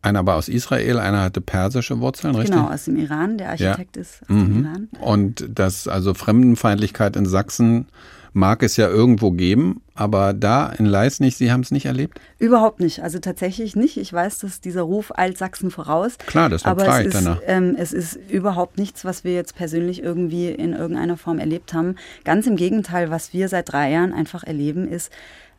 einer 0.02 0.26
war 0.26 0.36
aus 0.36 0.50
Israel, 0.50 0.98
einer 0.98 1.22
hatte 1.22 1.42
persische 1.42 2.00
Wurzeln, 2.00 2.36
richtig? 2.36 2.56
Genau, 2.56 2.72
aus 2.72 2.86
dem 2.86 2.98
Iran. 2.98 3.38
Der 3.38 3.50
Architekt 3.50 3.96
ja. 3.96 4.02
ist 4.02 4.22
aus 4.24 4.30
mhm. 4.30 4.46
dem 4.46 4.66
Iran. 4.66 4.90
Und 5.00 5.48
das, 5.48 5.88
also 5.88 6.14
Fremdenfeindlichkeit 6.14 7.16
in 7.16 7.26
Sachsen 7.26 7.86
mag 8.34 8.64
es 8.64 8.78
ja 8.78 8.88
irgendwo 8.88 9.32
geben, 9.32 9.82
aber 10.02 10.34
da 10.34 10.70
in 10.70 10.88
Leisnig, 10.88 11.36
Sie 11.38 11.52
haben 11.52 11.62
es 11.62 11.70
nicht 11.70 11.86
erlebt? 11.86 12.20
Überhaupt 12.40 12.80
nicht. 12.80 13.04
Also 13.04 13.20
tatsächlich 13.20 13.76
nicht. 13.76 13.98
Ich 13.98 14.12
weiß, 14.12 14.40
dass 14.40 14.60
dieser 14.60 14.82
Ruf 14.82 15.12
eilt 15.16 15.38
Sachsen 15.38 15.70
voraus. 15.70 16.18
Klar, 16.18 16.50
das 16.50 16.66
aber 16.66 16.88
es 17.00 17.14
ist, 17.14 17.28
ähm, 17.46 17.76
es 17.78 17.94
ist 17.94 18.20
überhaupt 18.28 18.80
nichts, 18.80 19.06
was 19.06 19.24
wir 19.24 19.34
jetzt 19.34 19.56
persönlich 19.56 20.02
irgendwie 20.02 20.50
in 20.50 20.74
irgendeiner 20.74 21.18
Form 21.18 21.38
erlebt 21.38 21.76
haben. 21.76 21.98
Ganz 22.24 22.48
im 22.48 22.56
Gegenteil, 22.56 23.12
was 23.12 23.32
wir 23.32 23.48
seit 23.48 23.72
drei 23.72 23.92
Jahren 23.92 24.12
einfach 24.12 24.44
erleben, 24.44 24.88
ist, 24.88 25.12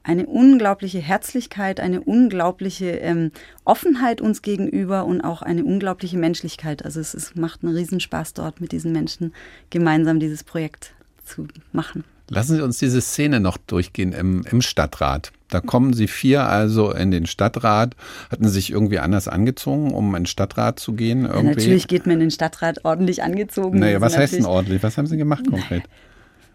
eine 0.02 0.26
unglaubliche 0.26 0.98
Herzlichkeit, 0.98 1.78
eine 1.78 2.00
unglaubliche 2.00 2.90
ähm, 2.90 3.30
Offenheit 3.64 4.20
uns 4.20 4.42
gegenüber 4.42 5.04
und 5.04 5.20
auch 5.20 5.42
eine 5.42 5.64
unglaubliche 5.64 6.18
Menschlichkeit. 6.18 6.84
Also 6.84 6.98
es, 6.98 7.14
es 7.14 7.36
macht 7.36 7.62
einen 7.62 7.76
Riesenspaß 7.76 8.34
dort 8.34 8.60
mit 8.60 8.72
diesen 8.72 8.90
Menschen 8.90 9.32
gemeinsam 9.70 10.18
dieses 10.18 10.42
Projekt 10.42 10.94
zu 11.24 11.46
machen. 11.70 12.02
Lassen 12.34 12.56
Sie 12.56 12.62
uns 12.62 12.78
diese 12.78 13.00
Szene 13.00 13.40
noch 13.40 13.58
durchgehen 13.58 14.12
im, 14.12 14.44
im 14.50 14.62
Stadtrat. 14.62 15.32
Da 15.50 15.60
kommen 15.60 15.92
Sie 15.92 16.08
vier 16.08 16.46
also 16.46 16.90
in 16.90 17.10
den 17.10 17.26
Stadtrat. 17.26 17.94
Hatten 18.30 18.44
Sie 18.44 18.54
sich 18.54 18.70
irgendwie 18.70 18.98
anders 18.98 19.28
angezogen, 19.28 19.92
um 19.92 20.14
in 20.14 20.22
den 20.22 20.26
Stadtrat 20.26 20.78
zu 20.80 20.94
gehen? 20.94 21.24
Ja, 21.26 21.42
natürlich 21.42 21.88
geht 21.88 22.06
man 22.06 22.14
in 22.14 22.20
den 22.20 22.30
Stadtrat 22.30 22.84
ordentlich 22.84 23.22
angezogen. 23.22 23.78
Naja, 23.80 24.00
was 24.00 24.16
heißt 24.16 24.34
denn 24.34 24.46
ordentlich? 24.46 24.82
Was 24.82 24.96
haben 24.96 25.06
Sie 25.06 25.18
gemacht 25.18 25.46
konkret? 25.48 25.82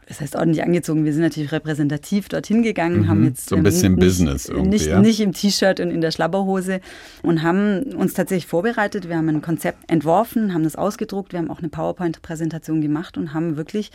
das 0.07 0.21
heißt 0.21 0.35
ordentlich 0.35 0.63
angezogen. 0.63 1.03
Wir 1.05 1.13
sind 1.13 1.21
natürlich 1.21 1.51
repräsentativ 1.51 2.29
dorthin 2.29 2.63
gegangen, 2.63 3.01
mhm, 3.01 3.07
haben 3.09 3.25
jetzt 3.25 3.49
so 3.49 3.55
ein 3.55 3.63
bisschen 3.63 3.95
nicht, 3.95 4.05
Business 4.05 4.47
irgendwie, 4.47 4.69
nicht, 4.69 4.85
ja? 4.87 5.01
nicht 5.01 5.19
im 5.19 5.33
T-Shirt 5.33 5.79
und 5.79 5.91
in 5.91 6.01
der 6.01 6.11
Schlabberhose 6.11 6.79
und 7.23 7.43
haben 7.43 7.83
uns 7.93 8.13
tatsächlich 8.13 8.47
vorbereitet. 8.47 9.09
Wir 9.09 9.17
haben 9.17 9.27
ein 9.27 9.41
Konzept 9.41 9.91
entworfen, 9.91 10.53
haben 10.53 10.63
das 10.63 10.75
ausgedruckt, 10.75 11.33
wir 11.33 11.39
haben 11.39 11.51
auch 11.51 11.59
eine 11.59 11.69
PowerPoint-Präsentation 11.69 12.81
gemacht 12.81 13.17
und 13.17 13.33
haben 13.33 13.57
wirklich 13.57 13.91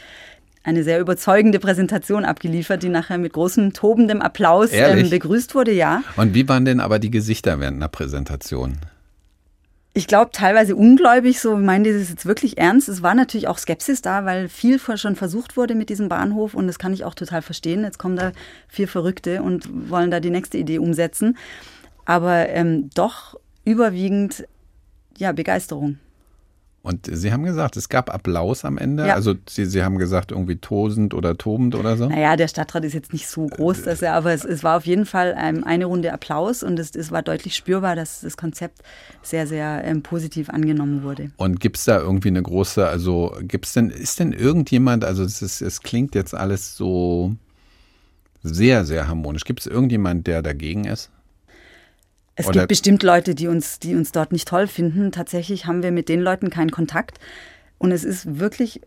eine 0.65 0.85
sehr 0.85 1.01
überzeugende 1.01 1.59
Präsentation 1.59 2.25
abgeliefert, 2.25 2.83
die 2.83 2.89
nachher 2.89 3.19
mit 3.19 3.33
großem 3.33 3.73
tobendem 3.73 4.23
Applaus 4.23 4.71
ähm, 4.73 5.11
begrüßt 5.11 5.55
wurde, 5.55 5.73
ja. 5.73 6.03
Und 6.17 6.35
wie 6.35 6.49
waren 6.49 6.65
denn 6.65 6.81
aber 6.81 6.99
die 6.99 7.11
Gesichter 7.11 7.59
während 7.61 7.79
einer 7.79 7.89
Präsentation? 7.89 8.79
ich 9.95 10.07
glaube, 10.07 10.31
teilweise 10.33 10.75
ungläubig, 10.75 11.41
so 11.41 11.57
meinen 11.57 11.85
die 11.85 11.93
das 11.93 12.09
jetzt 12.09 12.25
wirklich 12.25 12.57
ernst. 12.57 12.89
Es 12.89 13.03
war 13.03 13.15
natürlich 13.15 13.47
auch 13.47 13.59
Skepsis 13.59 14.01
da, 14.01 14.25
weil 14.25 14.49
viel 14.49 14.79
schon 14.79 15.17
versucht 15.17 15.57
wurde 15.57 15.75
mit 15.75 15.91
diesem 15.91 16.09
Bahnhof 16.09 16.55
und 16.55 16.67
das 16.67 16.79
kann 16.79 16.95
ich 16.95 17.05
auch 17.05 17.15
total 17.15 17.43
verstehen. 17.43 17.85
Jetzt 17.85 17.99
kommen 17.99 18.17
da 18.17 18.33
vier 18.69 18.89
Verrückte 18.89 19.43
und 19.43 19.91
wollen 19.91 20.11
da 20.11 20.21
die 20.21 20.31
nächste 20.31 20.57
Idee 20.57 20.79
umsetzen. 20.79 21.37
Aber 22.07 22.49
ähm, 22.49 22.89
doch 22.95 23.39
überwiegend 23.65 24.47
ja, 25.19 25.33
Begeisterung. 25.33 25.99
Und 26.83 27.07
Sie 27.07 27.33
haben 27.33 27.45
gesagt, 27.45 27.77
es 27.77 27.89
gab 27.89 28.13
Applaus 28.13 28.65
am 28.65 28.77
Ende. 28.77 29.07
Ja. 29.07 29.15
Also 29.15 29.35
Sie, 29.49 29.67
Sie 29.67 29.85
haben 29.85 29.99
gesagt, 29.99 30.33
irgendwie 30.33 30.57
tosend 30.57 31.15
oder 31.15 31.39
tobend 31.39 31.77
oder 31.77 31.97
so. 31.97 32.09
Naja, 32.09 32.35
der 32.35 32.49
Stadtrat 32.49 32.85
ist 32.85 32.93
jetzt 32.93 33.13
nicht 33.13 33.29
so 33.29 33.47
groß, 33.47 33.83
dass 33.85 34.03
er, 34.03 34.15
aber 34.15 34.33
es, 34.33 34.45
es 34.45 34.65
war 34.65 34.79
auf 34.79 34.85
jeden 34.85 35.07
Fall 35.07 35.37
ähm, 35.39 35.63
eine 35.63 35.85
Runde 35.85 36.13
Applaus 36.13 36.65
und 36.65 36.81
es, 36.81 36.97
es 36.97 37.13
war 37.13 37.23
deutlich 37.23 37.55
spürbar, 37.55 37.95
dass 37.95 38.23
das 38.23 38.37
Konzept 38.37 38.81
sehr, 39.23 39.47
sehr 39.47 39.85
ähm, 39.85 40.03
positiv 40.03 40.51
angenommen 40.51 41.05
wurde. 41.05 41.31
Und 41.37 41.61
gibt 41.61 41.77
es 41.77 41.85
da 41.85 42.01
irgendwie 42.01 42.29
eine 42.29 42.43
große, 42.43 42.85
also 42.85 43.37
gibt 43.43 43.67
es 43.67 43.75
denn, 43.75 43.89
ist 43.89 44.19
denn 44.19 44.33
irgendjemand, 44.33 45.05
also 45.05 45.23
es, 45.23 45.41
ist, 45.41 45.63
es 45.63 45.83
klingt 45.83 46.17
jetzt 46.17 46.35
alles 46.35 46.77
so 46.77 47.37
sehr, 48.43 48.85
sehr 48.85 49.07
harmonisch. 49.07 49.45
Gibt 49.45 49.61
es 49.61 49.67
irgendjemand, 49.69 50.27
der 50.27 50.43
dagegen 50.43 50.85
ist? 50.85 51.11
Es 52.35 52.47
Oder 52.47 52.61
gibt 52.61 52.69
bestimmt 52.69 53.03
Leute, 53.03 53.35
die 53.35 53.47
uns, 53.47 53.79
die 53.79 53.95
uns 53.95 54.13
dort 54.13 54.33
nicht 54.33 54.49
toll 54.49 54.67
finden. 54.67 55.13
Tatsächlich 55.13 55.67
haben 55.67 55.83
wir 55.83 55.93
mit 55.93 56.09
den 56.09 56.21
Leuten 56.21 56.51
keinen 56.51 56.71
Kontakt. 56.71 57.19
Und 57.79 57.93
es 57.93 58.05
ist 58.05 58.39
wirklich 58.39 58.81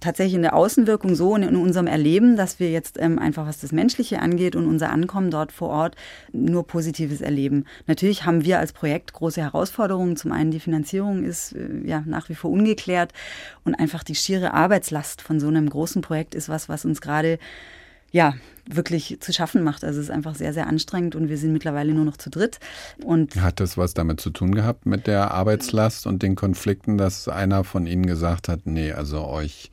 tatsächlich 0.00 0.34
in 0.34 0.42
der 0.42 0.54
Außenwirkung 0.54 1.14
so 1.14 1.34
und 1.34 1.42
in 1.42 1.56
unserem 1.56 1.86
Erleben, 1.86 2.36
dass 2.36 2.58
wir 2.58 2.70
jetzt 2.70 2.98
ähm, 2.98 3.18
einfach, 3.18 3.46
was 3.46 3.60
das 3.60 3.70
Menschliche 3.70 4.20
angeht 4.20 4.56
und 4.56 4.66
unser 4.66 4.90
Ankommen 4.90 5.30
dort 5.30 5.52
vor 5.52 5.68
Ort, 5.68 5.96
nur 6.32 6.66
Positives 6.66 7.20
erleben. 7.20 7.66
Natürlich 7.86 8.24
haben 8.24 8.44
wir 8.44 8.58
als 8.58 8.72
Projekt 8.72 9.12
große 9.12 9.40
Herausforderungen. 9.40 10.16
Zum 10.16 10.32
einen 10.32 10.50
die 10.50 10.60
Finanzierung 10.60 11.22
ist 11.22 11.52
äh, 11.52 11.86
ja 11.86 12.02
nach 12.06 12.28
wie 12.28 12.34
vor 12.34 12.50
ungeklärt 12.50 13.12
und 13.64 13.74
einfach 13.74 14.02
die 14.02 14.14
schiere 14.14 14.54
Arbeitslast 14.54 15.22
von 15.22 15.38
so 15.38 15.48
einem 15.48 15.68
großen 15.68 16.02
Projekt 16.02 16.34
ist 16.34 16.48
was, 16.48 16.68
was 16.68 16.84
uns 16.84 17.00
gerade 17.00 17.38
ja, 18.12 18.34
wirklich 18.76 19.18
zu 19.20 19.32
schaffen 19.32 19.62
macht. 19.62 19.84
Also 19.84 20.00
es 20.00 20.06
ist 20.06 20.10
einfach 20.10 20.34
sehr, 20.34 20.52
sehr 20.52 20.66
anstrengend 20.66 21.14
und 21.16 21.28
wir 21.28 21.38
sind 21.38 21.52
mittlerweile 21.52 21.92
nur 21.92 22.04
noch 22.04 22.16
zu 22.16 22.30
dritt. 22.30 22.60
Und 23.04 23.36
Hat 23.36 23.60
das 23.60 23.76
was 23.76 23.94
damit 23.94 24.20
zu 24.20 24.30
tun 24.30 24.54
gehabt 24.54 24.86
mit 24.86 25.06
der 25.06 25.30
Arbeitslast 25.32 26.06
und 26.06 26.22
den 26.22 26.34
Konflikten, 26.34 26.98
dass 26.98 27.28
einer 27.28 27.64
von 27.64 27.86
Ihnen 27.86 28.06
gesagt 28.06 28.48
hat, 28.48 28.60
nee, 28.64 28.92
also 28.92 29.26
euch, 29.26 29.70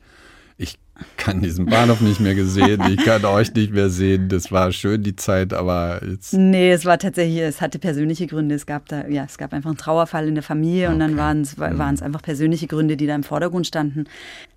ich 0.56 0.78
kann 1.16 1.40
diesen 1.40 1.66
Bahnhof 1.66 2.00
nicht 2.00 2.20
mehr 2.20 2.34
gesehen, 2.34 2.82
ich 2.90 3.04
kann 3.04 3.24
euch 3.24 3.54
nicht 3.54 3.72
mehr 3.72 3.90
sehen. 3.90 4.28
Das 4.28 4.50
war 4.50 4.72
schön 4.72 5.02
die 5.02 5.16
Zeit, 5.16 5.52
aber 5.52 6.00
jetzt. 6.04 6.34
Nee, 6.34 6.72
es 6.72 6.84
war 6.84 6.98
tatsächlich, 6.98 7.40
es 7.40 7.60
hatte 7.60 7.78
persönliche 7.78 8.26
Gründe. 8.26 8.54
Es 8.54 8.66
gab 8.66 8.88
da, 8.88 9.06
ja, 9.06 9.24
es 9.24 9.38
gab 9.38 9.52
einfach 9.52 9.70
einen 9.70 9.78
Trauerfall 9.78 10.26
in 10.26 10.34
der 10.34 10.42
Familie 10.42 10.86
okay. 10.86 10.94
und 10.94 11.00
dann 11.00 11.16
waren 11.16 11.42
es, 11.42 11.58
waren 11.58 11.94
es 11.94 12.02
einfach 12.02 12.22
persönliche 12.22 12.66
Gründe, 12.66 12.96
die 12.96 13.06
da 13.06 13.14
im 13.14 13.22
Vordergrund 13.22 13.66
standen. 13.66 14.04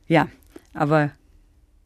Ja, 0.08 0.28
aber 0.74 1.12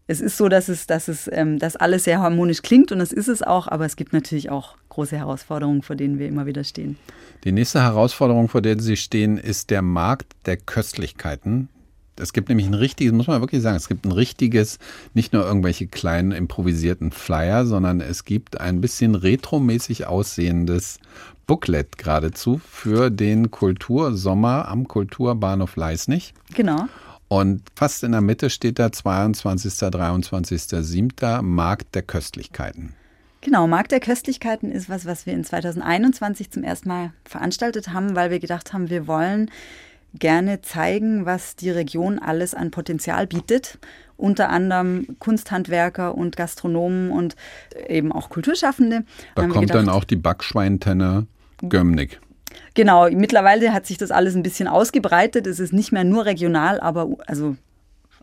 es 0.07 0.21
ist 0.21 0.37
so, 0.37 0.49
dass 0.49 0.69
es, 0.69 0.87
dass 0.87 1.07
es, 1.07 1.29
ähm, 1.31 1.57
dass 1.57 1.75
alles 1.75 2.03
sehr 2.03 2.19
harmonisch 2.19 2.61
klingt 2.61 2.91
und 2.91 2.99
das 2.99 3.11
ist 3.11 3.27
es 3.27 3.41
auch, 3.41 3.67
aber 3.67 3.85
es 3.85 3.95
gibt 3.95 4.13
natürlich 4.13 4.49
auch 4.49 4.75
große 4.89 5.17
Herausforderungen, 5.17 5.81
vor 5.81 5.95
denen 5.95 6.19
wir 6.19 6.27
immer 6.27 6.45
wieder 6.45 6.63
stehen. 6.63 6.97
Die 7.43 7.51
nächste 7.51 7.81
Herausforderung, 7.81 8.47
vor 8.47 8.61
der 8.61 8.79
Sie 8.79 8.97
stehen, 8.97 9.37
ist 9.37 9.69
der 9.69 9.81
Markt 9.81 10.33
der 10.45 10.57
Köstlichkeiten. 10.57 11.69
Es 12.17 12.31
gibt 12.31 12.47
nämlich 12.47 12.67
ein 12.67 12.73
richtiges, 12.73 13.13
muss 13.13 13.27
man 13.27 13.41
wirklich 13.41 13.61
sagen, 13.61 13.75
es 13.75 13.89
gibt 13.89 14.05
ein 14.05 14.11
richtiges, 14.11 14.79
nicht 15.13 15.33
nur 15.33 15.45
irgendwelche 15.45 15.87
kleinen 15.87 16.31
improvisierten 16.31 17.11
Flyer, 17.11 17.65
sondern 17.65 17.99
es 17.99 18.23
gibt 18.23 18.61
ein 18.61 18.79
bisschen 18.79 19.15
retromäßig 19.15 20.07
aussehendes 20.07 20.99
Booklet 21.45 21.97
geradezu 21.97 22.61
für 22.71 23.09
den 23.09 23.51
Kultursommer 23.51 24.67
am 24.67 24.87
Kulturbahnhof 24.87 25.75
Leisnig. 25.75 26.33
Genau. 26.53 26.87
Und 27.35 27.63
fast 27.75 28.05
in 28.05 28.13
der 28.13 28.21
Mitte 28.21 28.49
steht 28.49 28.79
da 28.79 28.93
22. 28.93 29.73
23. 29.77 30.61
7. 30.69 31.09
Markt 31.41 31.93
der 31.93 32.01
Köstlichkeiten. 32.01 32.93
Genau, 33.41 33.67
Markt 33.67 33.91
der 33.91 33.99
Köstlichkeiten 33.99 34.71
ist 34.71 34.89
was, 34.89 35.05
was 35.05 35.25
wir 35.25 35.33
in 35.33 35.43
2021 35.43 36.49
zum 36.49 36.63
ersten 36.63 36.87
Mal 36.87 37.11
veranstaltet 37.25 37.89
haben, 37.91 38.15
weil 38.15 38.31
wir 38.31 38.39
gedacht 38.39 38.71
haben, 38.71 38.89
wir 38.89 39.05
wollen 39.07 39.51
gerne 40.17 40.61
zeigen, 40.61 41.25
was 41.25 41.57
die 41.57 41.71
Region 41.71 42.19
alles 42.19 42.53
an 42.53 42.71
Potenzial 42.71 43.27
bietet. 43.27 43.79
Unter 44.15 44.47
anderem 44.47 45.17
Kunsthandwerker 45.19 46.15
und 46.15 46.37
Gastronomen 46.37 47.11
und 47.11 47.35
eben 47.89 48.13
auch 48.13 48.29
Kulturschaffende. 48.29 49.03
Da 49.35 49.41
kommt 49.41 49.67
gedacht, 49.67 49.75
dann 49.77 49.89
auch 49.89 50.05
die 50.05 50.15
Backschweintenne 50.15 51.27
Gömnig. 51.67 52.21
Genau, 52.73 53.09
mittlerweile 53.09 53.73
hat 53.73 53.85
sich 53.85 53.97
das 53.97 54.11
alles 54.11 54.35
ein 54.35 54.43
bisschen 54.43 54.67
ausgebreitet. 54.67 55.47
Es 55.47 55.59
ist 55.59 55.73
nicht 55.73 55.91
mehr 55.91 56.03
nur 56.03 56.25
regional, 56.25 56.79
aber 56.79 57.09
also 57.27 57.55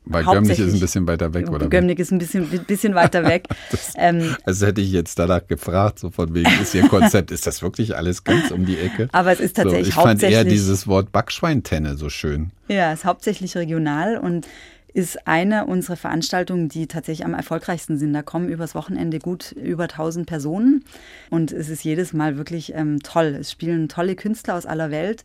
weil 0.04 0.24
Gömnig 0.24 0.58
ist 0.58 0.74
ein 0.74 0.80
bisschen 0.80 1.06
weiter 1.06 1.32
weg, 1.32 1.48
oder? 1.48 1.68
Gömnig 1.68 1.98
ist 2.00 2.10
ein 2.10 2.18
bisschen, 2.18 2.48
bisschen 2.66 2.94
weiter 2.94 3.24
weg. 3.28 3.46
das, 3.70 3.92
ähm, 3.96 4.34
also 4.44 4.66
hätte 4.66 4.80
ich 4.80 4.90
jetzt 4.90 5.18
danach 5.18 5.46
gefragt, 5.46 6.00
so 6.00 6.10
von 6.10 6.34
wegen 6.34 6.50
ist 6.60 6.74
Ihr 6.74 6.88
Konzept, 6.88 7.30
ist 7.30 7.46
das 7.46 7.62
wirklich 7.62 7.96
alles 7.96 8.24
ganz 8.24 8.50
um 8.50 8.66
die 8.66 8.78
Ecke? 8.78 9.08
Aber 9.12 9.30
es 9.32 9.38
ist 9.38 9.56
tatsächlich 9.56 9.94
so, 9.94 10.00
ich 10.00 10.04
hauptsächlich. 10.04 10.30
Ich 10.30 10.36
fand 10.36 10.46
eher 10.46 10.50
dieses 10.52 10.88
Wort 10.88 11.12
Backschweintenne 11.12 11.96
so 11.96 12.08
schön. 12.08 12.50
Ja, 12.66 12.92
es 12.92 13.00
ist 13.00 13.04
hauptsächlich 13.04 13.56
regional 13.56 14.16
und 14.16 14.46
ist 14.94 15.26
eine 15.26 15.66
unserer 15.66 15.96
Veranstaltungen, 15.96 16.68
die 16.68 16.86
tatsächlich 16.86 17.24
am 17.24 17.34
erfolgreichsten 17.34 17.98
sind. 17.98 18.12
Da 18.12 18.22
kommen 18.22 18.48
übers 18.48 18.74
Wochenende 18.74 19.18
gut 19.18 19.52
über 19.52 19.84
1000 19.84 20.26
Personen 20.26 20.84
und 21.30 21.52
es 21.52 21.68
ist 21.68 21.84
jedes 21.84 22.12
Mal 22.12 22.36
wirklich 22.36 22.74
ähm, 22.74 23.00
toll. 23.02 23.36
Es 23.40 23.50
spielen 23.50 23.88
tolle 23.88 24.16
Künstler 24.16 24.54
aus 24.54 24.66
aller 24.66 24.90
Welt 24.90 25.24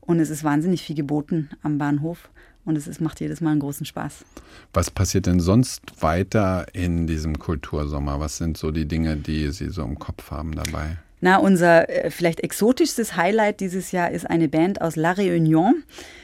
und 0.00 0.20
es 0.20 0.30
ist 0.30 0.44
wahnsinnig 0.44 0.82
viel 0.82 0.96
geboten 0.96 1.50
am 1.62 1.78
Bahnhof. 1.78 2.30
Und 2.64 2.76
es 2.76 2.86
ist, 2.86 3.00
macht 3.00 3.20
jedes 3.20 3.40
Mal 3.40 3.52
einen 3.52 3.60
großen 3.60 3.86
Spaß. 3.86 4.26
Was 4.74 4.90
passiert 4.90 5.24
denn 5.24 5.40
sonst 5.40 6.02
weiter 6.02 6.66
in 6.74 7.06
diesem 7.06 7.38
Kultursommer? 7.38 8.20
Was 8.20 8.36
sind 8.36 8.58
so 8.58 8.70
die 8.70 8.86
Dinge, 8.86 9.16
die 9.16 9.50
Sie 9.52 9.70
so 9.70 9.82
im 9.82 9.98
Kopf 9.98 10.30
haben 10.30 10.52
dabei? 10.52 10.98
Na, 11.20 11.38
unser 11.38 11.88
äh, 11.88 12.10
vielleicht 12.10 12.40
exotischstes 12.40 13.16
Highlight 13.16 13.60
dieses 13.60 13.90
Jahr 13.92 14.10
ist 14.10 14.28
eine 14.28 14.48
Band 14.48 14.80
aus 14.80 14.96
La 14.96 15.12
Réunion. 15.12 15.72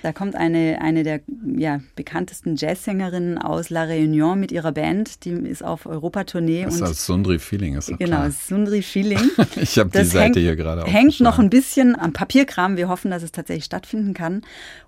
Da 0.02 0.12
kommt 0.12 0.36
eine, 0.36 0.80
eine 0.80 1.02
der 1.02 1.20
ja, 1.56 1.80
bekanntesten 1.96 2.56
Jazzsängerinnen 2.56 3.38
aus 3.38 3.70
La 3.70 3.84
Réunion 3.84 4.36
mit 4.36 4.52
ihrer 4.52 4.72
Band. 4.72 5.24
Die 5.24 5.30
ist 5.30 5.64
auf 5.64 5.86
Europatournee. 5.86 6.64
Das 6.64 6.74
ist 6.74 6.80
das 6.80 7.06
Sundri 7.06 7.38
Feeling, 7.38 7.76
ist 7.76 7.88
das 7.90 7.98
Genau, 7.98 8.18
klar. 8.18 8.30
Sundri 8.30 8.82
Feeling. 8.82 9.30
ich 9.56 9.78
habe 9.78 9.90
die 9.90 10.04
Seite 10.04 10.24
hängt, 10.24 10.36
hier 10.36 10.56
gerade 10.56 10.84
Hängt 10.84 11.20
noch 11.20 11.38
ein 11.38 11.50
bisschen 11.50 11.98
am 11.98 12.12
Papierkram. 12.12 12.76
Wir 12.76 12.88
hoffen, 12.88 13.10
dass 13.10 13.22
es 13.22 13.32
tatsächlich 13.32 13.64
stattfinden 13.64 14.14
kann. 14.14 14.42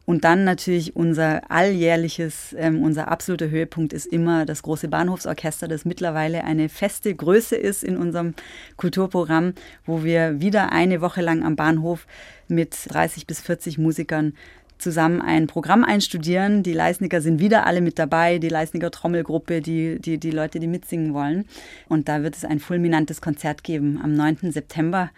Und 0.07 0.23
dann 0.23 0.45
natürlich 0.45 0.95
unser 0.95 1.51
alljährliches, 1.51 2.55
ähm, 2.57 2.83
unser 2.85 3.09
absoluter 3.09 3.51
Höhepunkt 3.51 3.93
ist 3.93 4.07
immer 4.07 4.47
das 4.47 4.63
große 4.63 4.87
Bahnhofsorchester, 4.87 5.67
das 5.67 5.85
mittlerweile 5.85 6.45
eine 6.45 6.69
feste 6.69 7.13
Größe 7.13 7.57
ist 7.57 7.83
in 7.83 7.97
unserem 7.97 8.35
Kulturprogramm, 8.77 9.55
wo 9.85 9.96
wir 10.05 10.41
wieder 10.41 10.73
eine 10.73 11.01
Woche 11.01 11.23
lang 11.23 11.45
am 11.45 11.57
Bahnhof 11.57 12.07
mit 12.49 12.77
30 12.89 13.27
bis 13.27 13.41
40 13.41 13.79
Musikern 13.79 14.35
zusammen 14.79 15.23
ein 15.23 15.47
Programm 15.47 15.85
einstudieren. 15.85 16.63
Die 16.63 16.73
Leisniger 16.73 17.21
sind 17.21 17.41
wieder 17.41 17.67
alle 17.67 17.81
mit 17.81 17.99
dabei, 17.99 18.39
die 18.39 18.49
Leisniger 18.49 18.91
Trommelgruppe, 18.91 19.61
die, 19.61 19.99
die, 20.01 20.19
die 20.19 20.31
Leute, 20.31 20.61
die 20.61 20.67
mitsingen 20.67 21.15
wollen. 21.15 21.47
Und 21.89 22.09
da 22.09 22.23
wird 22.23 22.37
es 22.37 22.45
ein 22.45 22.61
fulminantes 22.61 23.21
Konzert 23.21 23.65
geben 23.65 24.01
am 24.03 24.15
9. 24.15 24.53
September, 24.53 25.11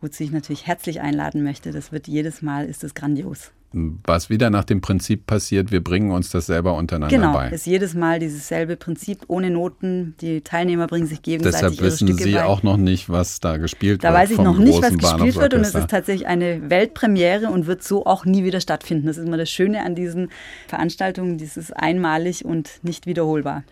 wozu 0.00 0.22
ich 0.22 0.32
natürlich 0.32 0.66
herzlich 0.66 1.00
einladen 1.00 1.42
möchte. 1.42 1.72
Das 1.72 1.92
wird 1.92 2.08
jedes 2.08 2.42
Mal, 2.42 2.66
ist 2.66 2.84
es 2.84 2.94
grandios 2.94 3.52
was 3.72 4.30
wieder 4.30 4.48
nach 4.48 4.64
dem 4.64 4.80
Prinzip 4.80 5.26
passiert, 5.26 5.70
wir 5.70 5.82
bringen 5.82 6.10
uns 6.10 6.30
das 6.30 6.46
selber 6.46 6.74
untereinander 6.74 7.14
genau, 7.14 7.32
bei. 7.32 7.44
Genau, 7.44 7.54
ist 7.54 7.66
jedes 7.66 7.94
Mal 7.94 8.20
dieses 8.20 8.48
selbe 8.48 8.76
Prinzip, 8.76 9.24
ohne 9.28 9.50
Noten. 9.50 10.14
Die 10.20 10.40
Teilnehmer 10.40 10.86
bringen 10.86 11.06
sich 11.06 11.20
gegenseitig 11.20 11.60
Deshalb 11.60 11.80
wissen 11.80 12.08
Stücke 12.08 12.22
Sie 12.22 12.32
bei. 12.32 12.44
auch 12.44 12.62
noch 12.62 12.76
nicht, 12.78 13.10
was 13.10 13.40
da 13.40 13.58
gespielt 13.58 14.02
da 14.02 14.08
wird. 14.08 14.14
Da 14.14 14.18
weiß 14.18 14.30
ich 14.30 14.38
noch 14.38 14.58
nicht, 14.58 14.80
was 14.80 14.96
gespielt 14.96 15.36
wird 15.36 15.54
und 15.54 15.60
es 15.60 15.74
ist 15.74 15.90
tatsächlich 15.90 16.26
eine 16.26 16.70
Weltpremiere 16.70 17.50
und 17.50 17.66
wird 17.66 17.82
so 17.82 18.06
auch 18.06 18.24
nie 18.24 18.44
wieder 18.44 18.60
stattfinden. 18.60 19.06
Das 19.06 19.18
ist 19.18 19.26
immer 19.26 19.36
das 19.36 19.50
Schöne 19.50 19.84
an 19.84 19.94
diesen 19.94 20.30
Veranstaltungen, 20.68 21.36
dieses 21.36 21.72
einmalig 21.72 22.44
und 22.44 22.80
nicht 22.82 23.06
wiederholbar. 23.06 23.64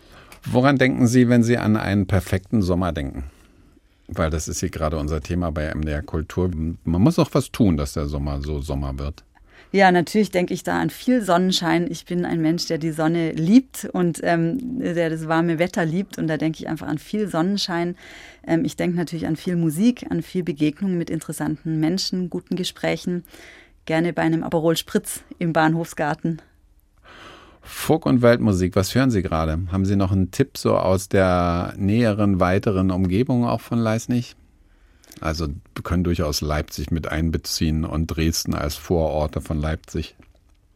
Woran 0.45 0.77
denken 0.77 1.07
Sie, 1.07 1.29
wenn 1.29 1.41
Sie 1.41 1.57
an 1.57 1.77
einen 1.77 2.05
perfekten 2.05 2.61
Sommer 2.61 2.91
denken? 2.91 3.23
Weil 4.07 4.29
das 4.29 4.47
ist 4.47 4.59
hier 4.59 4.69
gerade 4.69 4.97
unser 4.97 5.21
Thema 5.21 5.51
bei 5.51 5.73
MDR 5.73 6.03
Kultur. 6.03 6.51
Man 6.83 7.01
muss 7.01 7.17
auch 7.17 7.29
was 7.33 7.51
tun, 7.51 7.75
dass 7.75 7.93
der 7.93 8.05
Sommer 8.05 8.39
so 8.41 8.61
Sommer 8.61 8.99
wird. 8.99 9.23
Ja, 9.75 9.91
natürlich 9.91 10.31
denke 10.31 10.53
ich 10.53 10.63
da 10.63 10.79
an 10.79 10.89
viel 10.89 11.21
Sonnenschein. 11.21 11.91
Ich 11.91 12.05
bin 12.05 12.23
ein 12.23 12.41
Mensch, 12.41 12.65
der 12.67 12.77
die 12.77 12.91
Sonne 12.93 13.33
liebt 13.33 13.83
und 13.91 14.21
ähm, 14.23 14.79
der 14.79 15.09
das 15.09 15.27
warme 15.27 15.59
Wetter 15.59 15.83
liebt. 15.83 16.17
Und 16.17 16.27
da 16.27 16.37
denke 16.37 16.59
ich 16.59 16.69
einfach 16.69 16.87
an 16.87 16.97
viel 16.97 17.27
Sonnenschein. 17.27 17.97
Ähm, 18.47 18.63
ich 18.63 18.77
denke 18.77 18.95
natürlich 18.95 19.27
an 19.27 19.35
viel 19.35 19.57
Musik, 19.57 20.05
an 20.09 20.21
viel 20.21 20.43
Begegnung 20.43 20.97
mit 20.97 21.09
interessanten 21.09 21.81
Menschen, 21.81 22.29
guten 22.29 22.55
Gesprächen. 22.55 23.25
Gerne 23.83 24.13
bei 24.13 24.21
einem 24.21 24.43
Aperol 24.43 24.77
Spritz 24.77 25.25
im 25.39 25.51
Bahnhofsgarten. 25.51 26.41
Folk- 27.61 28.05
und 28.05 28.21
Weltmusik, 28.21 28.77
was 28.77 28.95
hören 28.95 29.11
Sie 29.11 29.23
gerade? 29.23 29.59
Haben 29.73 29.83
Sie 29.83 29.97
noch 29.97 30.13
einen 30.13 30.31
Tipp 30.31 30.57
so 30.57 30.77
aus 30.77 31.09
der 31.09 31.73
näheren, 31.75 32.39
weiteren 32.39 32.91
Umgebung 32.91 33.45
auch 33.45 33.59
von 33.59 33.79
Leisnig? 33.79 34.37
Also 35.21 35.47
wir 35.47 35.83
können 35.83 36.03
durchaus 36.03 36.41
Leipzig 36.41 36.91
mit 36.91 37.07
einbeziehen 37.07 37.85
und 37.85 38.07
Dresden 38.07 38.53
als 38.53 38.75
Vororte 38.75 39.41
von 39.41 39.59
Leipzig. 39.59 40.15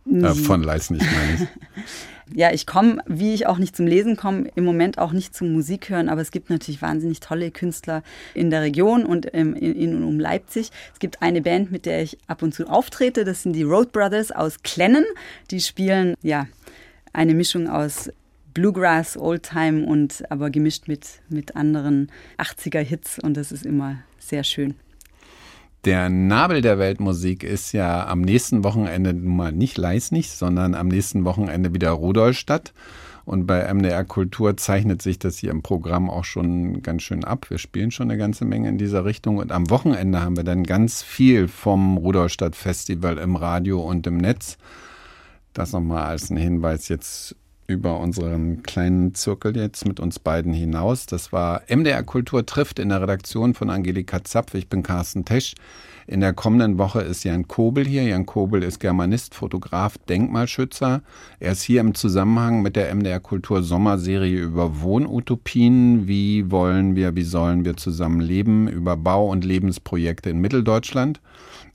Äh, 0.09 0.33
von 0.33 0.63
Leipzig 0.63 1.01
meine 1.01 1.33
ich. 1.35 1.47
Ja, 2.33 2.51
ich 2.51 2.67
komme, 2.67 2.99
wie 3.07 3.33
ich 3.33 3.47
auch 3.47 3.57
nicht 3.57 3.75
zum 3.75 3.87
Lesen 3.87 4.15
komme, 4.15 4.49
im 4.53 4.63
Moment 4.63 4.99
auch 4.99 5.13
nicht 5.13 5.35
zum 5.35 5.51
Musik 5.51 5.89
hören, 5.89 6.09
aber 6.09 6.21
es 6.21 6.29
gibt 6.29 6.49
natürlich 6.49 6.81
wahnsinnig 6.81 7.21
tolle 7.21 7.49
Künstler 7.49 8.03
in 8.35 8.51
der 8.51 8.61
Region 8.61 9.05
und 9.05 9.25
in, 9.25 9.55
in 9.55 9.95
und 9.95 10.03
um 10.03 10.19
Leipzig. 10.19 10.69
Es 10.93 10.99
gibt 10.99 11.23
eine 11.23 11.41
Band, 11.41 11.71
mit 11.71 11.87
der 11.87 12.03
ich 12.03 12.19
ab 12.27 12.43
und 12.43 12.53
zu 12.53 12.67
auftrete, 12.67 13.25
das 13.25 13.43
sind 13.43 13.53
die 13.53 13.63
Road 13.63 13.91
Brothers 13.91 14.31
aus 14.31 14.61
Klennen. 14.61 15.05
Die 15.49 15.59
spielen 15.59 16.13
ja 16.21 16.47
eine 17.13 17.33
Mischung 17.33 17.67
aus 17.67 18.11
Bluegrass, 18.53 19.17
Oldtime 19.17 19.85
und 19.85 20.29
aber 20.29 20.51
gemischt 20.51 20.87
mit, 20.87 21.07
mit 21.29 21.55
anderen 21.55 22.11
80er-Hits 22.37 23.19
und 23.19 23.37
das 23.37 23.51
ist 23.51 23.65
immer 23.65 23.97
sehr 24.20 24.43
schön. 24.43 24.76
Der 25.86 26.09
Nabel 26.09 26.61
der 26.61 26.78
Weltmusik 26.78 27.43
ist 27.43 27.72
ja 27.72 28.05
am 28.05 28.22
nächsten 28.22 28.65
Wochenende 28.65 29.13
nun 29.13 29.38
mal 29.38 29.51
nicht 29.53 29.78
Leisnig, 29.78 30.32
sondern 30.32 30.76
am 30.76 30.89
nächsten 30.89 31.24
Wochenende 31.24 31.74
wieder 31.74 31.91
Rudolstadt. 31.91 32.74
Und 33.24 33.45
bei 33.45 33.72
MDR 33.74 34.03
Kultur 34.03 34.57
zeichnet 34.57 35.01
sich 35.01 35.20
das 35.20 35.38
hier 35.38 35.51
im 35.51 35.61
Programm 35.61 36.09
auch 36.09 36.24
schon 36.26 36.82
ganz 36.82 37.03
schön 37.03 37.24
ab. 37.24 37.49
Wir 37.49 37.59
spielen 37.59 37.91
schon 37.91 38.09
eine 38.09 38.17
ganze 38.17 38.43
Menge 38.43 38.67
in 38.70 38.78
dieser 38.78 39.05
Richtung. 39.05 39.38
Und 39.38 39.51
am 39.51 39.70
Wochenende 39.70 40.22
haben 40.22 40.36
wir 40.36 40.43
dann 40.43 40.63
ganz 40.63 41.01
viel 41.03 41.47
vom 41.47 41.97
Rudolstadt 41.97 42.55
Festival 42.55 43.17
im 43.17 43.36
Radio 43.36 43.82
und 43.82 44.05
im 44.07 44.17
Netz. 44.17 44.57
Das 45.53 45.72
nochmal 45.72 46.03
als 46.03 46.30
ein 46.30 46.38
Hinweis 46.38 46.89
jetzt 46.89 47.36
über 47.70 47.99
unseren 47.99 48.63
kleinen 48.63 49.13
Zirkel 49.13 49.55
jetzt 49.55 49.86
mit 49.86 49.99
uns 49.99 50.17
beiden 50.17 50.53
hinaus. 50.53 51.05
Das 51.05 51.32
war 51.32 51.61
MDR 51.70 52.01
Kultur 52.01 52.43
trifft 52.45 52.80
in 52.80 52.89
der 52.89 53.01
Redaktion 53.01 53.53
von 53.53 53.70
Angelika 53.70 54.24
Zapf. 54.24 54.55
Ich 54.55 54.67
bin 54.67 54.82
Carsten 54.82 55.24
Tesch. 55.24 55.53
In 56.07 56.22
der 56.22 56.34
kommenden 56.34 56.80
Woche 56.80 57.01
ist 57.01 57.24
Jan 57.24 57.47
Kobel 57.47 57.86
hier. 57.86 58.01
Jan 58.03 58.26
Kobel 58.26 58.63
ist 58.63 58.80
Germanist, 58.80 59.36
Fotograf, 59.36 59.99
Denkmalschützer. 60.09 61.03
Er 61.39 61.51
ist 61.51 61.61
hier 61.61 61.82
im 61.82 61.93
Zusammenhang 61.93 62.63
mit 62.63 62.76
der 62.76 62.93
MDR 62.95 63.20
Kultur 63.20 63.61
Sommerserie 63.61 64.39
über 64.39 64.82
Wohnutopien. 64.82 66.07
Wie 66.07 66.49
wollen 66.49 66.95
wir, 66.95 67.15
wie 67.15 67.22
sollen 67.22 67.63
wir 67.65 67.78
zusammen 67.78 68.22
leben? 68.22 68.67
Über 68.67 68.97
Bau- 68.97 69.30
und 69.30 69.45
Lebensprojekte 69.45 70.32
in 70.32 70.39
Mitteldeutschland. 70.39 71.22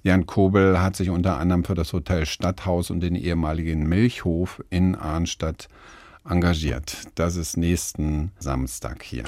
Jan 0.04 0.26
Kobel 0.26 0.82
hat 0.82 0.96
sich 0.96 1.08
unter 1.08 1.38
anderem 1.38 1.64
für 1.64 1.74
das 1.74 1.94
Hotel 1.94 2.26
Stadthaus 2.26 2.90
und 2.90 3.00
den 3.00 3.14
ehemaligen 3.14 3.88
Milchhof 3.88 4.62
in 4.68 4.94
Arnstadt 4.94 5.68
engagiert. 6.28 6.98
Das 7.14 7.36
ist 7.36 7.56
nächsten 7.56 8.30
Samstag 8.38 9.02
hier. 9.02 9.24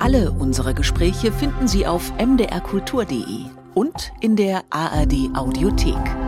Alle 0.00 0.32
unsere 0.32 0.74
Gespräche 0.74 1.30
finden 1.30 1.68
Sie 1.68 1.86
auf 1.86 2.12
mdrkultur.de 2.18 3.44
und 3.74 4.12
in 4.20 4.34
der 4.34 4.64
ARD 4.70 5.30
Audiothek. 5.34 6.23